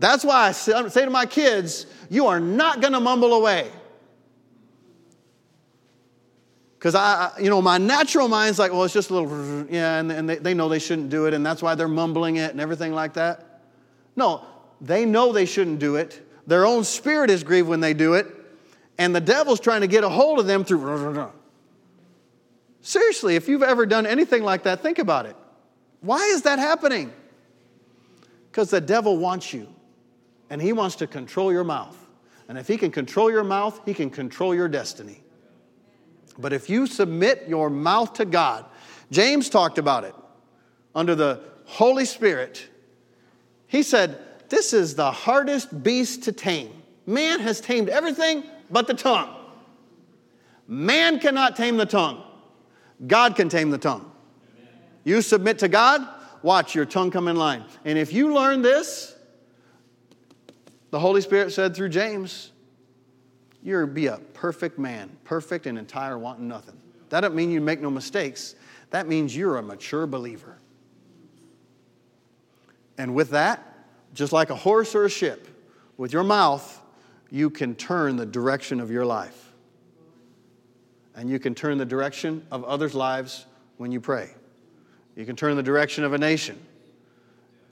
That's 0.00 0.24
why 0.24 0.48
I 0.48 0.52
say 0.52 1.04
to 1.04 1.10
my 1.10 1.24
kids, 1.24 1.86
you 2.10 2.26
are 2.26 2.40
not 2.40 2.80
going 2.80 2.92
to 2.92 3.00
mumble 3.00 3.34
away. 3.34 3.70
Because 6.78 6.94
I, 6.94 7.32
you 7.40 7.50
know, 7.50 7.60
my 7.60 7.78
natural 7.78 8.28
mind's 8.28 8.58
like, 8.58 8.72
well, 8.72 8.84
it's 8.84 8.94
just 8.94 9.10
a 9.10 9.14
little, 9.14 9.66
yeah, 9.68 9.98
and, 9.98 10.12
and 10.12 10.28
they, 10.28 10.36
they 10.36 10.54
know 10.54 10.68
they 10.68 10.78
shouldn't 10.78 11.10
do 11.10 11.26
it, 11.26 11.34
and 11.34 11.44
that's 11.44 11.62
why 11.62 11.74
they're 11.74 11.88
mumbling 11.88 12.36
it 12.36 12.52
and 12.52 12.60
everything 12.60 12.92
like 12.92 13.14
that. 13.14 13.62
No, 14.14 14.44
they 14.80 15.04
know 15.04 15.32
they 15.32 15.46
shouldn't 15.46 15.80
do 15.80 15.96
it. 15.96 16.24
Their 16.46 16.66
own 16.66 16.84
spirit 16.84 17.30
is 17.30 17.42
grieved 17.42 17.68
when 17.68 17.80
they 17.80 17.94
do 17.94 18.14
it, 18.14 18.26
and 18.96 19.14
the 19.14 19.20
devil's 19.20 19.58
trying 19.60 19.80
to 19.80 19.88
get 19.88 20.04
a 20.04 20.08
hold 20.08 20.38
of 20.38 20.46
them 20.46 20.64
through. 20.64 21.32
Seriously, 22.82 23.36
if 23.36 23.48
you've 23.48 23.62
ever 23.62 23.86
done 23.86 24.06
anything 24.06 24.42
like 24.42 24.62
that, 24.64 24.82
think 24.82 24.98
about 24.98 25.26
it. 25.26 25.36
Why 26.00 26.24
is 26.26 26.42
that 26.42 26.58
happening? 26.58 27.12
Because 28.50 28.70
the 28.70 28.80
devil 28.80 29.16
wants 29.16 29.52
you, 29.52 29.68
and 30.50 30.62
he 30.62 30.72
wants 30.72 30.96
to 30.96 31.06
control 31.06 31.52
your 31.52 31.64
mouth. 31.64 31.96
And 32.48 32.56
if 32.56 32.66
he 32.66 32.76
can 32.76 32.90
control 32.90 33.30
your 33.30 33.44
mouth, 33.44 33.80
he 33.84 33.92
can 33.92 34.10
control 34.10 34.54
your 34.54 34.68
destiny. 34.68 35.22
But 36.38 36.52
if 36.52 36.70
you 36.70 36.86
submit 36.86 37.44
your 37.48 37.68
mouth 37.68 38.14
to 38.14 38.24
God, 38.24 38.64
James 39.10 39.48
talked 39.50 39.78
about 39.78 40.04
it 40.04 40.14
under 40.94 41.14
the 41.14 41.40
Holy 41.64 42.04
Spirit. 42.04 42.68
He 43.66 43.82
said, 43.82 44.18
This 44.48 44.72
is 44.72 44.94
the 44.94 45.10
hardest 45.10 45.82
beast 45.82 46.22
to 46.24 46.32
tame. 46.32 46.72
Man 47.06 47.40
has 47.40 47.60
tamed 47.60 47.88
everything 47.88 48.44
but 48.70 48.86
the 48.86 48.94
tongue. 48.94 49.34
Man 50.66 51.18
cannot 51.18 51.56
tame 51.56 51.76
the 51.76 51.86
tongue, 51.86 52.22
God 53.06 53.36
can 53.36 53.48
tame 53.48 53.70
the 53.70 53.78
tongue. 53.78 54.10
You 55.04 55.22
submit 55.22 55.60
to 55.60 55.68
God, 55.68 56.06
watch 56.42 56.74
your 56.74 56.84
tongue 56.84 57.10
come 57.10 57.28
in 57.28 57.36
line. 57.36 57.64
And 57.84 57.98
if 57.98 58.12
you 58.12 58.34
learn 58.34 58.62
this, 58.62 59.14
the 60.90 60.98
Holy 60.98 61.20
Spirit 61.20 61.52
said 61.52 61.74
through 61.74 61.90
James, 61.90 62.52
you'll 63.62 63.86
be 63.86 64.06
a 64.06 64.18
perfect 64.34 64.78
man, 64.78 65.16
perfect 65.24 65.66
and 65.66 65.78
entire, 65.78 66.18
wanting 66.18 66.48
nothing. 66.48 66.78
That 67.10 67.20
doesn't 67.20 67.36
mean 67.36 67.50
you 67.50 67.60
make 67.60 67.80
no 67.80 67.90
mistakes. 67.90 68.54
That 68.90 69.06
means 69.06 69.36
you're 69.36 69.56
a 69.56 69.62
mature 69.62 70.06
believer. 70.06 70.58
And 72.96 73.14
with 73.14 73.30
that, 73.30 73.64
just 74.14 74.32
like 74.32 74.50
a 74.50 74.54
horse 74.54 74.94
or 74.94 75.04
a 75.04 75.10
ship, 75.10 75.46
with 75.96 76.12
your 76.12 76.24
mouth, 76.24 76.82
you 77.30 77.50
can 77.50 77.74
turn 77.74 78.16
the 78.16 78.26
direction 78.26 78.80
of 78.80 78.90
your 78.90 79.04
life. 79.04 79.47
And 81.18 81.28
you 81.28 81.40
can 81.40 81.52
turn 81.52 81.78
the 81.78 81.84
direction 81.84 82.46
of 82.52 82.62
others' 82.62 82.94
lives 82.94 83.44
when 83.76 83.90
you 83.90 84.00
pray. 84.00 84.30
You 85.16 85.26
can 85.26 85.34
turn 85.34 85.56
the 85.56 85.64
direction 85.64 86.04
of 86.04 86.12
a 86.12 86.18
nation. 86.18 86.56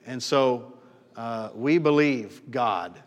And 0.05 0.20
so 0.20 0.72
uh, 1.14 1.51
we 1.55 1.78
believe 1.78 2.42
God. 2.51 3.01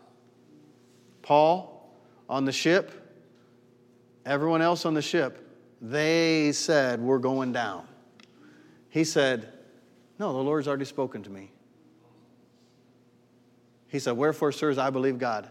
Paul, 1.20 1.94
on 2.26 2.46
the 2.46 2.52
ship, 2.52 2.90
everyone 4.24 4.62
else 4.62 4.86
on 4.86 4.94
the 4.94 5.02
ship, 5.02 5.46
they 5.82 6.52
said, 6.52 7.02
We're 7.02 7.18
going 7.18 7.52
down. 7.52 7.86
He 8.88 9.04
said, 9.04 9.52
No, 10.18 10.32
the 10.32 10.38
Lord's 10.38 10.66
already 10.66 10.86
spoken 10.86 11.22
to 11.22 11.28
me. 11.28 11.52
He 13.88 13.98
said, 13.98 14.12
Wherefore, 14.12 14.52
sirs, 14.52 14.78
I 14.78 14.88
believe 14.88 15.18
God. 15.18 15.50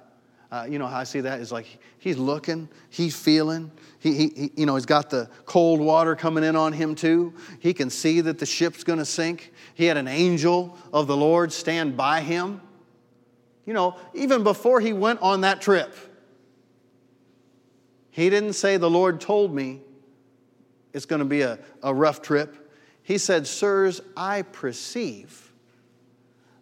Uh, 0.51 0.65
you 0.67 0.79
know 0.79 0.87
how 0.87 0.97
I 0.97 1.03
see 1.03 1.21
that 1.21 1.39
is 1.41 1.51
like 1.51 1.77
he's 1.99 2.17
looking, 2.17 2.69
he's 2.89 3.15
feeling. 3.15 3.71
He, 3.99 4.13
he, 4.13 4.27
he, 4.29 4.51
you 4.55 4.65
know, 4.65 4.75
he's 4.75 4.85
got 4.85 5.09
the 5.09 5.29
cold 5.45 5.79
water 5.79 6.15
coming 6.15 6.43
in 6.43 6.55
on 6.55 6.73
him 6.73 6.95
too. 6.95 7.33
He 7.59 7.73
can 7.73 7.89
see 7.89 8.21
that 8.21 8.39
the 8.39 8.45
ship's 8.45 8.83
going 8.83 8.99
to 8.99 9.05
sink. 9.05 9.53
He 9.75 9.85
had 9.85 9.97
an 9.97 10.07
angel 10.07 10.77
of 10.91 11.05
the 11.05 11.15
Lord 11.15 11.53
stand 11.53 11.95
by 11.95 12.21
him. 12.21 12.61
You 13.65 13.73
know, 13.73 13.95
even 14.15 14.43
before 14.43 14.79
he 14.79 14.93
went 14.93 15.21
on 15.21 15.41
that 15.41 15.61
trip, 15.61 15.93
he 18.09 18.31
didn't 18.31 18.53
say, 18.53 18.77
The 18.77 18.89
Lord 18.89 19.21
told 19.21 19.53
me 19.53 19.81
it's 20.93 21.05
going 21.05 21.19
to 21.19 21.25
be 21.25 21.41
a, 21.41 21.59
a 21.83 21.93
rough 21.93 22.23
trip. 22.23 22.71
He 23.03 23.19
said, 23.19 23.45
Sirs, 23.45 24.01
I 24.17 24.41
perceive 24.41 25.51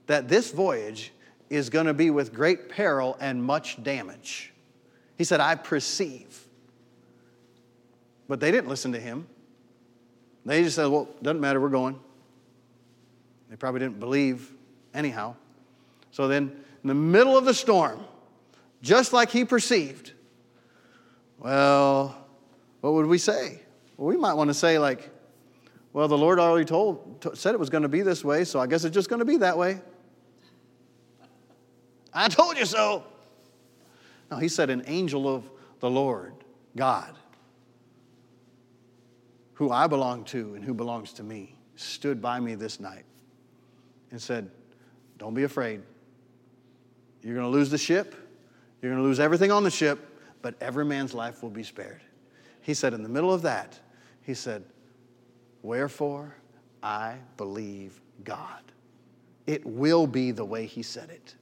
that 0.08 0.28
this 0.28 0.52
voyage 0.52 1.14
is 1.50 1.70
going 1.70 1.86
to 1.86 1.94
be 1.94 2.10
with 2.10 2.34
great 2.34 2.70
peril 2.70 3.18
and 3.20 3.44
much 3.44 3.82
damage. 3.84 4.54
He 5.18 5.24
said, 5.24 5.40
I 5.40 5.56
perceive. 5.56 6.46
But 8.28 8.40
they 8.40 8.52
didn't 8.52 8.70
listen 8.70 8.92
to 8.92 9.00
him. 9.00 9.28
They 10.46 10.64
just 10.64 10.76
said, 10.76 10.88
Well, 10.88 11.10
doesn't 11.22 11.42
matter, 11.42 11.60
we're 11.60 11.70
going. 11.70 12.00
They 13.50 13.56
probably 13.56 13.80
didn't 13.80 14.00
believe 14.00 14.52
anyhow. 14.94 15.36
So 16.12 16.28
then, 16.28 16.52
in 16.84 16.88
the 16.88 16.94
middle 16.94 17.38
of 17.38 17.46
the 17.46 17.54
storm, 17.54 18.00
just 18.82 19.14
like 19.14 19.30
he 19.30 19.46
perceived, 19.46 20.14
well, 21.40 22.16
what 22.82 22.94
would 22.94 23.06
we 23.06 23.18
say? 23.18 23.62
Well, 23.96 24.08
we 24.08 24.18
might 24.18 24.34
want 24.34 24.50
to 24.50 24.54
say, 24.54 24.80
like, 24.80 25.10
well, 25.94 26.08
the 26.08 26.18
Lord 26.18 26.40
already 26.40 26.66
told, 26.66 27.26
said 27.34 27.54
it 27.54 27.60
was 27.60 27.70
going 27.70 27.84
to 27.84 27.90
be 27.90 28.02
this 28.02 28.24
way, 28.24 28.44
so 28.44 28.60
I 28.60 28.68
guess 28.68 28.84
it's 28.84 28.94
just 28.94 29.10
going 29.10 29.20
to 29.20 29.26
be 29.26 29.38
that 29.38 29.58
way. 29.58 29.82
I 32.18 32.28
told 32.30 32.58
you 32.58 32.66
so. 32.66 33.04
No, 34.32 34.38
he 34.38 34.48
said, 34.48 34.70
an 34.70 34.84
angel 34.88 35.34
of 35.34 35.50
the 35.80 35.90
Lord, 35.90 36.34
God, 36.76 37.16
who 39.54 39.72
I 39.72 39.88
belong 39.88 40.24
to 40.26 40.56
and 40.56 40.64
who 40.64 40.74
belongs 40.74 41.14
to 41.14 41.24
me, 41.24 41.56
stood 41.76 42.22
by 42.22 42.40
me 42.40 42.56
this 42.56 42.80
night 42.80 43.06
and 44.12 44.22
said, 44.22 44.50
Don't 45.18 45.34
be 45.34 45.44
afraid. 45.44 45.82
You're 47.22 47.36
going 47.36 47.46
to 47.46 47.56
lose 47.56 47.70
the 47.70 47.78
ship, 47.78 48.16
you're 48.82 48.92
going 48.92 49.02
to 49.02 49.08
lose 49.08 49.20
everything 49.20 49.52
on 49.52 49.64
the 49.64 49.72
ship, 49.72 50.20
but 50.42 50.56
every 50.62 50.86
man's 50.86 51.14
life 51.14 51.44
will 51.44 51.50
be 51.50 51.64
spared. 51.64 52.02
He 52.62 52.74
said, 52.74 52.94
in 52.94 53.04
the 53.04 53.10
middle 53.10 53.34
of 53.34 53.44
that, 53.44 53.80
he 54.24 54.34
said, 54.34 54.64
Wherefore 55.62 56.36
I 56.82 57.16
believe 57.38 58.02
God. 58.24 58.64
It 59.46 59.66
will 59.66 60.08
be 60.08 60.32
the 60.32 60.46
way 60.46 60.66
he 60.66 60.84
said 60.84 61.10
it. 61.10 61.36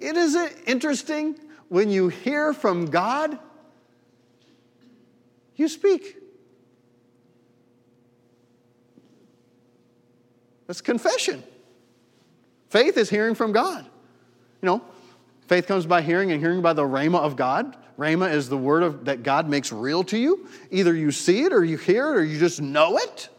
It 0.00 0.16
is 0.16 0.36
interesting 0.66 1.38
when 1.68 1.90
you 1.90 2.08
hear 2.08 2.52
from 2.52 2.86
God, 2.86 3.38
you 5.56 5.68
speak. 5.68 6.16
That's 10.66 10.80
confession. 10.80 11.42
Faith 12.70 12.96
is 12.96 13.10
hearing 13.10 13.34
from 13.34 13.52
God. 13.52 13.84
You 14.62 14.66
know, 14.66 14.82
Faith 15.48 15.66
comes 15.66 15.86
by 15.86 16.02
hearing, 16.02 16.30
and 16.30 16.40
hearing 16.42 16.60
by 16.60 16.74
the 16.74 16.82
rhema 16.82 17.20
of 17.20 17.34
God. 17.34 17.74
Rhema 17.98 18.30
is 18.30 18.50
the 18.50 18.56
word 18.56 18.82
of, 18.82 19.06
that 19.06 19.22
God 19.22 19.48
makes 19.48 19.72
real 19.72 20.04
to 20.04 20.18
you. 20.18 20.46
Either 20.70 20.94
you 20.94 21.10
see 21.10 21.42
it, 21.42 21.54
or 21.54 21.64
you 21.64 21.78
hear 21.78 22.14
it, 22.14 22.18
or 22.18 22.24
you 22.24 22.38
just 22.38 22.60
know 22.60 22.98
it. 22.98 23.30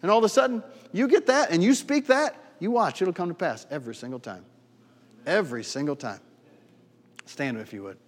And 0.00 0.10
all 0.10 0.16
of 0.16 0.24
a 0.24 0.28
sudden, 0.30 0.62
you 0.90 1.06
get 1.06 1.26
that 1.26 1.50
and 1.50 1.62
you 1.62 1.74
speak 1.74 2.06
that, 2.08 2.34
you 2.58 2.70
watch, 2.70 3.02
it'll 3.02 3.14
come 3.14 3.28
to 3.28 3.34
pass 3.34 3.66
every 3.70 3.94
single 3.94 4.18
time. 4.18 4.44
Every 5.26 5.64
single 5.64 5.96
time. 5.96 6.20
Stand 7.26 7.58
if 7.58 7.72
you 7.72 7.82
would. 7.84 7.98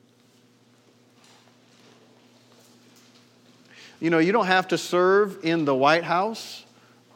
You 4.00 4.10
know, 4.10 4.18
you 4.18 4.32
don't 4.32 4.46
have 4.46 4.66
to 4.68 4.76
serve 4.76 5.38
in 5.44 5.64
the 5.64 5.74
White 5.74 6.04
House 6.04 6.66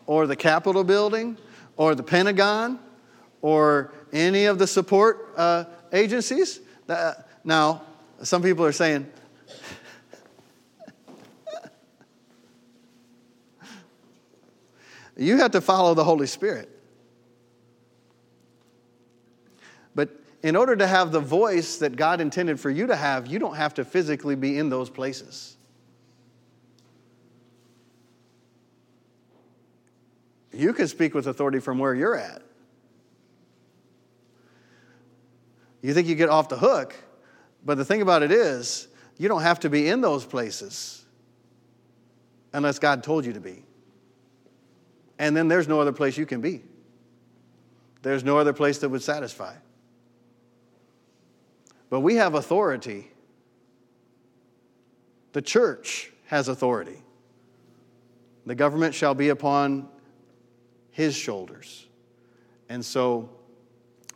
or 0.07 0.27
the 0.27 0.37
Capitol 0.37 0.85
building 0.85 1.37
or 1.77 1.95
the 1.95 2.03
Pentagon 2.03 2.79
or 3.43 3.93
any 4.13 4.47
of 4.47 4.59
the 4.59 4.67
support 4.67 5.35
uh, 5.37 5.65
agencies. 5.93 6.61
Now, 7.45 7.83
some 8.23 8.43
people 8.43 8.65
are 8.65 8.73
saying, 8.73 9.07
you 15.17 15.37
have 15.37 15.51
to 15.51 15.61
follow 15.61 15.93
the 15.95 16.05
Holy 16.05 16.27
Spirit. 16.27 16.71
But 19.95 20.09
in 20.43 20.55
order 20.55 20.77
to 20.77 20.87
have 20.87 21.11
the 21.11 21.21
voice 21.21 21.79
that 21.79 21.97
God 21.97 22.21
intended 22.21 22.61
for 22.61 22.71
you 22.71 22.87
to 22.87 22.97
have, 22.97 23.27
you 23.27 23.39
don't 23.39 23.57
have 23.57 23.75
to 23.75 23.85
physically 23.85 24.37
be 24.37 24.59
in 24.59 24.71
those 24.71 24.89
places. 24.89 25.57
You 30.53 30.73
can 30.73 30.89
speak 30.89 31.15
with 31.15 31.27
authority 31.27 31.61
from 31.61 31.79
where 31.79 31.95
you're 31.95 32.17
at. 32.17 32.43
You 35.83 35.95
think 35.95 36.09
you 36.09 36.15
get 36.15 36.29
off 36.29 36.49
the 36.49 36.57
hook, 36.57 36.95
but 37.65 37.77
the 37.77 37.85
thing 37.85 38.03
about 38.03 38.23
it 38.23 38.33
is, 38.33 38.89
you 39.17 39.29
don't 39.29 39.43
have 39.43 39.61
to 39.61 39.71
be 39.71 39.89
in 39.89 40.01
those 40.01 40.25
places 40.25 41.05
unless 42.53 42.79
God 42.79 43.03
told 43.03 43.25
you 43.25 43.33
to 43.33 43.41
be. 43.41 43.65
And 45.19 45.37
then 45.37 45.49
there's 45.49 45.67
no 45.69 45.81
other 45.81 45.93
place 45.93 46.17
you 46.17 46.27
can 46.27 46.41
be. 46.41 46.63
There's 48.03 48.23
no 48.23 48.39
other 48.39 48.53
place 48.53 48.79
that 48.79 48.89
would 48.89 49.03
satisfy. 49.03 49.55
But 51.91 52.01
we 52.01 52.17
have 52.17 52.35
authority. 52.35 53.11
The 55.33 55.43
church 55.43 56.13
has 56.27 56.49
authority. 56.49 57.03
The 58.45 58.55
government 58.55 58.95
shall 58.95 59.15
be 59.15 59.29
upon 59.29 59.89
his 60.91 61.15
shoulders. 61.15 61.87
And 62.69 62.85
so 62.85 63.31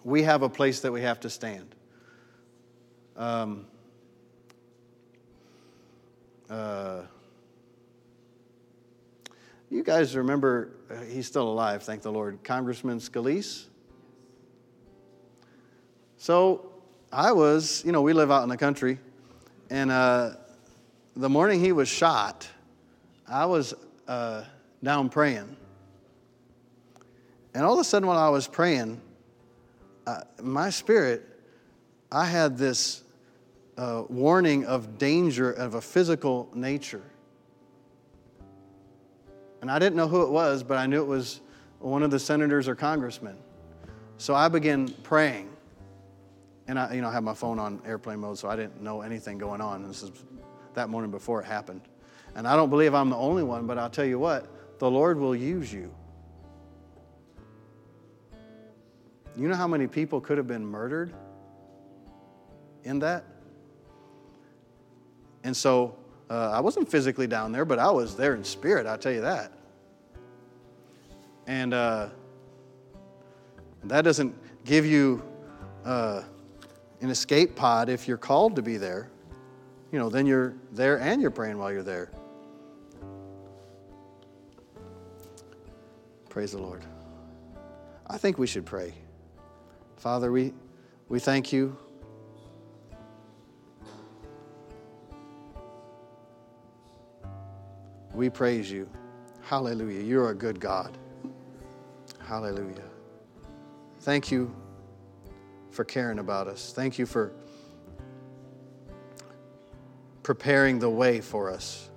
we 0.04 0.22
have 0.22 0.42
a 0.42 0.48
place 0.48 0.80
that 0.80 0.92
we 0.92 1.02
have 1.02 1.20
to 1.20 1.30
stand. 1.30 1.74
Um, 3.16 3.66
uh, 6.50 7.02
you 9.70 9.82
guys 9.82 10.16
remember, 10.16 10.70
uh, 10.90 11.00
he's 11.02 11.26
still 11.26 11.48
alive, 11.48 11.82
thank 11.82 12.02
the 12.02 12.12
Lord, 12.12 12.40
Congressman 12.42 12.98
Scalise? 12.98 13.66
So 16.18 16.71
I 17.12 17.32
was, 17.32 17.82
you 17.84 17.92
know, 17.92 18.00
we 18.00 18.14
live 18.14 18.30
out 18.30 18.42
in 18.42 18.48
the 18.48 18.56
country, 18.56 18.98
and 19.68 19.90
uh, 19.90 20.30
the 21.14 21.28
morning 21.28 21.60
he 21.60 21.72
was 21.72 21.86
shot, 21.86 22.48
I 23.28 23.44
was 23.44 23.74
uh, 24.08 24.44
down 24.82 25.10
praying. 25.10 25.56
And 27.54 27.64
all 27.64 27.74
of 27.74 27.78
a 27.80 27.84
sudden, 27.84 28.08
while 28.08 28.16
I 28.18 28.30
was 28.30 28.48
praying, 28.48 28.98
uh, 30.06 30.22
my 30.42 30.70
spirit, 30.70 31.28
I 32.10 32.24
had 32.24 32.56
this 32.56 33.02
uh, 33.76 34.04
warning 34.08 34.64
of 34.64 34.96
danger 34.96 35.52
of 35.52 35.74
a 35.74 35.82
physical 35.82 36.48
nature. 36.54 37.02
And 39.60 39.70
I 39.70 39.78
didn't 39.78 39.96
know 39.96 40.08
who 40.08 40.22
it 40.22 40.30
was, 40.30 40.62
but 40.62 40.78
I 40.78 40.86
knew 40.86 41.02
it 41.02 41.06
was 41.06 41.42
one 41.78 42.02
of 42.02 42.10
the 42.10 42.18
senators 42.18 42.68
or 42.68 42.74
congressmen. 42.74 43.36
So 44.16 44.34
I 44.34 44.48
began 44.48 44.88
praying. 45.02 45.50
And 46.68 46.78
I, 46.78 46.94
you 46.94 47.00
know, 47.02 47.08
I 47.08 47.12
had 47.12 47.24
my 47.24 47.34
phone 47.34 47.58
on 47.58 47.80
airplane 47.84 48.20
mode, 48.20 48.38
so 48.38 48.48
I 48.48 48.56
didn't 48.56 48.82
know 48.82 49.02
anything 49.02 49.38
going 49.38 49.60
on. 49.60 49.86
This 49.86 50.02
is 50.02 50.12
that 50.74 50.88
morning 50.88 51.10
before 51.10 51.40
it 51.40 51.44
happened. 51.44 51.82
And 52.34 52.46
I 52.46 52.56
don't 52.56 52.70
believe 52.70 52.94
I'm 52.94 53.10
the 53.10 53.16
only 53.16 53.42
one, 53.42 53.66
but 53.66 53.78
I'll 53.78 53.90
tell 53.90 54.04
you 54.04 54.18
what, 54.18 54.78
the 54.78 54.90
Lord 54.90 55.18
will 55.18 55.36
use 55.36 55.72
you. 55.72 55.92
You 59.36 59.48
know 59.48 59.56
how 59.56 59.68
many 59.68 59.86
people 59.86 60.20
could 60.20 60.38
have 60.38 60.46
been 60.46 60.64
murdered 60.64 61.12
in 62.84 62.98
that? 63.00 63.24
And 65.44 65.56
so 65.56 65.96
uh, 66.30 66.50
I 66.50 66.60
wasn't 66.60 66.90
physically 66.90 67.26
down 67.26 67.52
there, 67.52 67.64
but 67.64 67.78
I 67.78 67.90
was 67.90 68.16
there 68.16 68.34
in 68.34 68.44
spirit, 68.44 68.86
I'll 68.86 68.98
tell 68.98 69.12
you 69.12 69.22
that. 69.22 69.52
And 71.46 71.74
uh, 71.74 72.08
that 73.84 74.02
doesn't 74.02 74.34
give 74.64 74.86
you 74.86 75.22
uh, 75.84 76.22
an 77.02 77.10
escape 77.10 77.56
pod 77.56 77.88
if 77.88 78.06
you're 78.06 78.16
called 78.16 78.56
to 78.56 78.62
be 78.62 78.76
there. 78.76 79.10
You 79.90 79.98
know, 79.98 80.08
then 80.08 80.24
you're 80.24 80.54
there 80.70 81.00
and 81.00 81.20
you're 81.20 81.30
praying 81.30 81.58
while 81.58 81.70
you're 81.70 81.82
there. 81.82 82.10
Praise 86.30 86.52
the 86.52 86.58
Lord. 86.58 86.82
I 88.06 88.16
think 88.16 88.38
we 88.38 88.46
should 88.46 88.64
pray. 88.64 88.94
Father, 89.96 90.32
we, 90.32 90.54
we 91.08 91.18
thank 91.18 91.52
you. 91.52 91.76
We 98.14 98.30
praise 98.30 98.70
you. 98.70 98.88
Hallelujah. 99.42 100.02
You're 100.02 100.30
a 100.30 100.34
good 100.34 100.60
God. 100.60 100.96
Hallelujah. 102.20 102.84
Thank 104.00 104.30
you 104.30 104.54
for 105.72 105.84
caring 105.84 106.18
about 106.18 106.46
us. 106.46 106.72
Thank 106.74 106.98
you 106.98 107.06
for 107.06 107.32
preparing 110.22 110.78
the 110.78 110.90
way 110.90 111.20
for 111.20 111.50
us. 111.50 111.90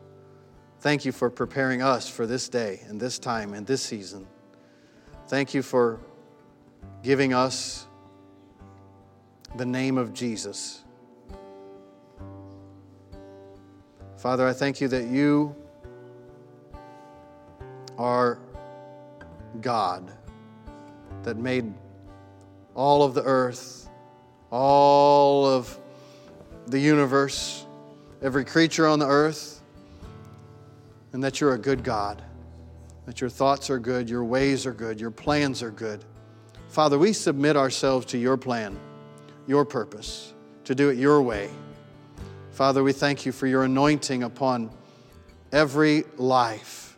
Thank 0.79 1.05
you 1.05 1.11
for 1.11 1.29
preparing 1.29 1.81
us 1.81 2.09
for 2.09 2.25
this 2.25 2.49
day 2.49 2.81
and 2.87 2.99
this 2.99 3.19
time 3.19 3.53
and 3.53 3.67
this 3.67 3.81
season. 3.81 4.27
Thank 5.27 5.53
you 5.53 5.61
for 5.61 5.99
giving 7.03 7.33
us 7.33 7.87
the 9.57 9.65
name 9.65 9.97
of 9.97 10.13
Jesus. 10.13 10.83
Father, 14.17 14.47
I 14.47 14.53
thank 14.53 14.81
you 14.81 14.87
that 14.87 15.05
you 15.05 15.55
are 17.97 18.39
God 19.61 20.11
that 21.23 21.37
made 21.37 21.73
all 22.75 23.03
of 23.03 23.13
the 23.13 23.23
earth, 23.23 23.89
all 24.51 25.45
of 25.45 25.77
the 26.67 26.79
universe, 26.79 27.65
every 28.21 28.45
creature 28.45 28.85
on 28.85 28.99
the 28.99 29.07
earth, 29.07 29.61
and 31.13 31.23
that 31.23 31.39
you're 31.39 31.53
a 31.53 31.57
good 31.57 31.83
God, 31.83 32.21
that 33.05 33.21
your 33.21 33.29
thoughts 33.29 33.69
are 33.69 33.79
good, 33.79 34.09
your 34.09 34.25
ways 34.25 34.65
are 34.65 34.73
good, 34.73 34.99
your 34.99 35.11
plans 35.11 35.63
are 35.63 35.71
good. 35.71 36.03
Father, 36.67 36.99
we 36.99 37.13
submit 37.13 37.55
ourselves 37.55 38.05
to 38.07 38.17
your 38.17 38.35
plan, 38.35 38.77
your 39.47 39.63
purpose, 39.63 40.33
to 40.65 40.75
do 40.75 40.89
it 40.89 40.97
your 40.97 41.21
way. 41.21 41.49
Father, 42.51 42.83
we 42.83 42.91
thank 42.91 43.25
you 43.25 43.31
for 43.31 43.47
your 43.47 43.63
anointing 43.63 44.23
upon 44.23 44.69
every 45.51 46.03
life. 46.17 46.97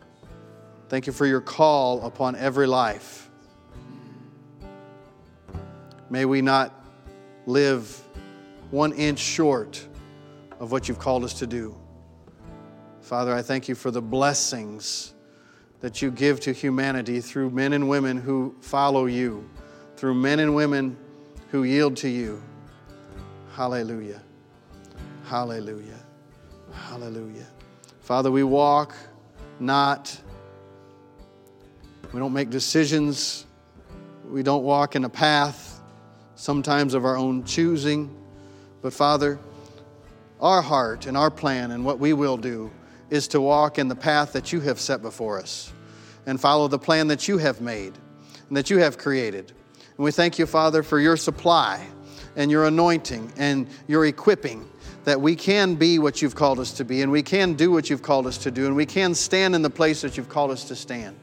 Thank 0.88 1.06
you 1.06 1.12
for 1.12 1.26
your 1.26 1.40
call 1.40 2.04
upon 2.04 2.34
every 2.34 2.66
life. 2.66 3.27
May 6.10 6.24
we 6.24 6.40
not 6.40 6.74
live 7.44 8.02
one 8.70 8.92
inch 8.92 9.18
short 9.18 9.86
of 10.58 10.72
what 10.72 10.88
you've 10.88 10.98
called 10.98 11.24
us 11.24 11.34
to 11.34 11.46
do. 11.46 11.76
Father, 13.02 13.34
I 13.34 13.42
thank 13.42 13.68
you 13.68 13.74
for 13.74 13.90
the 13.90 14.02
blessings 14.02 15.14
that 15.80 16.02
you 16.02 16.10
give 16.10 16.40
to 16.40 16.52
humanity 16.52 17.20
through 17.20 17.50
men 17.50 17.72
and 17.72 17.88
women 17.88 18.16
who 18.16 18.54
follow 18.60 19.06
you, 19.06 19.48
through 19.96 20.14
men 20.14 20.40
and 20.40 20.54
women 20.54 20.96
who 21.50 21.64
yield 21.64 21.96
to 21.98 22.08
you. 22.08 22.42
Hallelujah. 23.54 24.22
Hallelujah. 25.24 25.98
Hallelujah. 26.72 27.46
Father, 28.00 28.30
we 28.30 28.44
walk 28.44 28.94
not, 29.60 30.18
we 32.12 32.18
don't 32.18 32.32
make 32.32 32.50
decisions, 32.50 33.46
we 34.30 34.42
don't 34.42 34.62
walk 34.64 34.96
in 34.96 35.04
a 35.04 35.08
path 35.08 35.67
sometimes 36.38 36.94
of 36.94 37.04
our 37.04 37.16
own 37.16 37.42
choosing. 37.42 38.08
But 38.80 38.92
Father, 38.92 39.38
our 40.40 40.62
heart 40.62 41.06
and 41.06 41.16
our 41.16 41.30
plan 41.30 41.72
and 41.72 41.84
what 41.84 41.98
we 41.98 42.12
will 42.12 42.36
do 42.36 42.70
is 43.10 43.26
to 43.28 43.40
walk 43.40 43.78
in 43.78 43.88
the 43.88 43.96
path 43.96 44.32
that 44.32 44.52
you 44.52 44.60
have 44.60 44.78
set 44.78 45.02
before 45.02 45.40
us 45.40 45.72
and 46.26 46.40
follow 46.40 46.68
the 46.68 46.78
plan 46.78 47.08
that 47.08 47.26
you 47.26 47.38
have 47.38 47.60
made 47.60 47.92
and 48.48 48.56
that 48.56 48.70
you 48.70 48.78
have 48.78 48.98
created. 48.98 49.52
And 49.96 50.04
we 50.04 50.12
thank 50.12 50.38
you, 50.38 50.46
Father, 50.46 50.84
for 50.84 51.00
your 51.00 51.16
supply 51.16 51.84
and 52.36 52.52
your 52.52 52.66
anointing 52.66 53.32
and 53.36 53.66
your 53.88 54.06
equipping 54.06 54.68
that 55.04 55.20
we 55.20 55.34
can 55.34 55.74
be 55.74 55.98
what 55.98 56.22
you've 56.22 56.36
called 56.36 56.60
us 56.60 56.72
to 56.74 56.84
be 56.84 57.02
and 57.02 57.10
we 57.10 57.22
can 57.22 57.54
do 57.54 57.72
what 57.72 57.90
you've 57.90 58.02
called 58.02 58.28
us 58.28 58.38
to 58.38 58.52
do 58.52 58.66
and 58.66 58.76
we 58.76 58.86
can 58.86 59.12
stand 59.12 59.56
in 59.56 59.62
the 59.62 59.70
place 59.70 60.02
that 60.02 60.16
you've 60.16 60.28
called 60.28 60.52
us 60.52 60.64
to 60.64 60.76
stand. 60.76 61.16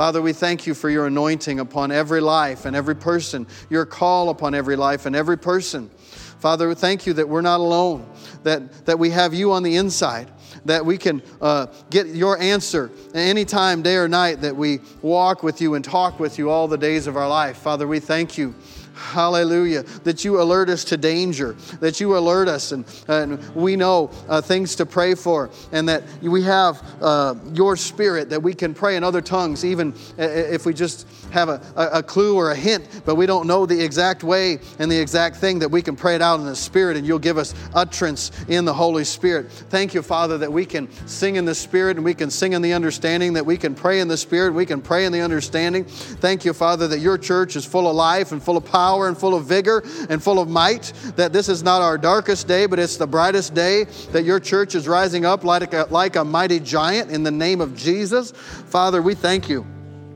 Father, 0.00 0.22
we 0.22 0.32
thank 0.32 0.66
you 0.66 0.72
for 0.72 0.88
your 0.88 1.08
anointing 1.08 1.60
upon 1.60 1.92
every 1.92 2.22
life 2.22 2.64
and 2.64 2.74
every 2.74 2.96
person, 2.96 3.46
your 3.68 3.84
call 3.84 4.30
upon 4.30 4.54
every 4.54 4.74
life 4.74 5.04
and 5.04 5.14
every 5.14 5.36
person. 5.36 5.90
Father, 6.38 6.68
we 6.68 6.74
thank 6.74 7.06
you 7.06 7.12
that 7.12 7.28
we're 7.28 7.42
not 7.42 7.60
alone, 7.60 8.10
that, 8.42 8.86
that 8.86 8.98
we 8.98 9.10
have 9.10 9.34
you 9.34 9.52
on 9.52 9.62
the 9.62 9.76
inside, 9.76 10.30
that 10.64 10.84
we 10.84 10.98
can 10.98 11.22
uh, 11.40 11.66
get 11.90 12.06
your 12.08 12.38
answer 12.38 12.90
anytime, 13.14 13.82
day 13.82 13.96
or 13.96 14.08
night, 14.08 14.40
that 14.40 14.56
we 14.56 14.80
walk 15.02 15.42
with 15.42 15.60
you 15.60 15.74
and 15.74 15.84
talk 15.84 16.20
with 16.20 16.38
you 16.38 16.50
all 16.50 16.68
the 16.68 16.78
days 16.78 17.06
of 17.06 17.16
our 17.16 17.28
life. 17.28 17.56
Father, 17.58 17.86
we 17.86 18.00
thank 18.00 18.38
you 18.38 18.54
Hallelujah. 19.00 19.82
That 20.04 20.24
you 20.24 20.40
alert 20.40 20.68
us 20.68 20.84
to 20.84 20.96
danger, 20.96 21.56
that 21.80 22.00
you 22.00 22.16
alert 22.16 22.48
us, 22.48 22.72
and, 22.72 22.84
and 23.08 23.54
we 23.54 23.74
know 23.74 24.10
uh, 24.28 24.40
things 24.42 24.76
to 24.76 24.86
pray 24.86 25.14
for, 25.14 25.50
and 25.72 25.88
that 25.88 26.04
we 26.20 26.42
have 26.42 26.82
uh, 27.00 27.34
your 27.54 27.76
spirit 27.76 28.28
that 28.30 28.42
we 28.42 28.52
can 28.52 28.74
pray 28.74 28.96
in 28.96 29.02
other 29.02 29.22
tongues, 29.22 29.64
even 29.64 29.94
if 30.18 30.66
we 30.66 30.74
just 30.74 31.08
have 31.30 31.48
a, 31.48 31.60
a 31.76 32.02
clue 32.02 32.36
or 32.36 32.50
a 32.50 32.54
hint, 32.54 33.02
but 33.04 33.14
we 33.14 33.24
don't 33.24 33.46
know 33.46 33.64
the 33.64 33.82
exact 33.82 34.22
way 34.22 34.58
and 34.78 34.90
the 34.90 35.00
exact 35.00 35.36
thing, 35.36 35.58
that 35.60 35.70
we 35.70 35.80
can 35.80 35.96
pray 35.96 36.14
it 36.14 36.22
out 36.22 36.38
in 36.38 36.46
the 36.46 36.54
Spirit, 36.54 36.96
and 36.96 37.06
you'll 37.06 37.18
give 37.18 37.38
us 37.38 37.54
utterance 37.74 38.30
in 38.48 38.64
the 38.64 38.74
Holy 38.74 39.04
Spirit. 39.04 39.50
Thank 39.50 39.94
you, 39.94 40.02
Father, 40.02 40.36
that 40.38 40.49
we 40.52 40.66
can 40.66 40.90
sing 41.06 41.36
in 41.36 41.44
the 41.44 41.54
Spirit 41.54 41.96
and 41.96 42.04
we 42.04 42.14
can 42.14 42.30
sing 42.30 42.52
in 42.52 42.62
the 42.62 42.72
understanding, 42.72 43.32
that 43.34 43.46
we 43.46 43.56
can 43.56 43.74
pray 43.74 44.00
in 44.00 44.08
the 44.08 44.16
Spirit, 44.16 44.52
we 44.52 44.66
can 44.66 44.82
pray 44.82 45.04
in 45.04 45.12
the 45.12 45.20
understanding. 45.20 45.84
Thank 45.84 46.44
you, 46.44 46.52
Father, 46.52 46.86
that 46.88 46.98
your 46.98 47.18
church 47.18 47.56
is 47.56 47.64
full 47.64 47.88
of 47.88 47.96
life 47.96 48.32
and 48.32 48.42
full 48.42 48.56
of 48.56 48.64
power 48.64 48.90
power 48.90 49.08
and 49.08 49.16
full 49.16 49.34
of 49.34 49.44
vigor 49.44 49.84
and 50.08 50.22
full 50.22 50.38
of 50.38 50.48
might, 50.48 50.92
that 51.16 51.32
this 51.32 51.48
is 51.48 51.62
not 51.62 51.80
our 51.80 51.96
darkest 51.96 52.48
day, 52.48 52.66
but 52.66 52.78
it's 52.78 52.96
the 52.96 53.06
brightest 53.06 53.54
day, 53.54 53.84
that 54.12 54.24
your 54.24 54.40
church 54.40 54.74
is 54.74 54.88
rising 54.88 55.24
up 55.24 55.44
like 55.44 55.72
a, 55.72 55.86
like 55.90 56.16
a 56.16 56.24
mighty 56.24 56.58
giant 56.58 57.10
in 57.10 57.22
the 57.22 57.30
name 57.30 57.60
of 57.60 57.76
Jesus. 57.76 58.32
Father, 58.32 59.00
we 59.00 59.14
thank 59.14 59.48
you 59.48 59.66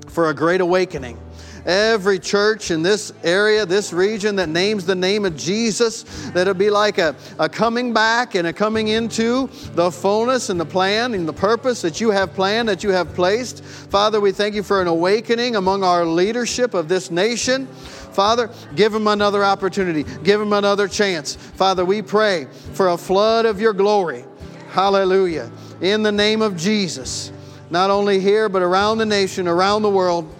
for 0.08 0.30
a 0.30 0.34
great 0.34 0.60
awakening 0.60 1.18
every 1.66 2.18
church 2.18 2.70
in 2.70 2.82
this 2.82 3.12
area, 3.22 3.64
this 3.64 3.92
region 3.92 4.36
that 4.36 4.48
names 4.48 4.84
the 4.84 4.94
name 4.94 5.24
of 5.24 5.36
Jesus, 5.36 6.02
that 6.30 6.42
it'll 6.42 6.54
be 6.54 6.70
like 6.70 6.98
a, 6.98 7.14
a 7.38 7.48
coming 7.48 7.92
back 7.92 8.34
and 8.34 8.46
a 8.46 8.52
coming 8.52 8.88
into 8.88 9.48
the 9.74 9.90
fullness 9.90 10.50
and 10.50 10.60
the 10.60 10.66
plan 10.66 11.14
and 11.14 11.26
the 11.26 11.32
purpose 11.32 11.82
that 11.82 12.00
you 12.00 12.10
have 12.10 12.34
planned, 12.34 12.68
that 12.68 12.84
you 12.84 12.90
have 12.90 13.14
placed. 13.14 13.64
Father, 13.64 14.20
we 14.20 14.32
thank 14.32 14.54
you 14.54 14.62
for 14.62 14.80
an 14.80 14.88
awakening 14.88 15.56
among 15.56 15.82
our 15.82 16.04
leadership 16.04 16.74
of 16.74 16.88
this 16.88 17.10
nation. 17.10 17.66
Father, 17.66 18.48
give 18.76 18.92
them 18.92 19.08
another 19.08 19.44
opportunity, 19.44 20.04
give 20.22 20.38
them 20.38 20.52
another 20.52 20.86
chance. 20.86 21.34
Father, 21.34 21.84
we 21.84 22.00
pray 22.00 22.46
for 22.74 22.90
a 22.90 22.96
flood 22.96 23.44
of 23.44 23.60
your 23.60 23.72
glory. 23.72 24.24
Hallelujah. 24.70 25.50
In 25.80 26.02
the 26.02 26.12
name 26.12 26.42
of 26.42 26.56
Jesus, 26.56 27.32
not 27.70 27.90
only 27.90 28.20
here, 28.20 28.48
but 28.48 28.62
around 28.62 28.98
the 28.98 29.06
nation, 29.06 29.48
around 29.48 29.82
the 29.82 29.90
world. 29.90 30.32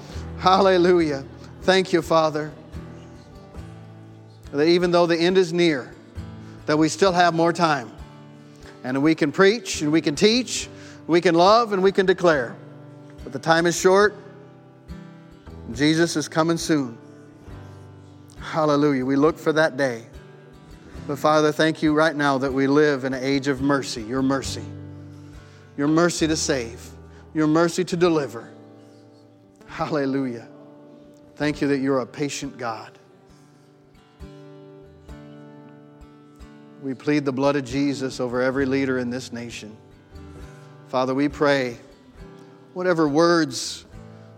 Hallelujah. 0.45 1.24
Thank 1.62 1.95
you, 1.95 2.03
Father. 2.03 2.53
That 4.53 4.66
even 4.66 4.90
though 4.90 5.07
the 5.07 5.16
end 5.16 5.38
is 5.38 5.55
near, 5.55 5.95
that 6.66 6.76
we 6.76 6.90
still 6.90 7.12
have 7.12 7.32
more 7.32 7.51
time. 7.51 7.90
And 8.84 9.03
we 9.03 9.14
can 9.14 9.32
preach 9.32 9.80
and 9.80 9.90
we 9.90 10.03
can 10.03 10.14
teach, 10.14 10.68
we 11.07 11.22
can 11.22 11.34
love 11.34 11.72
and 11.72 11.82
we 11.82 11.92
can 11.92 12.05
declare. 12.05 12.55
But 13.22 13.32
the 13.32 13.38
time 13.38 13.64
is 13.64 13.74
short. 13.74 14.16
Jesus 15.72 16.14
is 16.14 16.28
coming 16.28 16.59
soon. 16.59 16.99
Hallelujah. 18.38 19.07
We 19.07 19.16
look 19.16 19.38
for 19.38 19.55
that 19.55 19.78
day. 19.78 20.05
But 21.07 21.18
Father, 21.18 21.53
thank 21.53 21.82
you 21.82 21.95
right 21.95 22.14
now 22.14 22.36
that 22.36 22.53
we 22.53 22.66
live 22.66 23.05
in 23.05 23.14
an 23.14 23.24
age 23.24 23.49
of 23.49 23.62
mercy, 23.62 24.03
your 24.03 24.20
mercy. 24.20 24.64
Your 25.78 25.88
mercy 25.88 26.26
to 26.26 26.36
save, 26.36 26.86
your 27.32 27.47
mercy 27.47 27.82
to 27.84 27.97
deliver. 27.97 28.51
Hallelujah. 29.75 30.47
Thank 31.35 31.61
you 31.61 31.66
that 31.66 31.79
you're 31.79 31.99
a 31.99 32.07
patient 32.07 32.57
God. 32.57 32.97
We 36.81 36.95
plead 36.95 37.25
the 37.25 37.33
blood 37.33 37.57
of 37.57 37.64
Jesus 37.64 38.20
over 38.20 38.41
every 38.41 38.66
leader 38.66 38.99
in 38.99 39.11
this 39.11 39.33
nation. 39.33 39.77
Father, 40.87 41.12
we 41.12 41.29
pray 41.29 41.77
whatever 42.75 43.09
words, 43.09 43.85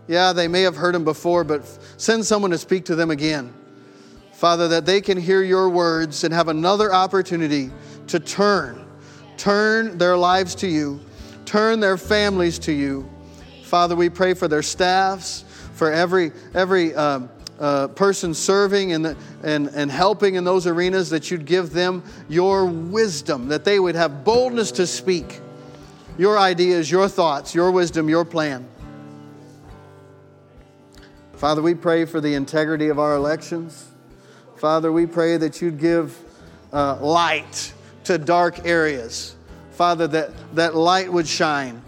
yeah, 0.07 0.33
they 0.33 0.47
may 0.47 0.63
have 0.63 0.75
heard 0.75 0.95
them 0.95 1.03
before, 1.03 1.43
but 1.43 1.67
send 1.97 2.25
someone 2.25 2.49
to 2.49 2.57
speak 2.57 2.85
to 2.85 2.95
them 2.95 3.11
again. 3.11 3.53
Father, 4.33 4.67
that 4.69 4.87
they 4.87 5.01
can 5.01 5.19
hear 5.19 5.43
your 5.43 5.69
words 5.69 6.23
and 6.23 6.33
have 6.33 6.47
another 6.47 6.91
opportunity 6.91 7.69
to 8.07 8.19
turn, 8.19 8.87
turn 9.37 9.99
their 9.99 10.17
lives 10.17 10.55
to 10.55 10.67
you, 10.67 10.99
turn 11.45 11.79
their 11.79 11.95
families 11.95 12.57
to 12.57 12.71
you. 12.71 13.07
Father, 13.67 13.97
we 13.97 14.09
pray 14.09 14.33
for 14.33 14.47
their 14.47 14.61
staffs, 14.61 15.43
for 15.73 15.91
every, 15.91 16.31
every 16.53 16.95
um, 16.95 17.29
uh, 17.59 17.89
person 17.89 18.33
serving 18.33 18.93
and, 18.93 19.17
and, 19.43 19.67
and 19.67 19.91
helping 19.91 20.35
in 20.35 20.45
those 20.45 20.65
arenas, 20.65 21.09
that 21.09 21.29
you'd 21.29 21.45
give 21.45 21.73
them 21.73 22.01
your 22.29 22.65
wisdom, 22.65 23.49
that 23.49 23.65
they 23.65 23.77
would 23.77 23.95
have 23.95 24.23
boldness 24.23 24.71
to 24.71 24.87
speak 24.87 25.41
your 26.17 26.39
ideas, 26.39 26.89
your 26.89 27.09
thoughts, 27.09 27.53
your 27.53 27.69
wisdom, 27.69 28.07
your 28.07 28.23
plan. 28.23 28.65
Father, 31.33 31.61
we 31.61 31.75
pray 31.75 32.05
for 32.05 32.21
the 32.21 32.35
integrity 32.35 32.87
of 32.87 32.99
our 32.99 33.15
elections. 33.15 33.89
Father, 34.55 34.93
we 34.93 35.05
pray 35.05 35.35
that 35.35 35.61
you'd 35.61 35.77
give 35.77 36.17
uh, 36.71 36.95
light 37.01 37.73
to 38.05 38.17
dark 38.17 38.65
areas. 38.65 39.35
Father, 39.71 40.07
that, 40.07 40.55
that 40.55 40.73
light 40.73 41.11
would 41.11 41.27
shine, 41.27 41.81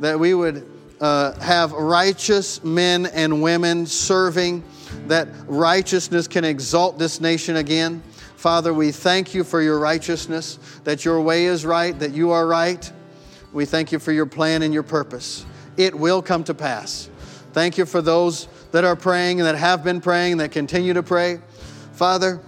that 0.00 0.18
we 0.18 0.34
would 0.34 0.71
uh, 1.02 1.32
have 1.40 1.72
righteous 1.72 2.62
men 2.62 3.06
and 3.06 3.42
women 3.42 3.84
serving, 3.84 4.62
that 5.08 5.26
righteousness 5.48 6.28
can 6.28 6.44
exalt 6.44 6.96
this 6.96 7.20
nation 7.20 7.56
again. 7.56 8.00
Father, 8.36 8.72
we 8.72 8.92
thank 8.92 9.34
you 9.34 9.42
for 9.42 9.60
your 9.60 9.80
righteousness, 9.80 10.60
that 10.84 11.04
your 11.04 11.20
way 11.20 11.46
is 11.46 11.66
right, 11.66 11.98
that 11.98 12.12
you 12.12 12.30
are 12.30 12.46
right. 12.46 12.90
We 13.52 13.64
thank 13.64 13.90
you 13.90 13.98
for 13.98 14.12
your 14.12 14.26
plan 14.26 14.62
and 14.62 14.72
your 14.72 14.84
purpose. 14.84 15.44
It 15.76 15.92
will 15.92 16.22
come 16.22 16.44
to 16.44 16.54
pass. 16.54 17.10
Thank 17.52 17.78
you 17.78 17.84
for 17.84 18.00
those 18.00 18.46
that 18.70 18.84
are 18.84 18.96
praying 18.96 19.40
and 19.40 19.46
that 19.46 19.56
have 19.56 19.82
been 19.82 20.00
praying 20.00 20.32
and 20.32 20.40
that 20.40 20.52
continue 20.52 20.94
to 20.94 21.02
pray. 21.02 21.40
Father, 21.94 22.40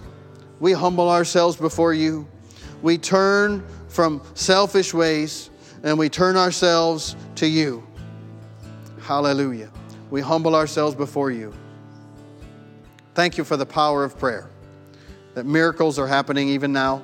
we 0.61 0.71
humble 0.71 1.09
ourselves 1.09 1.57
before 1.57 1.93
you. 1.93 2.25
We 2.81 2.97
turn 2.97 3.65
from 3.89 4.21
selfish 4.33 4.93
ways 4.93 5.49
and 5.83 5.99
we 5.99 6.07
turn 6.07 6.37
ourselves 6.37 7.17
to 7.35 7.47
you. 7.47 7.85
Hallelujah. 9.05 9.69
We 10.09 10.21
humble 10.21 10.55
ourselves 10.55 10.95
before 10.95 11.29
you. 11.29 11.53
Thank 13.13 13.37
you 13.37 13.43
for 13.43 13.55
the 13.55 13.65
power 13.65 14.03
of 14.03 14.17
prayer, 14.17 14.49
that 15.35 15.45
miracles 15.45 15.99
are 15.99 16.07
happening 16.07 16.49
even 16.49 16.73
now. 16.73 17.03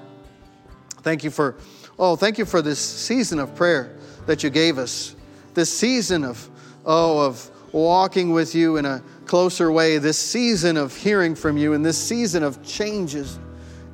Thank 1.03 1.23
you 1.23 1.29
for, 1.29 1.57
oh, 1.99 2.15
thank 2.15 2.39
you 2.39 2.45
for 2.45 2.63
this 2.63 2.79
season 2.79 3.37
of 3.37 3.53
prayer 3.53 3.95
that 4.25 4.41
you 4.41 4.49
gave 4.49 4.79
us, 4.79 5.15
this 5.53 5.71
season 5.71 6.23
of, 6.23 6.49
oh, 6.87 7.23
of 7.23 7.51
walking 7.71 8.31
with 8.31 8.55
you 8.55 8.77
in 8.77 8.85
a 8.87 9.03
closer 9.27 9.71
way, 9.71 9.99
this 9.99 10.17
season 10.17 10.77
of 10.77 10.95
hearing 10.95 11.35
from 11.35 11.55
you, 11.55 11.73
and 11.73 11.85
this 11.85 11.99
season 11.99 12.41
of 12.41 12.65
changes, 12.65 13.37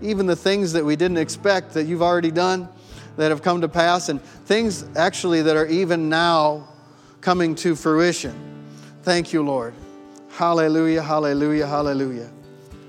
even 0.01 0.25
the 0.25 0.35
things 0.35 0.71
that 0.71 0.85
we 0.85 0.95
didn't 0.95 1.17
expect 1.17 1.73
that 1.73 1.83
you've 1.83 2.01
already 2.01 2.31
done 2.31 2.69
that 3.17 3.31
have 3.31 3.41
come 3.41 3.59
to 3.59 3.67
pass, 3.67 4.07
and 4.07 4.21
things 4.21 4.85
actually 4.95 5.41
that 5.41 5.57
are 5.57 5.67
even 5.67 6.07
now 6.07 6.69
coming 7.21 7.55
to 7.55 7.75
fruition. 7.75 8.33
Thank 9.03 9.33
you, 9.33 9.43
Lord. 9.43 9.73
Hallelujah, 10.29 11.01
hallelujah, 11.01 11.65
hallelujah. 11.65 12.29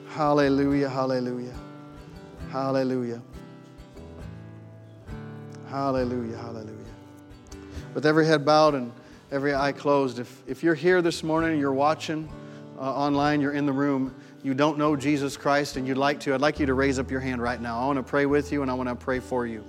Hallelujah, 0.09 0.89
hallelujah. 0.89 1.55
Hallelujah. 2.51 3.22
Hallelujah, 5.68 6.37
hallelujah. 6.37 6.74
With 7.95 8.07
every 8.07 8.26
head 8.26 8.45
bowed 8.45 8.74
and 8.74 8.93
every 9.31 9.55
eye 9.55 9.72
closed. 9.72 10.18
If, 10.18 10.43
if 10.47 10.62
you're 10.62 10.74
here 10.74 11.03
this 11.03 11.22
morning, 11.22 11.61
you're 11.61 11.72
watching 11.72 12.29
uh, 12.79 12.81
online, 12.81 13.41
you're 13.41 13.53
in 13.53 13.66
the 13.66 13.72
room, 13.72 14.14
you 14.43 14.55
don't 14.55 14.79
know 14.79 14.97
Jesus 14.97 15.37
Christ 15.37 15.76
and 15.76 15.87
you'd 15.87 15.99
like 15.99 16.20
to, 16.20 16.35
I'd 16.35 16.41
like 16.41 16.59
you 16.61 16.66
to 16.66 16.74
raise 16.74 16.99
up 16.99 17.11
your 17.11 17.20
hand 17.20 17.43
right 17.43 17.61
now. 17.61 17.81
I 17.81 17.87
want 17.87 17.99
to 17.99 18.03
pray 18.03 18.26
with 18.26 18.53
you 18.53 18.62
and 18.62 18.70
I 18.70 18.74
want 18.74 18.89
to 18.89 18.95
pray 18.95 19.20
for 19.20 19.47
you. 19.47 19.64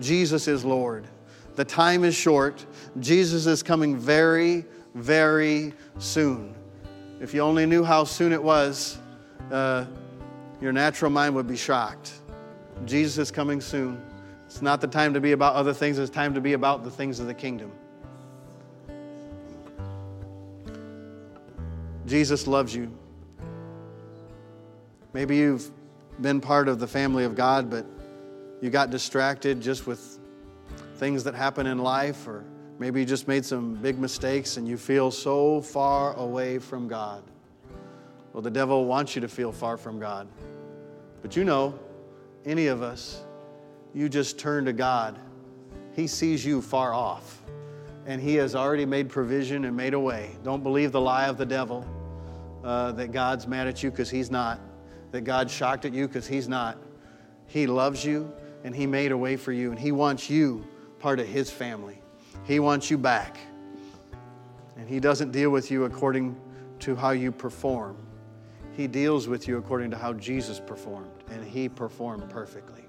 Jesus 0.00 0.48
is 0.48 0.64
Lord. 0.64 1.06
The 1.56 1.64
time 1.64 2.04
is 2.04 2.14
short. 2.14 2.64
Jesus 3.00 3.46
is 3.46 3.62
coming 3.62 3.96
very, 3.96 4.64
very 4.94 5.72
soon. 5.98 6.54
If 7.18 7.32
you 7.32 7.40
only 7.40 7.64
knew 7.64 7.82
how 7.82 8.04
soon 8.04 8.32
it 8.32 8.42
was, 8.42 8.98
uh, 9.50 9.86
your 10.60 10.72
natural 10.72 11.10
mind 11.10 11.34
would 11.34 11.48
be 11.48 11.56
shocked. 11.56 12.12
Jesus 12.84 13.16
is 13.16 13.30
coming 13.30 13.62
soon. 13.62 14.00
It's 14.44 14.60
not 14.60 14.82
the 14.82 14.86
time 14.86 15.14
to 15.14 15.20
be 15.20 15.32
about 15.32 15.54
other 15.54 15.72
things, 15.72 15.98
it's 15.98 16.10
time 16.10 16.34
to 16.34 16.42
be 16.42 16.52
about 16.52 16.84
the 16.84 16.90
things 16.90 17.20
of 17.20 17.26
the 17.26 17.34
kingdom. 17.34 17.72
Jesus 22.06 22.46
loves 22.46 22.74
you. 22.74 22.92
Maybe 25.14 25.36
you've 25.36 25.70
been 26.20 26.40
part 26.40 26.68
of 26.68 26.78
the 26.78 26.86
family 26.86 27.24
of 27.24 27.34
God, 27.34 27.70
but 27.70 27.86
you 28.60 28.68
got 28.68 28.90
distracted 28.90 29.60
just 29.60 29.86
with 29.86 30.15
things 30.96 31.24
that 31.24 31.34
happen 31.34 31.66
in 31.66 31.78
life, 31.78 32.26
or 32.26 32.44
maybe 32.78 33.00
you 33.00 33.06
just 33.06 33.28
made 33.28 33.44
some 33.44 33.74
big 33.74 33.98
mistakes 33.98 34.56
and 34.56 34.66
you 34.66 34.76
feel 34.76 35.10
so 35.10 35.60
far 35.60 36.14
away 36.16 36.58
from 36.58 36.88
God. 36.88 37.22
Well, 38.32 38.42
the 38.42 38.50
devil 38.50 38.84
wants 38.84 39.14
you 39.14 39.20
to 39.22 39.28
feel 39.28 39.52
far 39.52 39.76
from 39.76 39.98
God. 39.98 40.28
But 41.22 41.36
you 41.36 41.44
know, 41.44 41.78
any 42.44 42.66
of 42.66 42.82
us, 42.82 43.22
you 43.94 44.08
just 44.08 44.38
turn 44.38 44.64
to 44.66 44.72
God. 44.72 45.18
He 45.94 46.06
sees 46.06 46.44
you 46.44 46.60
far 46.60 46.92
off, 46.92 47.42
and 48.06 48.20
He 48.20 48.34
has 48.34 48.54
already 48.54 48.84
made 48.84 49.08
provision 49.08 49.64
and 49.64 49.76
made 49.76 49.94
a 49.94 50.00
way. 50.00 50.36
Don't 50.44 50.62
believe 50.62 50.92
the 50.92 51.00
lie 51.00 51.26
of 51.28 51.38
the 51.38 51.46
devil. 51.46 51.86
uh, 52.66 52.92
that 52.92 53.12
God's 53.12 53.46
mad 53.46 53.68
at 53.68 53.82
you 53.82 53.90
because 53.90 54.10
He's 54.10 54.30
not, 54.30 54.60
that 55.12 55.22
God's 55.22 55.52
shocked 55.52 55.84
at 55.84 55.94
you 55.94 56.08
because 56.08 56.26
He's 56.26 56.48
not. 56.48 56.76
He 57.46 57.66
loves 57.66 58.04
you 58.04 58.30
and 58.64 58.74
He 58.74 58.86
made 58.86 59.12
a 59.12 59.16
way 59.16 59.36
for 59.36 59.52
you, 59.52 59.70
and 59.70 59.78
He 59.78 59.92
wants 59.92 60.28
you 60.28 60.66
part 60.98 61.20
of 61.20 61.26
His 61.26 61.50
family. 61.50 61.98
He 62.44 62.60
wants 62.60 62.90
you 62.90 62.98
back. 62.98 63.38
And 64.76 64.88
He 64.88 65.00
doesn't 65.00 65.32
deal 65.32 65.50
with 65.50 65.70
you 65.70 65.84
according 65.84 66.38
to 66.80 66.94
how 66.94 67.10
you 67.10 67.32
perform, 67.32 67.96
He 68.76 68.86
deals 68.86 69.28
with 69.28 69.48
you 69.48 69.56
according 69.56 69.90
to 69.92 69.96
how 69.96 70.12
Jesus 70.12 70.60
performed, 70.60 71.10
and 71.30 71.42
He 71.42 71.68
performed 71.68 72.28
perfectly. 72.28 72.84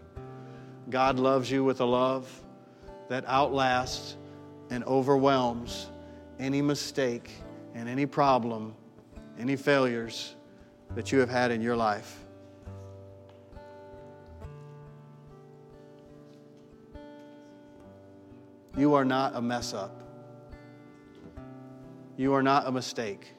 God 0.90 1.20
loves 1.20 1.50
you 1.50 1.64
with 1.64 1.82
a 1.82 1.86
love 1.86 2.30
that 3.10 3.24
outlasts 3.28 4.18
and 4.70 4.84
overwhelms 4.84 5.90
any 6.40 6.62
mistake 6.62 7.32
and 7.74 7.88
any 7.88 8.06
problem, 8.06 8.76
any 9.40 9.56
failures 9.56 10.36
that 10.96 11.12
you 11.12 11.20
have 11.20 11.30
had 11.30 11.52
in 11.52 11.62
your 11.62 11.76
life. 11.76 12.27
You 18.78 18.94
are 18.94 19.04
not 19.04 19.36
a 19.36 19.42
mess 19.42 19.74
up. 19.74 20.04
You 22.16 22.34
are 22.34 22.44
not 22.44 22.68
a 22.68 22.72
mistake. 22.72 23.34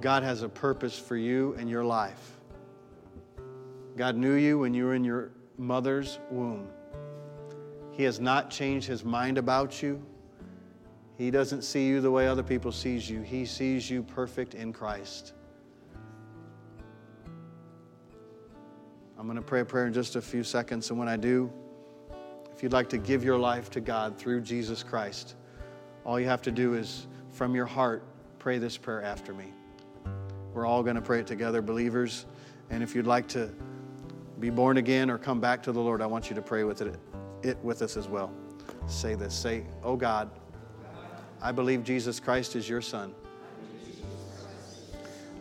God 0.00 0.22
has 0.22 0.42
a 0.42 0.48
purpose 0.48 0.98
for 0.98 1.16
you 1.16 1.54
and 1.58 1.68
your 1.68 1.84
life. 1.84 2.38
God 3.96 4.16
knew 4.16 4.34
you 4.34 4.58
when 4.58 4.72
you 4.72 4.86
were 4.86 4.94
in 4.94 5.04
your 5.04 5.32
mother's 5.58 6.18
womb. 6.30 6.66
He 7.92 8.02
has 8.04 8.20
not 8.20 8.50
changed 8.50 8.88
his 8.88 9.04
mind 9.04 9.36
about 9.36 9.82
you. 9.82 10.02
He 11.16 11.30
doesn't 11.30 11.62
see 11.62 11.86
you 11.86 12.00
the 12.00 12.10
way 12.10 12.26
other 12.26 12.42
people 12.42 12.72
sees 12.72 13.08
you. 13.08 13.20
He 13.20 13.44
sees 13.46 13.88
you 13.88 14.02
perfect 14.02 14.54
in 14.54 14.72
Christ. 14.72 15.34
I'm 19.18 19.26
going 19.26 19.36
to 19.36 19.42
pray 19.42 19.60
a 19.60 19.64
prayer 19.64 19.86
in 19.86 19.92
just 19.92 20.16
a 20.16 20.22
few 20.22 20.42
seconds 20.42 20.90
and 20.90 20.98
when 20.98 21.08
I 21.08 21.16
do, 21.16 21.52
if 22.54 22.62
you'd 22.62 22.72
like 22.72 22.88
to 22.90 22.98
give 22.98 23.24
your 23.24 23.38
life 23.38 23.70
to 23.70 23.80
God 23.80 24.16
through 24.16 24.42
Jesus 24.42 24.82
Christ, 24.82 25.34
all 26.04 26.20
you 26.20 26.26
have 26.26 26.42
to 26.42 26.52
do 26.52 26.74
is 26.74 27.06
from 27.32 27.54
your 27.54 27.66
heart 27.66 28.04
pray 28.38 28.58
this 28.58 28.76
prayer 28.76 29.02
after 29.02 29.34
me. 29.34 29.46
We're 30.52 30.66
all 30.66 30.82
going 30.82 30.94
to 30.96 31.02
pray 31.02 31.20
it 31.20 31.26
together, 31.26 31.60
believers. 31.62 32.26
And 32.70 32.82
if 32.82 32.94
you'd 32.94 33.06
like 33.06 33.26
to 33.28 33.50
be 34.38 34.50
born 34.50 34.76
again 34.76 35.10
or 35.10 35.18
come 35.18 35.40
back 35.40 35.62
to 35.64 35.72
the 35.72 35.80
Lord, 35.80 36.00
I 36.00 36.06
want 36.06 36.28
you 36.28 36.36
to 36.36 36.42
pray 36.42 36.62
with 36.62 36.80
it, 36.80 36.96
it 37.42 37.58
with 37.64 37.82
us 37.82 37.96
as 37.96 38.06
well. 38.06 38.32
Say 38.86 39.14
this. 39.14 39.34
Say, 39.34 39.66
"Oh 39.82 39.96
God, 39.96 40.30
I 41.42 41.50
believe 41.50 41.82
Jesus 41.82 42.20
Christ 42.20 42.54
is 42.54 42.68
your 42.68 42.82
son 42.82 43.14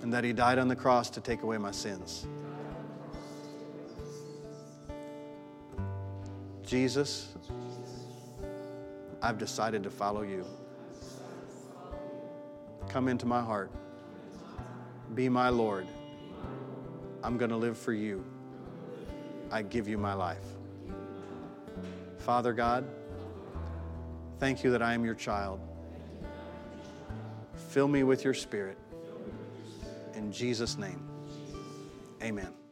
and 0.02 0.12
that 0.12 0.24
he 0.24 0.34
died 0.34 0.58
on 0.58 0.68
the 0.68 0.76
cross 0.76 1.10
to 1.12 1.22
take 1.22 1.44
away 1.44 1.58
my 1.58 1.72
sins." 1.72 2.26
Jesus, 6.66 7.34
I've 9.22 9.38
decided 9.38 9.84
to 9.84 9.90
follow 9.90 10.22
you. 10.22 10.46
Come 12.90 13.08
into 13.08 13.26
my 13.26 13.42
heart. 13.42 13.72
Be 15.16 15.30
my 15.30 15.50
Lord. 15.50 15.88
I'm 17.24 17.38
going 17.38 17.52
to 17.52 17.58
live 17.58 17.78
for 17.78 17.94
you. 17.94 18.24
I 19.52 19.62
give 19.62 19.88
you 19.88 19.98
my 19.98 20.14
life. 20.14 20.44
Father 22.18 22.54
God, 22.54 22.86
thank 24.40 24.64
you 24.64 24.72
that 24.72 24.82
I 24.82 24.94
am 24.94 25.06
your 25.06 25.16
child. 25.16 25.60
Fill 27.70 27.88
me 27.88 28.04
with 28.04 28.24
your 28.24 28.34
spirit. 28.34 28.78
In 30.16 30.32
Jesus' 30.32 30.78
name, 30.78 31.08
amen. 32.22 32.63